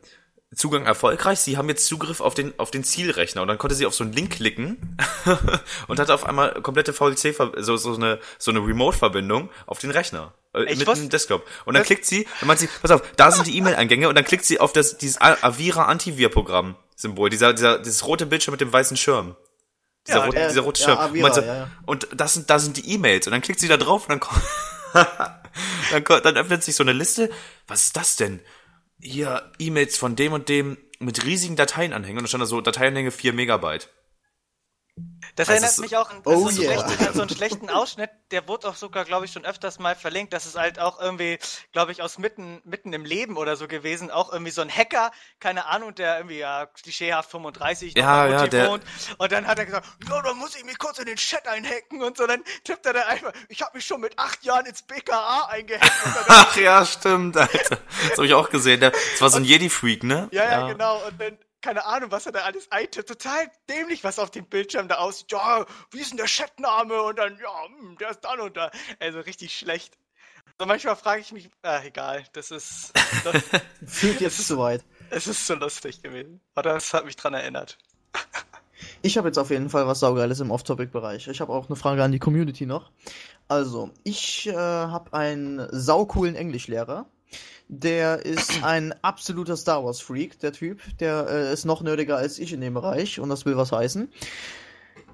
[0.55, 3.87] Zugang erfolgreich, Sie haben jetzt Zugriff auf den auf den Zielrechner und dann konnte sie
[3.87, 4.99] auf so einen Link klicken
[5.89, 9.91] und hatte auf einmal komplette VLC so so eine so eine Remote Verbindung auf den
[9.91, 13.01] Rechner äh, Ich mit dem Desktop und dann klickt sie, dann meint sie, pass auf,
[13.17, 17.31] da sind die E-Mail-Eingänge und dann klickt sie auf das dieses Avira Antivir Programm Symbol,
[17.31, 19.37] dieser dieser dieses rote Bildschirm mit dem weißen Schirm.
[20.07, 20.99] Dieser, Ja, rote, der- dieser rote ja, Schirm.
[20.99, 21.71] Avira, Und, meint sie, ja, ja.
[21.87, 24.21] und das sind da sind die E-Mails und dann klickt sie da drauf und dann
[24.21, 24.43] kommt
[25.91, 27.31] dann, dann öffnet sich so eine Liste.
[27.67, 28.41] Was ist das denn?
[29.01, 32.19] Hier E-Mails von dem und dem mit riesigen Dateienanhängen.
[32.19, 33.89] Und da stand da so Dateienanhänge 4 Megabyte.
[35.35, 36.73] Das Also erinnert mich auch an, Oh so, yeah.
[36.73, 39.79] einen schlechten, an so einen schlechten Ausschnitt, der wurde auch sogar, glaube ich, schon öfters
[39.79, 40.33] mal verlinkt.
[40.35, 41.39] Das ist halt auch irgendwie,
[41.73, 44.11] glaube ich, aus mitten, mitten im Leben oder so gewesen.
[44.11, 45.11] Auch irgendwie so ein Hacker,
[45.41, 48.85] keine Ahnung, der irgendwie ja klischeehaft 35 noch Ja, ja, der- wohnt.
[49.19, 52.03] Und dann hat er gesagt, ja, dann muss ich mich kurz in den Chat einhacken
[52.03, 52.27] und so.
[52.27, 55.91] Dann tippt er da einfach, ich habe mich schon mit acht Jahren ins BKA eingehackt.
[56.29, 57.79] Ach ja, stimmt, Alter.
[58.09, 58.81] Das habe ich auch gesehen.
[58.81, 60.29] Der- Das war so ein Jedi-Freak, ne?
[60.31, 61.03] ja, ja, genau.
[61.07, 63.09] Und dann, keine Ahnung, was er da alles eintippt.
[63.09, 65.33] Total dämlich, was auf dem Bildschirm da aussieht.
[65.33, 67.01] Ja, wie ist denn der Chatname?
[67.03, 68.71] Und dann, ja, hm, der ist dann und da.
[68.99, 69.97] Also richtig schlecht.
[70.59, 72.93] So manchmal frage ich mich, ah, egal, das ist,
[73.25, 73.43] das,
[73.87, 74.85] Fühlt jetzt zu weit.
[75.11, 76.41] es ist so lustig gewesen.
[76.57, 77.79] Oder es hat mich dran erinnert.
[79.01, 81.29] Ich habe jetzt auf jeden Fall was Saugeiles im Off-Topic-Bereich.
[81.29, 82.91] Ich habe auch eine Frage an die Community noch.
[83.49, 87.07] Also, ich äh, habe einen saucoolen Englischlehrer.
[87.69, 90.81] Der ist ein absoluter Star Wars-Freak, der Typ.
[90.99, 94.11] Der äh, ist noch nerdiger als ich in dem Bereich und das will was heißen.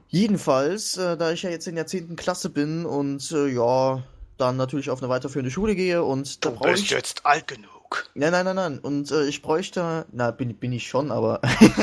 [0.09, 2.17] Jedenfalls, äh, da ich ja jetzt in der 10.
[2.17, 4.03] Klasse bin und äh, ja,
[4.39, 6.91] dann natürlich auf eine weiterführende Schule gehe und da brauche ich.
[6.91, 8.09] jetzt alt genug.
[8.15, 8.79] Nein, nein, nein, nein.
[8.79, 11.41] Und äh, ich bräuchte, na, bin, bin ich schon, aber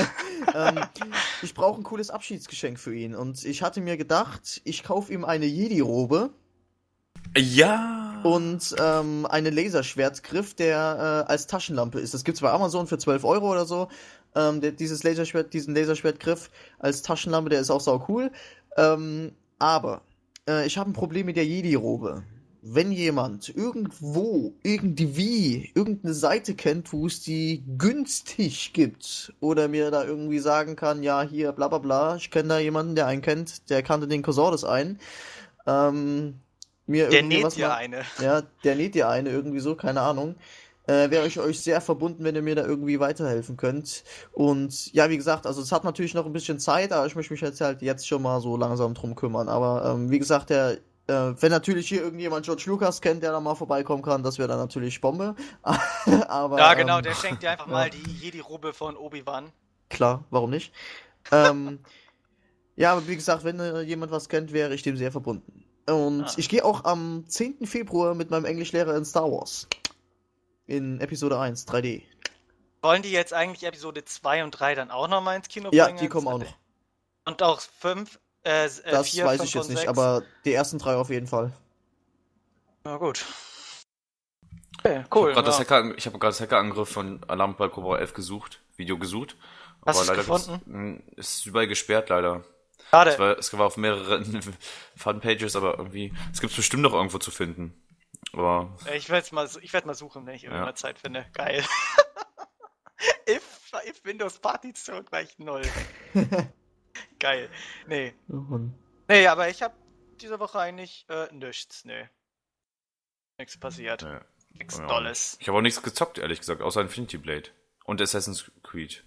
[0.56, 0.80] ähm,
[1.42, 3.16] ich brauche ein cooles Abschiedsgeschenk für ihn.
[3.16, 6.32] Und ich hatte mir gedacht, ich kaufe ihm eine Jedi-Robe
[7.38, 8.15] Ja.
[8.26, 12.16] Und ähm, einen Laserschwertgriff, der äh, als Taschenlampe ist.
[12.16, 13.88] Das gibt's bei Amazon für 12 Euro oder so.
[14.34, 16.50] Ähm, der, dieses Laserschwert, diesen Laserschwertgriff
[16.80, 18.32] als Taschenlampe, der ist auch sau cool.
[18.78, 20.02] Ähm, aber
[20.50, 22.24] äh, ich habe ein Problem mit der Jedi-Robe.
[22.64, 30.04] Wenn jemand irgendwo, irgendwie, irgendeine Seite kennt, wo es die günstig gibt, oder mir da
[30.04, 33.70] irgendwie sagen kann, ja, hier, bla bla bla, ich kenne da jemanden, der einen kennt,
[33.70, 34.98] der kannte den Corsordus ein,
[35.68, 36.40] ähm,
[36.88, 38.02] mir Der irgendwie näht was dir mal- eine.
[38.22, 40.36] ja, der näht dir eine irgendwie so, keine Ahnung.
[40.88, 44.04] Äh, wäre ich euch sehr verbunden, wenn ihr mir da irgendwie weiterhelfen könnt.
[44.34, 47.34] Und ja, wie gesagt, also es hat natürlich noch ein bisschen Zeit, aber ich möchte
[47.34, 49.50] mich jetzt halt jetzt schon mal so langsam drum kümmern.
[49.50, 50.74] Aber ähm, wie gesagt, der,
[51.08, 54.48] äh, wenn natürlich hier irgendjemand George Lucas kennt, der da mal vorbeikommen kann, das wäre
[54.48, 55.34] dann natürlich Bombe.
[56.28, 57.74] aber Ja, genau, ähm, der schenkt dir einfach ja.
[57.74, 59.52] mal die Jedi-Robe von Obi-Wan.
[59.90, 60.72] Klar, warum nicht?
[61.32, 61.80] ähm,
[62.76, 65.65] ja, aber wie gesagt, wenn äh, jemand was kennt, wäre ich dem sehr verbunden.
[65.88, 66.34] Und Ah.
[66.38, 67.68] ich gehe auch am 10.
[67.68, 69.68] Februar mit meinem Englischlehrer in Star Wars.
[70.68, 72.04] In Episode 1, 3D.
[72.82, 75.86] Wollen die jetzt eigentlich Episode 2 und 3 dann auch noch mal ins Kino Ja,
[75.86, 76.00] bringen?
[76.00, 76.54] die kommen auch noch.
[77.26, 79.90] Und auch 5, äh, äh, Das 4, weiß 5 ich jetzt nicht, 6?
[79.90, 81.52] aber die ersten drei auf jeden Fall.
[82.84, 83.24] Na gut.
[84.80, 85.34] Okay, cool.
[85.36, 85.40] Ja.
[85.98, 89.36] Ich habe gerade das Hackerangriff von Alarm bei Cobra 11 gesucht, Video gesucht.
[89.86, 90.52] Hast leider gefunden?
[90.54, 92.44] gibt's- mh, ist überall gesperrt, leider.
[92.86, 93.20] Es Schade.
[93.20, 94.42] war, es war auf mehreren
[94.96, 97.74] Funpages, aber irgendwie, es gibt's bestimmt noch irgendwo zu finden.
[98.34, 100.72] Aber Ich werde mal, ich werd mal suchen, wenn ich irgendwann Ja.
[100.72, 101.26] mal Zeit finde.
[101.34, 101.64] Geil.
[103.30, 105.62] if, if Windows Partition gleich null.
[107.20, 107.50] Geil.
[107.88, 108.14] Nee.
[109.08, 109.76] Nee, aber ich habe
[110.22, 111.86] diese Woche eigentlich äh, nichts.
[111.86, 112.08] Nee.
[113.38, 114.04] Nichts passiert.
[114.04, 114.22] Ja.
[114.52, 114.88] Nichts Ja.
[114.88, 115.38] Dolles.
[115.42, 117.50] ich habe auch nichts gezockt, ehrlich gesagt, außer Infinity Blade
[117.84, 119.04] und Assassin's Creed.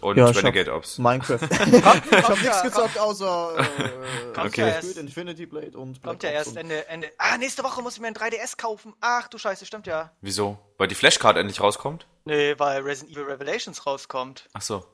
[0.00, 0.98] Und Ja, ich Renegade Ops.
[0.98, 1.38] Minecraft.
[1.50, 3.64] ich hab ja, nichts gezockt außer äh,
[4.34, 4.60] Kommt Okay.
[4.62, 7.10] ja erst, Infinity Blade und kommt Black ja Ops erst Ende, Ende.
[7.18, 8.94] Ah, nächste Woche muss ich mir ein 3DS kaufen.
[9.00, 10.10] Ach du Scheiße, stimmt ja.
[10.22, 10.58] Wieso?
[10.78, 12.06] Weil die Flashcard endlich rauskommt?
[12.24, 14.48] Nee, weil Resident Evil Revelations rauskommt.
[14.54, 14.84] Ach so.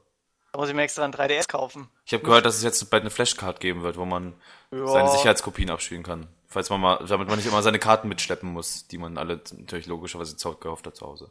[0.52, 1.88] Da muss ich mir extra ein 3DS kaufen.
[2.04, 4.34] Ich habe gehört, dass es jetzt bald eine Flashcard geben wird, wo man
[4.72, 4.86] Ja.
[4.88, 6.28] seine Sicherheitskopien abspielen kann.
[6.48, 9.86] Falls man mal, damit man nicht immer seine Karten mitschleppen muss, die man alle natürlich
[9.86, 11.30] logischerweise gekauft hat zu Hause.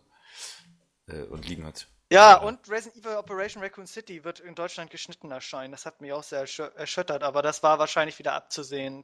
[1.07, 1.87] Äh, und liegen hat.
[2.11, 5.71] Ja, und Resident Evil Operation Raccoon City wird in Deutschland geschnitten erscheinen.
[5.71, 9.03] Das hat mich auch sehr erschü- erschüttert, aber das war wahrscheinlich wieder abzusehen.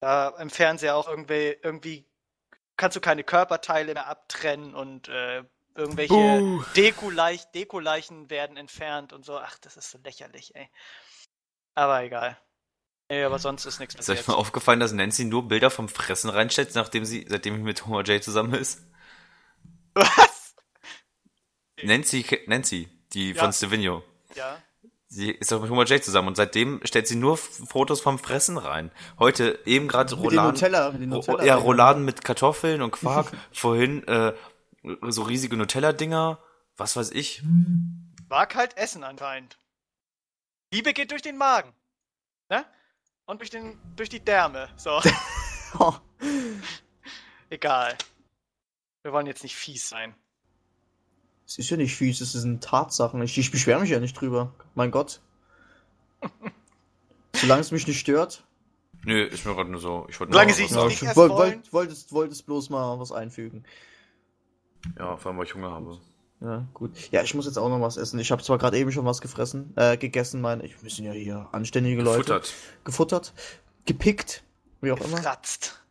[0.00, 2.06] Da im Fernseher auch irgendwie, irgendwie
[2.76, 5.44] kannst du keine Körperteile mehr abtrennen und äh,
[5.74, 6.42] irgendwelche
[6.74, 9.38] Dekoleichen werden entfernt und so.
[9.38, 10.68] Ach, das ist so lächerlich, ey.
[11.74, 12.38] Aber egal.
[13.10, 14.28] Nee, aber sonst ist nichts Ist euch passiert.
[14.28, 18.02] mal aufgefallen, dass Nancy nur Bilder vom Fressen reinstellt, nachdem sie, seitdem sie mit Homer
[18.02, 18.80] J zusammen ist?
[19.94, 20.29] Was?
[21.84, 23.42] Nancy, Nancy, die Ja.
[23.42, 24.02] von Stevino.
[24.34, 24.60] Ja.
[25.08, 28.56] Sie ist doch mit Homer J zusammen und seitdem stellt sie nur Fotos vom Fressen
[28.58, 28.92] rein.
[29.18, 30.52] Heute eben gerade Mit den Rouladen.
[30.52, 31.44] Nutella, mit den Ro- Nutella.
[31.44, 33.32] ja, Rouladen mit Kartoffeln und Quark.
[33.52, 34.34] Vorhin äh,
[35.08, 36.38] so riesige Nutella-Dinger.
[36.76, 37.42] Was weiß ich.
[38.28, 39.58] Mag halt Essen anscheinend.
[40.72, 41.72] Liebe geht durch den Magen.
[42.48, 42.64] Ne?
[43.26, 44.68] Und durch, den, durch die Därme.
[44.76, 45.00] So.
[45.78, 45.94] Oh.
[47.50, 47.96] Egal.
[49.02, 50.14] Wir wollen jetzt nicht fies sein.
[51.50, 53.20] Es ist ja nicht fies, es sind Tatsachen.
[53.22, 54.52] Ich, ich beschwere mich ja nicht drüber.
[54.76, 55.20] Mein Gott.
[57.34, 58.44] Solange es mich nicht stört.
[59.04, 60.06] Nö, ist mir gerade nur so.
[60.08, 61.38] Ich wollte nur Solange sie es nicht ich erst woll, wollen.
[61.38, 63.64] wollt, wolltest, wolltest bloß mal was einfügen.
[64.96, 65.98] Ja, vor allem, weil ich Hunger habe.
[66.40, 67.10] Ja, gut.
[67.10, 68.20] Ja, ich muss jetzt auch noch was essen.
[68.20, 70.80] Ich habe zwar gerade eben schon was gefressen, äh, gegessen, meine ich.
[70.80, 72.18] Wir sind ja hier anständige Leute.
[72.18, 72.54] Gefuttert.
[72.84, 73.32] Gefuttert.
[73.86, 74.44] Gepickt.
[74.82, 75.18] Wie auch immer.
[75.18, 75.82] Kratzt.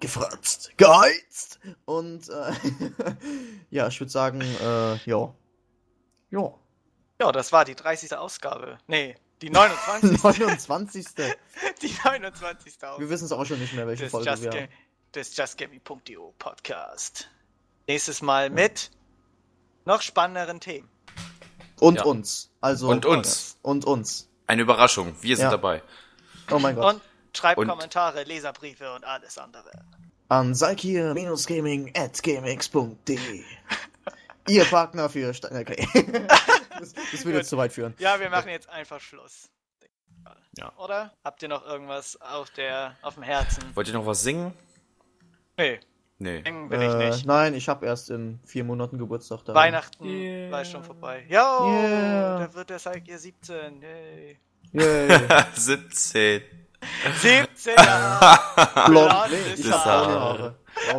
[0.00, 0.72] Gefratzt.
[0.76, 1.58] Geheizt.
[1.84, 2.52] Und, äh,
[3.70, 5.34] ja, ich würde sagen, äh, ja.
[6.30, 6.54] Ja.
[7.20, 8.16] Ja, das war die 30.
[8.16, 8.78] Ausgabe.
[8.86, 10.22] Nee, die 29.
[10.22, 11.06] 29.
[11.82, 12.80] die 29.
[12.80, 14.68] Wir Ausgabe wissen es auch schon nicht mehr, welche des Folge Just, wir haben.
[15.14, 17.28] des JustGaming.io Podcast.
[17.88, 18.90] Nächstes Mal mit
[19.84, 20.88] noch spannenderen Themen.
[21.80, 22.04] Und Ja.
[22.04, 22.50] uns.
[22.60, 22.88] Also.
[22.88, 23.56] Und uns.
[23.62, 24.28] Und uns.
[24.46, 25.14] Eine Überraschung.
[25.22, 25.50] Wir sind Ja.
[25.52, 25.82] dabei.
[26.50, 26.94] Oh mein Gott.
[26.94, 27.02] Und
[27.38, 29.70] schreibt Und- Kommentare, Leserbriefe und alles andere.
[30.28, 33.42] An salkir-gaming at gmx.de.
[34.48, 35.56] Ihr Partner für Stein.
[35.56, 35.86] Okay.
[36.78, 37.94] das, das würde jetzt zu weit führen.
[37.98, 39.48] Ja, wir machen jetzt einfach Schluss.
[40.58, 40.72] Ja.
[40.76, 41.12] Oder?
[41.24, 43.62] Habt ihr noch irgendwas auf, der, auf dem Herzen?
[43.74, 44.52] Wollt ihr noch was singen?
[45.56, 45.80] Nee,
[46.18, 46.42] Nee.
[46.44, 47.26] singen will ich Äh, nicht.
[47.26, 49.44] nein, ich habe erst in vier Monaten Geburtstag.
[49.44, 49.54] Da.
[49.54, 50.50] Weihnachten Yeah.
[50.50, 51.24] war schon vorbei.
[51.28, 52.38] Ja, Yeah.
[52.40, 53.80] da wird der Salk 17.
[53.82, 54.38] Yay.
[54.72, 55.20] Yay.
[55.54, 56.42] 17.
[57.20, 58.86] 17 Jahre!
[58.86, 59.12] Blond.
[59.30, 60.54] Blondes Haar.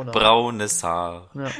[0.05, 1.29] Braunes Haar.
[1.33, 1.51] Ja.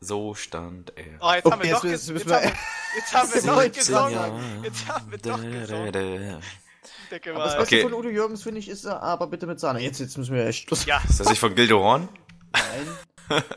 [0.00, 1.04] So stand er.
[1.20, 3.14] Oh, jetzt Okay, haben wir jetzt doch, müssen- ges müssen jetzt, wir- haben wir, jetzt
[3.14, 4.64] haben wir doch 17 gesungen.
[4.64, 6.42] Jetzt haben wir doch gesungen.
[7.34, 7.56] Aber das.
[7.56, 7.82] Beste Okay.
[7.82, 9.80] von Udo Jürgens finde ich ist er, aber bitte mit Sahne.
[9.80, 11.02] Jetzt, jetzt müssen wir echt Schluss Ja.
[11.08, 12.08] Ist das nicht von Gildo Horn?
[12.52, 12.96] Nein.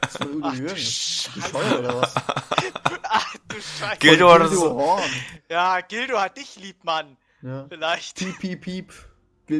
[0.01, 0.80] Das ist von Udo Ach, Jürgens.
[0.82, 1.39] Scheiße.
[1.39, 2.14] Bescheuert oder was?
[3.09, 3.97] Ach du Scheiße.
[3.99, 4.30] Gildo.
[4.76, 5.03] Horn.
[5.49, 7.16] Ja, Gildo hat dich lieb, Mann.
[7.41, 7.66] Ja.
[7.70, 8.18] Vielleicht.
[8.18, 8.93] Piep, piep, piep.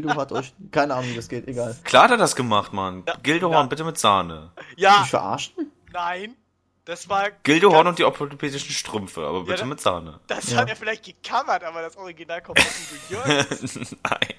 [0.02, 0.54] Gildo hat euch.
[0.72, 1.48] Keine Ahnung, wie das geht.
[1.48, 1.76] Egal.
[1.84, 3.04] Klar hat er das gemacht, Mann.
[3.08, 3.16] Ja.
[3.22, 3.58] Gildo Ja.
[3.58, 4.52] Horn, bitte mit Sahne.
[4.76, 5.72] Ja, Mich verarschen?
[5.92, 6.36] nein.
[6.86, 7.30] Das war.
[7.44, 10.20] Gildo Horn ganz- und die orthopädischen Strümpfe, aber bitte da- mit Sahne.
[10.28, 10.58] Das Ja.
[10.60, 13.96] hat er vielleicht gecovert, aber das Original kommt von Udo Jürgens.
[14.04, 14.34] Nein.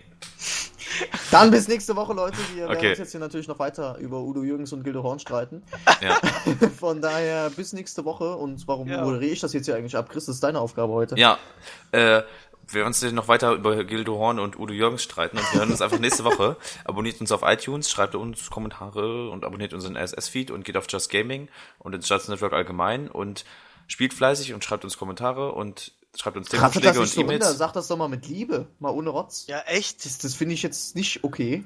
[1.30, 2.36] Dann bis nächste Woche, Leute.
[2.54, 2.90] Wir werden Okay.
[2.90, 5.62] uns jetzt hier natürlich noch weiter über Udo Jürgens und Gildo Horn streiten.
[6.00, 6.14] Ja.
[6.78, 8.36] Von daher bis nächste Woche.
[8.36, 9.02] Und warum Ja.
[9.02, 10.08] moderiere ich das jetzt hier eigentlich ab?
[10.10, 11.16] Chris, das ist deine Aufgabe heute.
[11.18, 11.38] Ja.
[11.92, 12.22] Äh,
[12.68, 15.70] wir werden uns noch weiter über Gildo Horn und Udo Jürgens streiten und wir hören
[15.70, 16.56] uns einfach nächste Woche.
[16.84, 21.10] Abonniert uns auf iTunes, schreibt uns Kommentare und abonniert unseren RSS-Feed und geht auf Just
[21.10, 21.48] Gaming
[21.78, 23.44] und ins Just Network allgemein und
[23.86, 27.34] spielt fleißig und schreibt uns Kommentare und schreibt uns Themenvorschläge und so runter.
[27.34, 27.58] E-Mails.
[27.58, 28.66] Sag das doch mal mit Liebe.
[28.78, 29.46] Mal ohne Rotz.
[29.46, 30.04] Ja, echt?
[30.04, 31.64] Das, das finde ich jetzt nicht okay.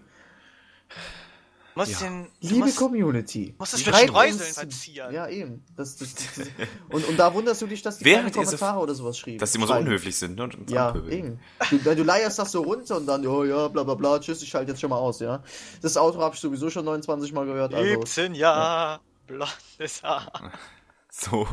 [1.78, 2.08] Du musst Ja.
[2.08, 2.26] den.
[2.40, 3.54] Liebe musst, Community.
[3.58, 5.14] musst es mit schreibt Streuseln uns- verzieren.
[5.14, 5.64] Ja, eben.
[5.76, 6.46] Das, das, das,
[6.90, 9.38] und, und da wunderst du dich, dass die diese- Kommentare oder sowas schrieben.
[9.38, 11.38] Dass die immer so unhöflich sind ne, und Ja, eben.
[11.70, 14.48] Du, du leierst das so runter und dann, oh ja, bla bla bla, tschüss, ich
[14.48, 15.42] schalte jetzt schon mal aus, ja.
[15.82, 17.88] Das Auto habe ich sowieso schon 29 Mal gehört, also.
[17.88, 19.00] 17 Jahre.
[19.26, 20.32] Blondes Haar.
[21.10, 21.46] So.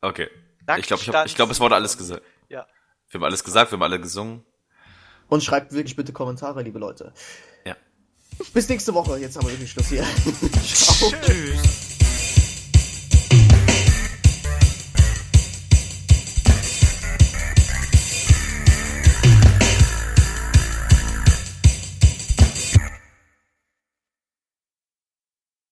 [0.00, 0.28] Okay.
[0.66, 2.22] Nackt Ich glaube, ich, ich glaub, es wurde alles gesagt.
[2.48, 2.66] Ja.
[3.08, 4.44] Wir haben alles gesagt, wir haben alle gesungen.
[5.28, 7.12] Und schreibt wirklich bitte Kommentare, liebe Leute.
[7.64, 7.76] Ja.
[8.52, 10.04] Bis nächste Woche, jetzt haben wir wirklich Schluss hier.
[10.64, 11.12] Ciao.
[11.22, 11.89] Tschüss.